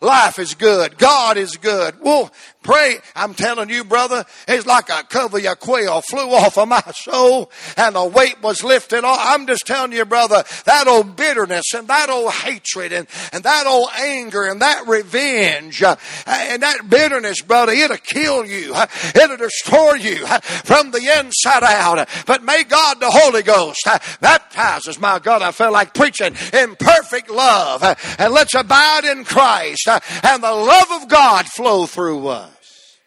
Life 0.00 0.38
is 0.38 0.54
good. 0.54 0.98
God 0.98 1.38
is 1.38 1.56
good. 1.56 1.94
Well, 2.02 2.30
pray. 2.62 2.98
I'm 3.14 3.32
telling 3.32 3.70
you, 3.70 3.82
brother, 3.82 4.26
it's 4.46 4.66
like 4.66 4.90
a 4.90 5.04
cover 5.04 5.38
of 5.38 5.42
your 5.42 5.56
quail 5.56 6.02
flew 6.02 6.32
off 6.32 6.58
of 6.58 6.68
my 6.68 6.82
soul 6.94 7.50
and 7.78 7.96
the 7.96 8.04
weight 8.04 8.42
was 8.42 8.62
lifted 8.62 9.04
off. 9.04 9.18
I'm 9.22 9.46
just 9.46 9.66
telling 9.66 9.92
you, 9.92 10.04
brother, 10.04 10.44
that 10.66 10.86
old 10.86 11.16
bitterness 11.16 11.72
and 11.74 11.88
that 11.88 12.10
old 12.10 12.32
hatred 12.32 12.92
and, 12.92 13.06
and 13.32 13.42
that 13.44 13.66
old 13.66 13.88
anger 13.98 14.44
and 14.44 14.60
that 14.60 14.86
revenge 14.86 15.82
uh, 15.82 15.96
and 16.26 16.62
that 16.62 16.90
bitterness, 16.90 17.40
brother, 17.40 17.72
it'll 17.72 17.96
kill 17.96 18.44
you. 18.44 18.74
Uh, 18.74 18.86
it'll 19.14 19.38
destroy 19.38 19.94
you 19.94 20.26
uh, 20.26 20.40
from 20.40 20.90
the 20.90 20.98
inside 21.18 21.62
out. 21.62 22.06
But 22.26 22.44
may 22.44 22.64
God, 22.64 23.00
the 23.00 23.10
Holy 23.10 23.42
Ghost, 23.42 23.80
uh, 23.86 23.98
baptizes, 24.20 25.00
my 25.00 25.20
God, 25.20 25.40
I 25.40 25.52
feel 25.52 25.72
like 25.72 25.94
preaching 25.94 26.34
in 26.52 26.76
perfect 26.76 27.30
love. 27.30 27.82
And 28.18 28.34
let's 28.34 28.54
abide 28.54 29.04
in 29.04 29.24
Christ 29.24 29.85
and 29.88 30.42
the 30.42 30.52
love 30.52 31.02
of 31.02 31.08
God 31.08 31.46
flow 31.46 31.86
through 31.86 32.28
us. 32.28 32.98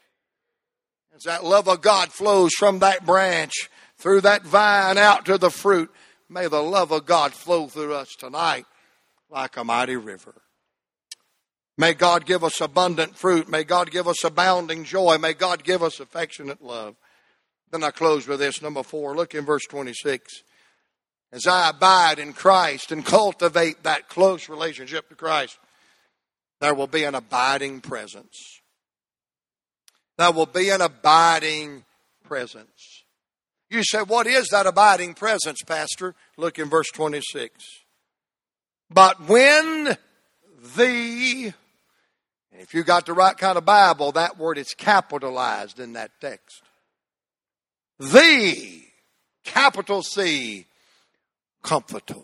As 1.15 1.23
that 1.23 1.43
love 1.43 1.67
of 1.67 1.81
God 1.81 2.11
flows 2.11 2.53
from 2.53 2.79
that 2.79 3.05
branch 3.05 3.53
through 3.97 4.21
that 4.21 4.43
vine 4.43 4.97
out 4.97 5.25
to 5.25 5.37
the 5.37 5.49
fruit. 5.49 5.91
May 6.29 6.47
the 6.47 6.63
love 6.63 6.91
of 6.91 7.05
God 7.05 7.33
flow 7.33 7.67
through 7.67 7.93
us 7.93 8.15
tonight 8.15 8.65
like 9.29 9.57
a 9.57 9.63
mighty 9.63 9.95
river. 9.95 10.41
May 11.77 11.93
God 11.93 12.25
give 12.25 12.43
us 12.43 12.59
abundant 12.59 13.15
fruit. 13.15 13.47
May 13.47 13.63
God 13.63 13.89
give 13.89 14.07
us 14.07 14.23
abounding 14.23 14.83
joy. 14.83 15.17
May 15.17 15.33
God 15.33 15.63
give 15.63 15.81
us 15.81 15.99
affectionate 15.99 16.61
love. 16.61 16.95
Then 17.71 17.83
I 17.83 17.91
close 17.91 18.27
with 18.27 18.39
this, 18.39 18.61
number 18.61 18.83
four. 18.83 19.15
Look 19.15 19.35
in 19.35 19.45
verse 19.45 19.65
26. 19.65 20.43
As 21.31 21.47
I 21.47 21.69
abide 21.69 22.19
in 22.19 22.33
Christ 22.33 22.91
and 22.91 23.05
cultivate 23.05 23.83
that 23.83 24.09
close 24.09 24.49
relationship 24.49 25.09
to 25.09 25.15
Christ, 25.15 25.57
there 26.59 26.73
will 26.73 26.87
be 26.87 27.03
an 27.03 27.15
abiding 27.15 27.81
presence. 27.81 28.61
There 30.17 30.31
will 30.31 30.45
be 30.45 30.69
an 30.69 30.81
abiding 30.81 31.85
presence. 32.23 33.03
You 33.69 33.83
say, 33.83 34.01
what 34.01 34.27
is 34.27 34.47
that 34.49 34.65
abiding 34.65 35.13
presence, 35.13 35.61
Pastor? 35.65 36.15
Look 36.37 36.59
in 36.59 36.69
verse 36.69 36.89
26. 36.91 37.53
But 38.89 39.27
when 39.27 39.97
the 40.75 41.53
if 42.59 42.73
you 42.73 42.83
got 42.83 43.05
the 43.05 43.13
right 43.13 43.37
kind 43.37 43.57
of 43.57 43.63
Bible, 43.63 44.11
that 44.11 44.37
word 44.37 44.57
is 44.57 44.73
capitalized 44.73 45.79
in 45.79 45.93
that 45.93 46.11
text. 46.19 46.61
The, 47.99 48.83
capital 49.45 50.03
C, 50.03 50.65
Comforter. 51.61 52.15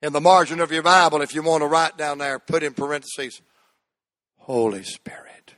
In 0.00 0.12
the 0.12 0.20
margin 0.20 0.60
of 0.60 0.70
your 0.70 0.82
Bible, 0.82 1.22
if 1.22 1.34
you 1.34 1.42
want 1.42 1.62
to 1.62 1.66
write 1.66 1.96
down 1.96 2.18
there, 2.18 2.38
put 2.38 2.62
in 2.62 2.72
parentheses, 2.72 3.40
Holy 4.36 4.84
Spirit. 4.84 5.54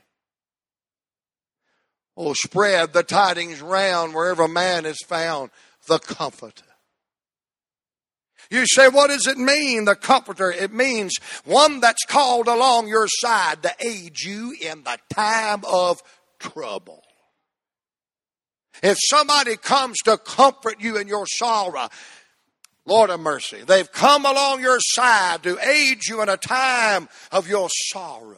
Oh, 2.17 2.33
spread 2.33 2.93
the 2.93 3.03
tidings 3.03 3.61
round 3.61 4.13
wherever 4.13 4.47
man 4.47 4.85
is 4.85 4.97
found, 5.07 5.51
the 5.87 5.99
Comforter. 5.99 6.65
You 8.51 8.65
say, 8.67 8.89
what 8.89 9.09
does 9.09 9.27
it 9.27 9.37
mean, 9.37 9.85
the 9.85 9.95
comforter? 9.95 10.51
It 10.51 10.73
means 10.73 11.13
one 11.45 11.79
that's 11.79 12.03
called 12.03 12.49
along 12.49 12.89
your 12.89 13.07
side 13.07 13.63
to 13.63 13.73
aid 13.79 14.19
you 14.19 14.53
in 14.61 14.83
the 14.83 14.97
time 15.09 15.61
of 15.65 16.03
trouble. 16.37 17.01
If 18.83 18.97
somebody 18.99 19.55
comes 19.55 19.99
to 19.99 20.17
comfort 20.17 20.81
you 20.81 20.97
in 20.97 21.07
your 21.07 21.27
sorrow, 21.27 21.87
Lord 22.85 23.09
of 23.09 23.19
mercy, 23.19 23.61
they've 23.65 23.91
come 23.91 24.25
along 24.25 24.61
your 24.61 24.79
side 24.79 25.43
to 25.43 25.57
aid 25.67 26.05
you 26.07 26.21
in 26.21 26.29
a 26.29 26.37
time 26.37 27.09
of 27.31 27.47
your 27.47 27.69
sorrow. 27.69 28.37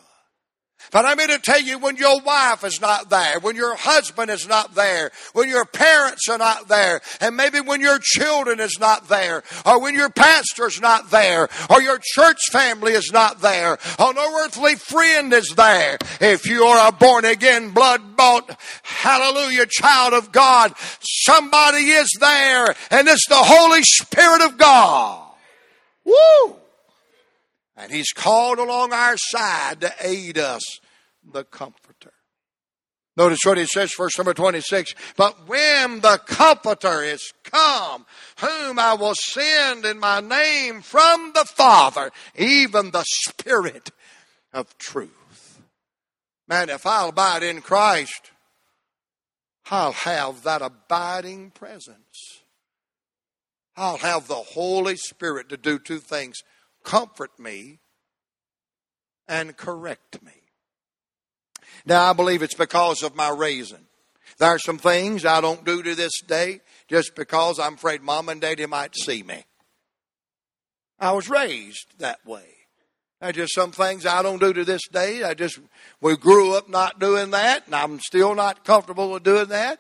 But 0.94 1.06
I'm 1.06 1.18
here 1.18 1.28
to 1.30 1.40
tell 1.40 1.60
you 1.60 1.80
when 1.80 1.98
your 1.98 2.22
wife 2.22 2.64
is 2.64 2.80
not 2.80 3.10
there, 3.10 3.40
when 3.40 3.56
your 3.56 3.76
husband 3.76 4.30
is 4.30 4.48
not 4.48 4.76
there, 4.76 5.10
when 5.34 5.50
your 5.50 5.66
parents 5.66 6.30
are 6.30 6.38
not 6.38 6.68
there, 6.68 7.02
and 7.20 7.36
maybe 7.36 7.60
when 7.60 7.82
your 7.82 7.98
children 8.00 8.60
is 8.60 8.78
not 8.80 9.08
there, 9.08 9.42
or 9.66 9.82
when 9.82 9.96
your 9.96 10.12
pastor 10.12 10.68
is 10.68 10.80
not 10.80 11.10
there, 11.10 11.50
or 11.72 11.82
your 11.82 12.00
church 12.00 12.38
family 12.52 12.94
is 12.94 13.10
not 13.12 13.42
there, 13.42 13.80
or 13.98 14.14
no 14.14 14.46
earthly 14.46 14.76
friend 14.76 15.34
is 15.34 15.50
there. 15.56 15.98
If 16.22 16.48
you 16.48 16.64
are 16.66 16.90
a 16.90 16.92
born 16.92 17.26
again, 17.26 17.72
blood 17.72 18.16
bought, 18.16 18.56
hallelujah, 18.84 19.66
child 19.66 20.14
of 20.14 20.32
God, 20.32 20.76
somebody 21.02 21.90
is 21.90 22.10
there, 22.20 22.68
and 22.92 23.08
it's 23.08 23.28
the 23.28 23.36
Holy 23.36 23.82
Spirit 23.82 24.44
of 24.44 24.60
God. 24.60 25.28
Woo! 26.06 26.56
And 27.76 27.92
He's 27.92 28.12
called 28.12 28.60
along 28.60 28.94
our 28.94 29.18
side 29.18 29.82
to 29.82 29.92
aid 30.00 30.38
us 30.38 30.62
the 31.32 31.44
Comforter. 31.44 32.14
Notice 33.16 33.40
what 33.46 33.60
he 33.60 33.66
says, 33.66 33.94
verse 33.96 34.18
number 34.18 34.34
26. 34.34 34.96
But 35.16 35.48
when 35.48 36.02
the 36.02 36.20
Comforter 36.26 37.04
is 37.04 37.32
come, 37.44 38.06
whom 38.40 38.80
I 38.80 38.96
will 38.96 39.14
send 39.16 39.86
in 39.86 40.00
my 40.00 40.20
name 40.20 40.82
from 40.82 41.32
the 41.36 41.46
Father, 41.46 42.12
even 42.36 42.92
the 42.92 43.04
Spirit 43.06 43.92
of 44.52 44.78
truth. 44.78 45.62
Man, 46.48 46.70
if 46.70 46.86
I'll 46.86 47.10
abide 47.10 47.44
in 47.44 47.62
Christ, 47.62 48.32
I'll 49.70 49.94
have 49.94 50.44
that 50.44 50.62
abiding 50.62 51.52
presence. 51.52 52.44
I'll 53.76 53.98
have 53.98 54.28
the 54.28 54.36
Holy 54.36 54.98
Spirit 54.98 55.50
to 55.50 55.58
do 55.58 55.80
two 55.80 56.00
things 56.00 56.44
comfort 56.84 57.40
me 57.40 57.80
and 59.28 59.56
correct 59.56 60.22
me. 60.22 60.43
Now, 61.86 62.10
I 62.10 62.14
believe 62.14 62.42
it's 62.42 62.54
because 62.54 63.04
of 63.04 63.16
my 63.16 63.30
raising. 63.30 63.86
There 64.38 64.50
are 64.50 64.60
some 64.60 64.78
things 64.78 65.26
I 65.26 65.42
don't 65.42 65.66
do 65.66 65.84
to 65.84 65.96
this 65.96 66.22
day 66.22 66.62
just 66.88 67.16
because 67.16 67.60
I'm 67.60 67.76
afraid 67.76 68.02
mom 68.02 68.30
and 68.30 68.42
daddy 68.42 68.66
might 68.66 68.96
see 68.96 69.24
me. 69.24 69.44
I 71.00 71.12
was 71.12 71.30
raised 71.30 72.00
that 72.00 72.26
way. 72.26 72.46
There's 73.20 73.36
just 73.36 73.56
some 73.56 73.72
things 73.72 74.06
I 74.06 74.22
don't 74.22 74.40
do 74.40 74.54
to 74.54 74.66
this 74.66 74.88
day. 74.92 75.24
I 75.24 75.34
just, 75.34 75.60
we 76.02 76.18
grew 76.18 76.56
up 76.56 76.70
not 76.70 77.00
doing 77.00 77.32
that, 77.32 77.66
and 77.66 77.76
I'm 77.76 78.00
still 78.00 78.36
not 78.36 78.66
comfortable 78.66 79.12
with 79.12 79.24
doing 79.24 79.48
that. 79.48 79.80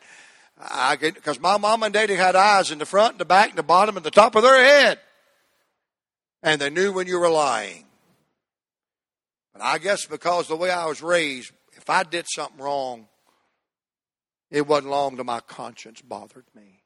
I 0.57 0.95
because 0.95 1.39
my 1.39 1.57
mom 1.57 1.83
and 1.83 1.93
daddy 1.93 2.15
had 2.15 2.35
eyes 2.35 2.71
in 2.71 2.77
the 2.77 2.85
front, 2.85 3.17
the 3.17 3.25
back, 3.25 3.55
the 3.55 3.63
bottom, 3.63 3.97
and 3.97 4.05
the 4.05 4.11
top 4.11 4.35
of 4.35 4.43
their 4.43 4.63
head. 4.63 4.99
And 6.41 6.61
they 6.61 6.69
knew 6.69 6.93
when 6.93 7.07
you 7.07 7.19
were 7.19 7.29
lying. 7.29 7.85
But 9.51 9.61
I 9.61 9.77
guess 9.77 10.05
because 10.05 10.47
the 10.47 10.55
way 10.55 10.69
I 10.69 10.85
was 10.85 11.01
raised, 11.01 11.51
if 11.83 11.89
I 11.89 12.03
did 12.03 12.25
something 12.33 12.63
wrong, 12.63 13.09
it 14.49 14.65
wasn't 14.65 14.91
long 14.91 15.17
till 15.17 15.25
my 15.25 15.41
conscience 15.41 16.01
bothered 16.01 16.45
me. 16.55 16.81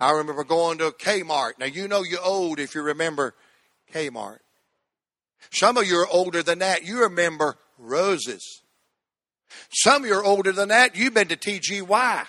I 0.00 0.12
remember 0.12 0.44
going 0.44 0.78
to 0.78 0.92
Kmart. 0.92 1.58
Now, 1.58 1.66
you 1.66 1.86
know 1.86 2.02
you're 2.02 2.24
old 2.24 2.58
if 2.58 2.74
you 2.74 2.80
remember 2.80 3.34
Kmart. 3.92 4.38
Some 5.52 5.76
of 5.76 5.86
you 5.86 5.98
are 5.98 6.08
older 6.10 6.42
than 6.42 6.60
that. 6.60 6.86
You 6.86 7.02
remember 7.02 7.58
Roses. 7.76 8.62
Some 9.70 10.04
of 10.04 10.08
you 10.08 10.14
are 10.14 10.24
older 10.24 10.52
than 10.52 10.70
that. 10.70 10.96
You've 10.96 11.12
been 11.12 11.28
to 11.28 11.36
TGY. 11.36 12.26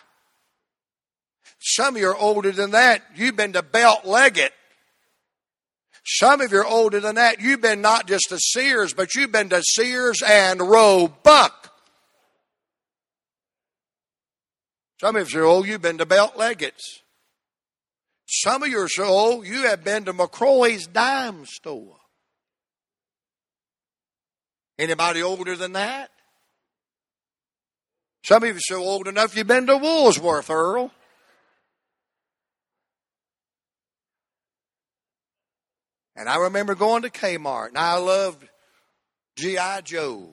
Some 1.59 1.95
of 1.95 2.01
you 2.01 2.09
are 2.09 2.17
older 2.17 2.51
than 2.51 2.71
that. 2.71 3.03
You've 3.15 3.37
been 3.37 3.53
to 3.53 3.63
Belk 3.63 4.03
Leggett. 4.03 4.51
Some 6.03 6.41
of 6.41 6.51
you 6.51 6.59
are 6.59 6.65
older 6.65 6.99
than 6.99 7.15
that. 7.15 7.39
You've 7.39 7.61
been 7.61 7.81
not 7.81 8.07
just 8.07 8.25
to 8.29 8.39
Sears, 8.39 8.93
but 8.93 9.13
you've 9.15 9.31
been 9.31 9.49
to 9.49 9.61
Sears 9.63 10.21
and 10.25 10.59
Roebuck. 10.61 11.73
Some 14.99 15.15
of 15.15 15.31
you 15.31 15.41
are 15.41 15.45
old, 15.45 15.67
you've 15.67 15.81
been 15.81 15.97
to 15.97 16.05
Belk 16.05 16.37
Leggett's. 16.37 17.01
Some 18.27 18.63
of 18.63 18.69
you 18.69 18.79
are 18.79 18.87
so 18.87 19.05
old, 19.05 19.45
you 19.45 19.67
have 19.67 19.83
been 19.83 20.05
to 20.05 20.13
McCrory's 20.13 20.87
dime 20.87 21.45
store. 21.45 21.97
Anybody 24.79 25.21
older 25.21 25.55
than 25.55 25.73
that? 25.73 26.09
Some 28.23 28.43
of 28.43 28.49
you 28.49 28.55
are 28.55 28.59
so 28.59 28.77
old 28.77 29.07
enough 29.07 29.35
you've 29.35 29.47
been 29.47 29.67
to 29.67 29.77
Woolsworth, 29.77 30.49
Earl. 30.49 30.91
And 36.15 36.27
I 36.27 36.37
remember 36.37 36.75
going 36.75 37.03
to 37.03 37.09
Kmart, 37.09 37.69
and 37.69 37.77
I 37.77 37.97
loved 37.97 38.47
G.I. 39.37 39.81
Joes. 39.81 40.27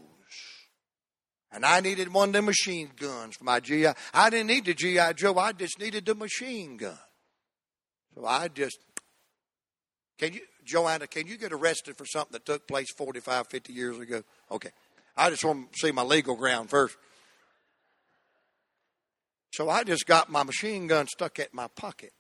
And 1.51 1.65
I 1.65 1.81
needed 1.81 2.13
one 2.13 2.31
of 2.31 2.33
the 2.35 2.43
machine 2.43 2.91
guns 2.97 3.37
for 3.37 3.45
my 3.45 3.61
GI. 3.61 3.89
I 4.13 4.31
didn't 4.31 4.49
need 4.49 4.67
the 4.67 4.75
GI 4.75 5.15
Joe. 5.17 5.39
I 5.39 5.53
just 5.53 5.81
needed 5.81 6.05
the 6.05 6.15
machine 6.15 6.77
gun. 6.77 6.99
So 8.15 8.27
I 8.27 8.49
just 8.49 8.79
can 10.19 10.33
you 10.33 10.41
Joanna, 10.65 11.07
can 11.07 11.27
you 11.27 11.39
get 11.39 11.53
arrested 11.53 11.97
for 11.97 12.05
something 12.05 12.33
that 12.33 12.45
took 12.45 12.69
place 12.69 12.93
45, 12.93 13.47
50 13.47 13.73
years 13.73 13.99
ago? 13.99 14.23
Okay. 14.51 14.71
I 15.17 15.31
just 15.31 15.45
want 15.45 15.73
to 15.73 15.79
see 15.79 15.93
my 15.93 16.03
legal 16.03 16.37
ground 16.37 16.69
first. 16.69 16.97
So 19.55 19.71
I 19.71 19.83
just 19.83 20.07
got 20.07 20.29
my 20.29 20.43
machine 20.43 20.87
gun 20.87 21.07
stuck 21.07 21.39
at 21.39 21.55
my 21.55 21.69
pocket 21.69 22.13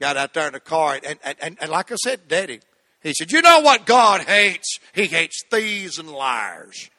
got 0.00 0.16
out 0.16 0.34
there 0.34 0.46
in 0.46 0.52
the 0.52 0.60
car, 0.60 0.94
and, 0.94 1.18
and, 1.24 1.36
and, 1.40 1.58
and 1.60 1.70
like 1.70 1.92
I 1.92 1.96
said, 1.96 2.28
Daddy, 2.28 2.60
he 3.02 3.12
said, 3.12 3.30
You 3.30 3.42
know 3.42 3.60
what 3.60 3.86
God 3.86 4.22
hates? 4.22 4.78
He 4.92 5.04
hates 5.04 5.42
thieves 5.50 5.98
and 5.98 6.10
liars. 6.10 6.90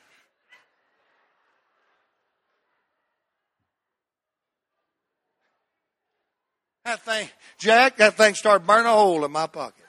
That 6.86 7.02
thing, 7.02 7.28
Jack, 7.58 7.98
that 7.98 8.14
thing 8.14 8.36
started 8.36 8.68
burning 8.68 8.86
a 8.86 8.94
hole 8.94 9.26
in 9.26 9.32
my 9.32 9.48
pocket. 9.48 9.84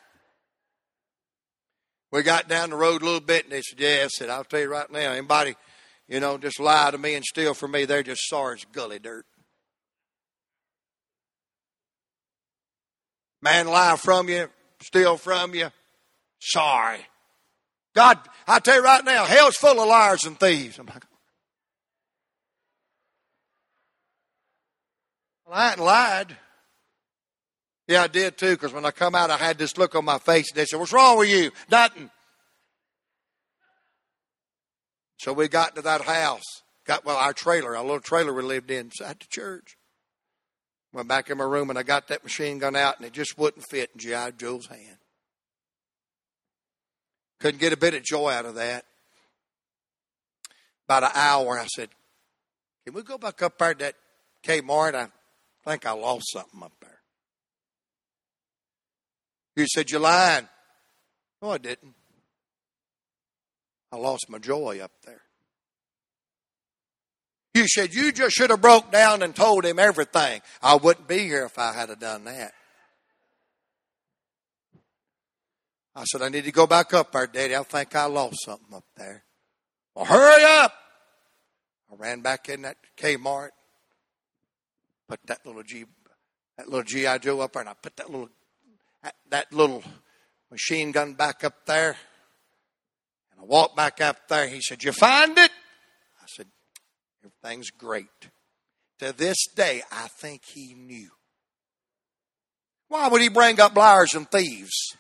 We 2.11 2.23
got 2.23 2.49
down 2.49 2.71
the 2.71 2.77
road 2.77 3.03
a 3.03 3.05
little 3.05 3.21
bit, 3.21 3.45
and 3.45 3.53
they 3.53 3.61
said, 3.61 3.79
Yeah, 3.79 4.05
I 4.05 4.09
said, 4.09 4.31
I'll 4.31 4.45
tell 4.45 4.61
you 4.61 4.71
right 4.71 4.91
now, 4.91 5.13
anybody, 5.13 5.55
you 6.09 6.21
know, 6.21 6.39
just 6.39 6.59
lie 6.59 6.91
to 6.91 6.97
me 6.97 7.15
and 7.15 7.25
steal 7.25 7.53
from 7.53 7.73
me, 7.73 7.85
they're 7.85 8.03
just 8.03 8.27
sorry 8.29 8.55
as 8.55 8.65
gully 8.73 8.99
dirt. 8.99 9.27
Man 13.47 13.69
lie 13.69 13.95
from 13.95 14.29
you, 14.29 14.49
steal 14.81 15.17
from 15.17 15.55
you. 15.55 15.71
Sorry. 16.41 16.99
God, 17.95 18.19
I 18.49 18.59
tell 18.59 18.75
you 18.75 18.83
right 18.83 19.05
now, 19.05 19.25
hell's 19.25 19.55
full 19.55 19.81
of 19.81 19.87
liars 19.87 20.25
and 20.25 20.37
thieves. 20.37 20.81
I'm 20.81 20.87
like, 20.87 21.05
Well, 25.47 25.55
I 25.55 25.69
hadn't 25.69 25.85
lied. 25.85 26.37
Yeah, 27.87 28.03
I 28.03 28.09
did 28.09 28.37
too, 28.37 28.51
because 28.51 28.73
when 28.73 28.85
I 28.85 28.91
come 28.91 29.15
out, 29.15 29.31
I 29.31 29.37
had 29.37 29.59
this 29.59 29.79
look 29.79 29.95
on 29.95 30.05
my 30.05 30.19
face, 30.19 30.51
and 30.51 30.59
they 30.59 30.65
said, 30.65 30.81
What's 30.81 30.93
wrong 30.93 31.17
with 31.17 31.29
you? 31.29 31.53
Nothing. 31.71 32.11
So 35.19 35.33
we 35.33 35.47
got 35.47 35.77
to 35.77 35.83
that 35.83 36.01
house. 36.01 36.63
Got, 36.85 37.05
well, 37.05 37.17
our 37.17 37.33
trailer, 37.33 37.77
our 37.77 37.85
little 37.85 38.01
trailer 38.01 38.33
we 38.33 38.43
lived 38.43 38.73
in 38.73 38.87
inside 38.87 39.21
the 39.21 39.27
church. 39.31 39.77
Went 40.97 41.09
back 41.09 41.29
in 41.29 41.37
my 41.37 41.45
room, 41.45 41.69
and 41.69 41.79
I 41.79 41.83
got 41.83 42.09
that 42.09 42.25
machine 42.25 42.59
gun 42.59 42.75
out, 42.75 42.97
and 42.97 43.05
it 43.05 43.13
just 43.13 43.37
wouldn't 43.37 43.67
fit 43.69 43.91
in 43.93 44.01
G.I. 44.01 44.31
Joe's 44.31 44.67
hand. 44.67 44.97
Couldn't 47.39 47.61
get 47.61 47.75
a 47.75 47.77
bit 47.77 47.93
of 47.93 48.03
joy 48.03 48.31
out 48.31 48.47
of 48.47 48.55
that. 48.55 48.87
About 50.89 51.03
an 51.03 51.11
hour, 51.15 51.59
I 51.59 51.67
said, 51.67 51.91
Can 52.87 52.95
we 52.95 53.03
go 53.03 53.19
back 53.19 53.43
up 53.43 53.59
there 53.59 53.75
to 53.75 53.85
that 53.85 53.95
Kmart? 54.43 54.95
I 54.95 55.09
think 55.69 55.85
I 55.85 55.93
lost 55.93 56.33
something 56.33 56.63
up 56.63 56.73
there. 56.81 57.01
You 59.55 59.67
said, 59.67 59.91
You 59.91 59.99
lying. 59.99 60.49
No, 61.43 61.51
I 61.51 61.59
didn't. 61.59 61.93
I 63.93 63.97
lost 63.97 64.31
my 64.31 64.39
joy 64.39 64.81
up 64.83 64.93
there. 65.05 65.26
You 67.57 67.67
said 67.67 67.95
you 67.95 68.13
just 68.13 68.37
should 68.37 68.51
have 68.51 68.61
broke 68.61 68.93
down 68.93 69.23
and 69.23 69.35
told 69.35 69.65
him 69.65 69.79
everything. 69.79 70.43
I 70.61 70.77
wouldn't 70.77 71.09
be 71.09 71.21
here 71.21 71.47
if 71.47 71.59
I 71.59 71.73
had 71.73 71.89
done 71.99 72.25
that. 72.25 72.53
I 75.95 76.05
said, 76.05 76.21
I 76.21 76.29
need 76.29 76.45
to 76.45 76.53
go 76.53 76.67
back 76.67 76.93
up 76.93 77.13
there, 77.13 77.27
Daddy. 77.27 77.57
I 77.57 77.63
think 77.63 77.97
I 77.97 78.05
lost 78.05 78.45
something 78.45 78.75
up 78.75 78.85
there. 78.99 79.25
Well, 79.95 80.05
hurry 80.05 80.45
up. 80.45 80.75
I 81.91 81.95
ran 81.97 82.21
back 82.21 82.51
in 82.51 82.61
that 82.63 82.77
Kmart, 82.99 83.53
put 85.09 85.21
that 85.25 85.47
little 85.47 85.63
G, 85.63 85.87
that 86.59 86.69
little 86.69 86.85
GI 86.85 87.21
Joe 87.21 87.41
up 87.41 87.55
there, 87.55 87.63
and 87.63 87.71
I 87.71 87.75
put 87.81 87.97
that 87.97 88.11
little, 88.11 88.29
that, 89.03 89.15
that 89.31 89.51
little 89.51 89.83
machine 90.51 90.93
gun 90.93 91.15
back 91.15 91.43
up 91.43 91.65
there. 91.65 91.97
And 93.33 93.41
I 93.41 93.45
walked 93.45 93.77
back 93.77 94.03
up 94.03 94.29
there. 94.29 94.47
He 94.47 94.61
said, 94.61 94.85
"You 94.85 94.93
find 94.93 95.39
it?" 95.39 95.46
"Everything's 97.43 97.71
great." 97.71 98.31
To 98.99 99.13
this 99.13 99.47
day, 99.55 99.83
I 99.93 100.09
think 100.09 100.45
he 100.45 100.75
knew. 100.75 101.11
Why 102.89 103.09
would 103.09 103.21
he 103.21 103.29
bring 103.29 103.61
up 103.61 103.77
liars 103.77 104.15
and 104.15 104.31
thieves? 104.31 104.97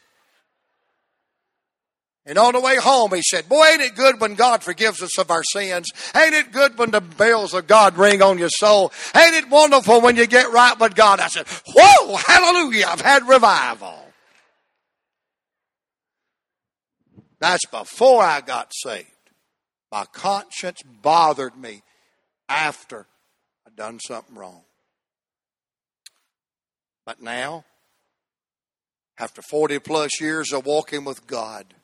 And 2.26 2.38
on 2.38 2.54
the 2.54 2.60
way 2.60 2.76
home, 2.76 3.14
he 3.14 3.22
said, 3.22 3.48
Boy, 3.48 3.64
ain't 3.66 3.82
it 3.82 3.94
good 3.94 4.20
when 4.20 4.34
God 4.34 4.64
forgives 4.64 5.00
us 5.00 5.16
of 5.16 5.30
our 5.30 5.44
sins? 5.44 5.86
Ain't 6.16 6.34
it 6.34 6.50
good 6.50 6.76
when 6.76 6.90
the 6.90 7.00
bells 7.00 7.54
of 7.54 7.68
God 7.68 7.96
ring 7.96 8.20
on 8.20 8.36
your 8.36 8.48
soul? 8.48 8.92
Ain't 9.14 9.36
it 9.36 9.48
wonderful 9.48 10.00
when 10.00 10.16
you 10.16 10.26
get 10.26 10.50
right 10.50 10.78
with 10.78 10.96
God? 10.96 11.20
I 11.20 11.28
said, 11.28 11.46
Whoa, 11.72 12.16
hallelujah, 12.16 12.86
I've 12.88 13.00
had 13.00 13.28
revival. 13.28 13.94
That's 17.38 17.66
before 17.66 18.24
I 18.24 18.40
got 18.40 18.72
saved. 18.74 19.06
My 19.92 20.04
conscience 20.12 20.82
bothered 20.82 21.56
me 21.56 21.82
after 22.48 23.06
I'd 23.66 23.76
done 23.76 23.98
something 24.00 24.36
wrong. 24.36 24.62
But 27.04 27.22
now, 27.22 27.64
after 29.18 29.42
40 29.42 29.78
plus 29.78 30.20
years 30.20 30.52
of 30.52 30.66
walking 30.66 31.04
with 31.04 31.26
God, 31.26 31.74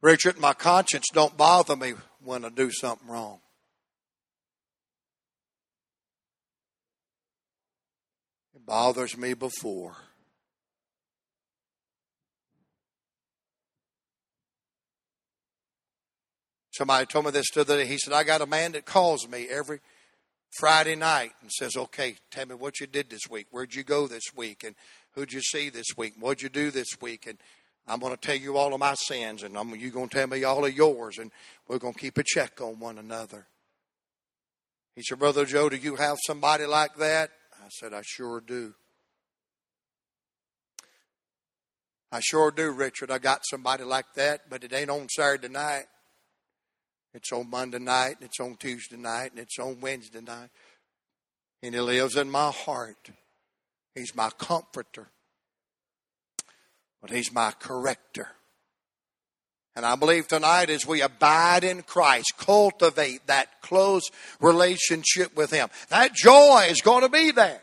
Richard, 0.00 0.38
my 0.38 0.52
conscience 0.52 1.06
don't 1.12 1.36
bother 1.36 1.74
me 1.74 1.94
when 2.22 2.44
I 2.44 2.50
do 2.50 2.70
something 2.70 3.08
wrong. 3.08 3.40
It 8.54 8.64
bothers 8.64 9.16
me 9.16 9.34
before. 9.34 9.96
Somebody 16.78 17.06
told 17.06 17.24
me 17.24 17.32
this 17.32 17.50
the 17.52 17.62
other 17.62 17.76
day. 17.76 17.86
He 17.86 17.98
said, 17.98 18.12
I 18.12 18.22
got 18.22 18.40
a 18.40 18.46
man 18.46 18.70
that 18.70 18.84
calls 18.84 19.26
me 19.26 19.48
every 19.48 19.80
Friday 20.60 20.94
night 20.94 21.32
and 21.42 21.50
says, 21.50 21.76
Okay, 21.76 22.14
tell 22.30 22.46
me 22.46 22.54
what 22.54 22.78
you 22.78 22.86
did 22.86 23.10
this 23.10 23.28
week. 23.28 23.48
Where'd 23.50 23.74
you 23.74 23.82
go 23.82 24.06
this 24.06 24.22
week? 24.36 24.62
And 24.62 24.76
who'd 25.16 25.32
you 25.32 25.40
see 25.40 25.70
this 25.70 25.88
week? 25.96 26.14
What'd 26.20 26.40
you 26.40 26.48
do 26.48 26.70
this 26.70 26.86
week? 27.00 27.26
And 27.26 27.36
I'm 27.88 27.98
going 27.98 28.14
to 28.14 28.20
tell 28.20 28.36
you 28.36 28.56
all 28.56 28.72
of 28.72 28.78
my 28.78 28.94
sins, 28.94 29.42
and 29.42 29.58
I'm, 29.58 29.74
you're 29.74 29.90
going 29.90 30.08
to 30.08 30.16
tell 30.16 30.28
me 30.28 30.44
all 30.44 30.64
of 30.64 30.72
yours, 30.72 31.18
and 31.18 31.32
we're 31.66 31.80
going 31.80 31.94
to 31.94 31.98
keep 31.98 32.16
a 32.16 32.22
check 32.24 32.60
on 32.60 32.78
one 32.78 32.96
another. 32.96 33.48
He 34.94 35.02
said, 35.02 35.18
Brother 35.18 35.44
Joe, 35.46 35.68
do 35.68 35.76
you 35.76 35.96
have 35.96 36.16
somebody 36.28 36.64
like 36.64 36.94
that? 36.98 37.30
I 37.60 37.70
said, 37.70 37.92
I 37.92 38.02
sure 38.04 38.40
do. 38.40 38.72
I 42.12 42.20
sure 42.20 42.52
do, 42.52 42.70
Richard. 42.70 43.10
I 43.10 43.18
got 43.18 43.40
somebody 43.50 43.82
like 43.82 44.14
that, 44.14 44.42
but 44.48 44.62
it 44.62 44.72
ain't 44.72 44.90
on 44.90 45.08
Saturday 45.08 45.48
night. 45.48 45.86
It's 47.18 47.32
on 47.32 47.50
Monday 47.50 47.78
night, 47.78 48.16
and 48.20 48.28
it's 48.28 48.40
on 48.40 48.56
Tuesday 48.56 48.96
night, 48.96 49.32
and 49.32 49.40
it's 49.40 49.58
on 49.58 49.80
Wednesday 49.80 50.20
night. 50.20 50.50
And 51.62 51.74
he 51.74 51.80
lives 51.80 52.16
in 52.16 52.30
my 52.30 52.50
heart. 52.50 53.10
He's 53.94 54.14
my 54.14 54.30
comforter 54.38 55.08
but 57.00 57.10
He's 57.10 57.32
my 57.32 57.52
corrector. 57.58 58.28
And 59.76 59.86
I 59.86 59.94
believe 59.94 60.26
tonight 60.26 60.70
as 60.70 60.86
we 60.86 61.02
abide 61.02 61.62
in 61.62 61.82
Christ, 61.82 62.32
cultivate 62.36 63.26
that 63.28 63.60
close 63.62 64.10
relationship 64.40 65.36
with 65.36 65.50
Him, 65.52 65.68
that 65.88 66.14
joy 66.14 66.66
is 66.68 66.80
going 66.80 67.02
to 67.02 67.08
be 67.08 67.30
there. 67.30 67.62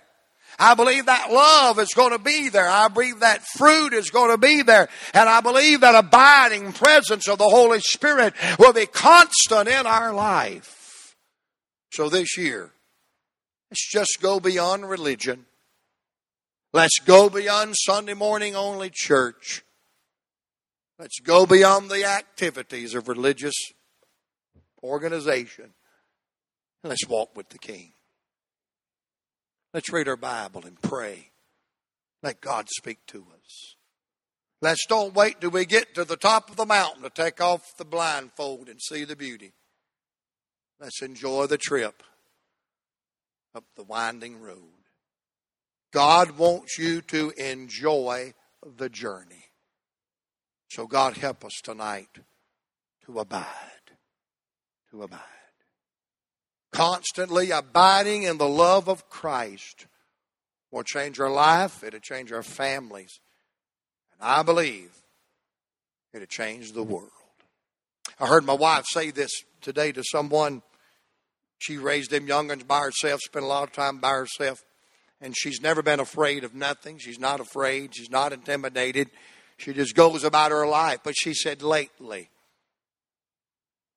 I 0.57 0.73
believe 0.73 1.07
that 1.07 1.31
love 1.31 1.79
is 1.79 1.93
going 1.93 2.11
to 2.11 2.19
be 2.19 2.49
there. 2.49 2.67
I 2.67 2.87
believe 2.87 3.19
that 3.19 3.43
fruit 3.57 3.93
is 3.93 4.09
going 4.09 4.31
to 4.31 4.37
be 4.37 4.61
there. 4.61 4.87
And 5.13 5.27
I 5.27 5.41
believe 5.41 5.81
that 5.81 5.95
abiding 5.95 6.73
presence 6.73 7.27
of 7.27 7.37
the 7.37 7.49
Holy 7.49 7.79
Spirit 7.81 8.33
will 8.57 8.73
be 8.73 8.85
constant 8.85 9.67
in 9.67 9.85
our 9.85 10.13
life. 10.13 11.15
So 11.91 12.09
this 12.09 12.37
year, 12.37 12.71
let's 13.69 13.89
just 13.89 14.17
go 14.21 14.39
beyond 14.39 14.89
religion. 14.89 15.45
Let's 16.73 16.99
go 16.99 17.29
beyond 17.29 17.75
Sunday 17.77 18.13
morning 18.13 18.55
only 18.55 18.89
church. 18.93 19.63
Let's 20.99 21.19
go 21.19 21.45
beyond 21.45 21.89
the 21.89 22.05
activities 22.05 22.95
of 22.95 23.07
religious 23.07 23.55
organization. 24.83 25.73
Let's 26.83 27.07
walk 27.07 27.35
with 27.35 27.49
the 27.49 27.57
King. 27.57 27.94
Let's 29.75 29.91
read 29.91 30.07
our 30.07 30.15
Bible 30.15 30.65
and 30.65 30.81
pray. 30.81 31.31
Let 32.23 32.39
God 32.39 32.69
speak 32.69 32.99
to 33.07 33.25
us. 33.33 33.75
Let's 34.61 34.85
don't 34.87 35.13
wait 35.13 35.41
till 35.41 35.49
we 35.49 35.65
get 35.65 35.95
to 35.95 36.05
the 36.05 36.15
top 36.15 36.49
of 36.49 36.55
the 36.55 36.65
mountain 36.65 37.03
to 37.03 37.09
take 37.09 37.41
off 37.41 37.75
the 37.75 37.83
blindfold 37.83 38.69
and 38.69 38.79
see 38.81 39.03
the 39.03 39.17
beauty. 39.17 39.51
Let's 40.79 41.01
enjoy 41.01 41.47
the 41.47 41.57
trip 41.57 42.03
up 43.53 43.65
the 43.75 43.83
winding 43.83 44.39
road. 44.39 44.61
God 45.91 46.37
wants 46.37 46.77
you 46.79 47.01
to 47.01 47.31
enjoy 47.31 48.33
the 48.77 48.87
journey. 48.87 49.47
So, 50.69 50.87
God, 50.87 51.17
help 51.17 51.43
us 51.43 51.59
tonight 51.61 52.19
to 53.07 53.19
abide. 53.19 53.45
To 54.91 55.03
abide. 55.03 55.19
Constantly 56.75 57.51
abiding 57.51 58.23
in 58.23 58.37
the 58.37 58.47
love 58.47 58.87
of 58.87 59.09
Christ 59.09 59.87
will 60.71 60.83
change 60.83 61.19
our 61.19 61.31
life, 61.31 61.83
it'll 61.83 61.99
change 61.99 62.31
our 62.31 62.43
families. 62.43 63.19
And 64.13 64.29
I 64.29 64.43
believe 64.43 64.91
it'll 66.13 66.27
change 66.27 66.73
the 66.73 66.83
world. 66.83 67.09
I 68.19 68.27
heard 68.27 68.45
my 68.45 68.53
wife 68.53 68.85
say 68.87 69.11
this 69.11 69.31
today 69.61 69.91
to 69.93 70.03
someone. 70.03 70.61
She 71.57 71.77
raised 71.77 72.11
them 72.11 72.27
youngins 72.27 72.67
by 72.67 72.81
herself, 72.81 73.21
spent 73.21 73.45
a 73.45 73.47
lot 73.47 73.63
of 73.63 73.71
time 73.71 73.99
by 73.99 74.11
herself 74.11 74.63
and 75.21 75.35
she's 75.35 75.61
never 75.61 75.81
been 75.81 75.99
afraid 75.99 76.43
of 76.43 76.53
nothing. 76.53 76.97
She's 76.97 77.19
not 77.19 77.39
afraid. 77.39 77.95
She's 77.95 78.09
not 78.09 78.33
intimidated. 78.33 79.09
She 79.57 79.73
just 79.73 79.95
goes 79.95 80.23
about 80.23 80.51
her 80.51 80.67
life. 80.67 80.99
But 81.03 81.15
she 81.17 81.33
said, 81.33 81.61
lately, 81.63 82.29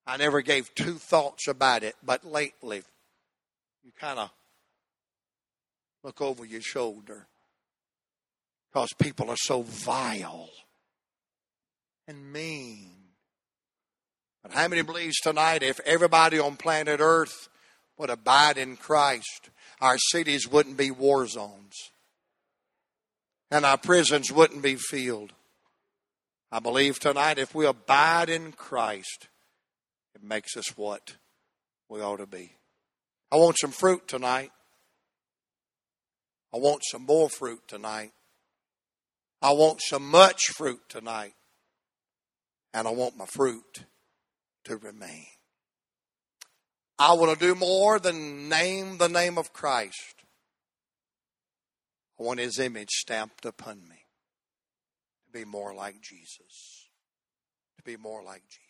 I 0.09 0.17
never 0.17 0.41
gave 0.41 0.75
two 0.75 0.95
thoughts 0.95 1.49
about 1.49 1.83
it, 1.83 1.95
but 2.03 2.25
lately, 2.25 2.83
you 3.85 3.93
kind 4.01 4.19
of 4.19 4.31
look 6.03 6.23
over 6.23 6.47
your 6.47 6.63
shoulder 6.63 7.27
because 8.73 8.89
people 8.99 9.29
are 9.29 9.37
so 9.37 9.61
vile 9.61 10.49
and 12.07 12.33
mean. 12.33 12.91
But 14.43 14.53
how 14.53 14.67
many 14.69 14.81
believes 14.81 15.21
tonight 15.21 15.63
if 15.63 15.79
everybody 15.81 16.39
on 16.39 16.57
planet 16.57 17.01
Earth 17.01 17.51
would 17.99 18.09
abide 18.09 18.57
in 18.57 18.79
Christ, 18.79 19.51
our 19.79 19.99
cities 20.11 20.49
wouldn't 20.49 20.79
be 20.79 20.91
war 20.91 21.27
zones 21.27 21.75
and 23.51 23.67
our 23.67 23.77
prisons 23.77 24.33
wouldn't 24.33 24.63
be 24.63 24.77
filled. 24.77 25.35
I 26.51 26.61
believe 26.61 26.99
tonight 26.99 27.39
if 27.39 27.55
we 27.55 27.67
abide 27.67 28.31
in 28.31 28.53
Christ, 28.53 29.29
it 30.15 30.23
makes 30.23 30.57
us 30.57 30.77
what 30.77 31.17
we 31.89 32.01
ought 32.01 32.19
to 32.19 32.27
be. 32.27 32.53
I 33.31 33.37
want 33.37 33.59
some 33.59 33.71
fruit 33.71 34.09
tonight. 34.09 34.51
I 36.53 36.59
want 36.59 36.83
some 36.85 37.03
more 37.03 37.29
fruit 37.29 37.61
tonight. 37.69 38.13
I 39.43 39.53
want 39.53 39.81
some 39.83 40.09
much 40.09 40.49
fruit 40.49 40.81
tonight. 40.89 41.35
And 42.73 42.89
I 42.89 42.91
want 42.91 43.17
my 43.17 43.27
fruit 43.27 43.85
to 44.65 44.77
remain. 44.77 45.27
I 46.99 47.13
want 47.13 47.39
to 47.39 47.47
do 47.47 47.55
more 47.55 47.99
than 47.99 48.49
name 48.49 48.99
the 48.99 49.09
name 49.09 49.39
of 49.39 49.53
Christ. 49.53 50.15
I 52.19 52.25
want 52.25 52.41
his 52.41 52.59
image 52.59 52.91
stamped 52.91 53.45
upon 53.45 53.89
me 53.89 54.05
to 55.27 55.39
be 55.39 55.45
more 55.45 55.75
like 55.75 56.01
Jesus. 56.01 56.89
To 57.77 57.85
be 57.85 57.97
more 57.97 58.25
like 58.25 58.43
Jesus. 58.49 58.68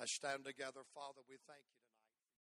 I 0.00 0.06
stand 0.06 0.46
together, 0.46 0.80
Father, 0.94 1.20
we 1.28 1.36
thank 1.46 1.60
you. 1.76 1.79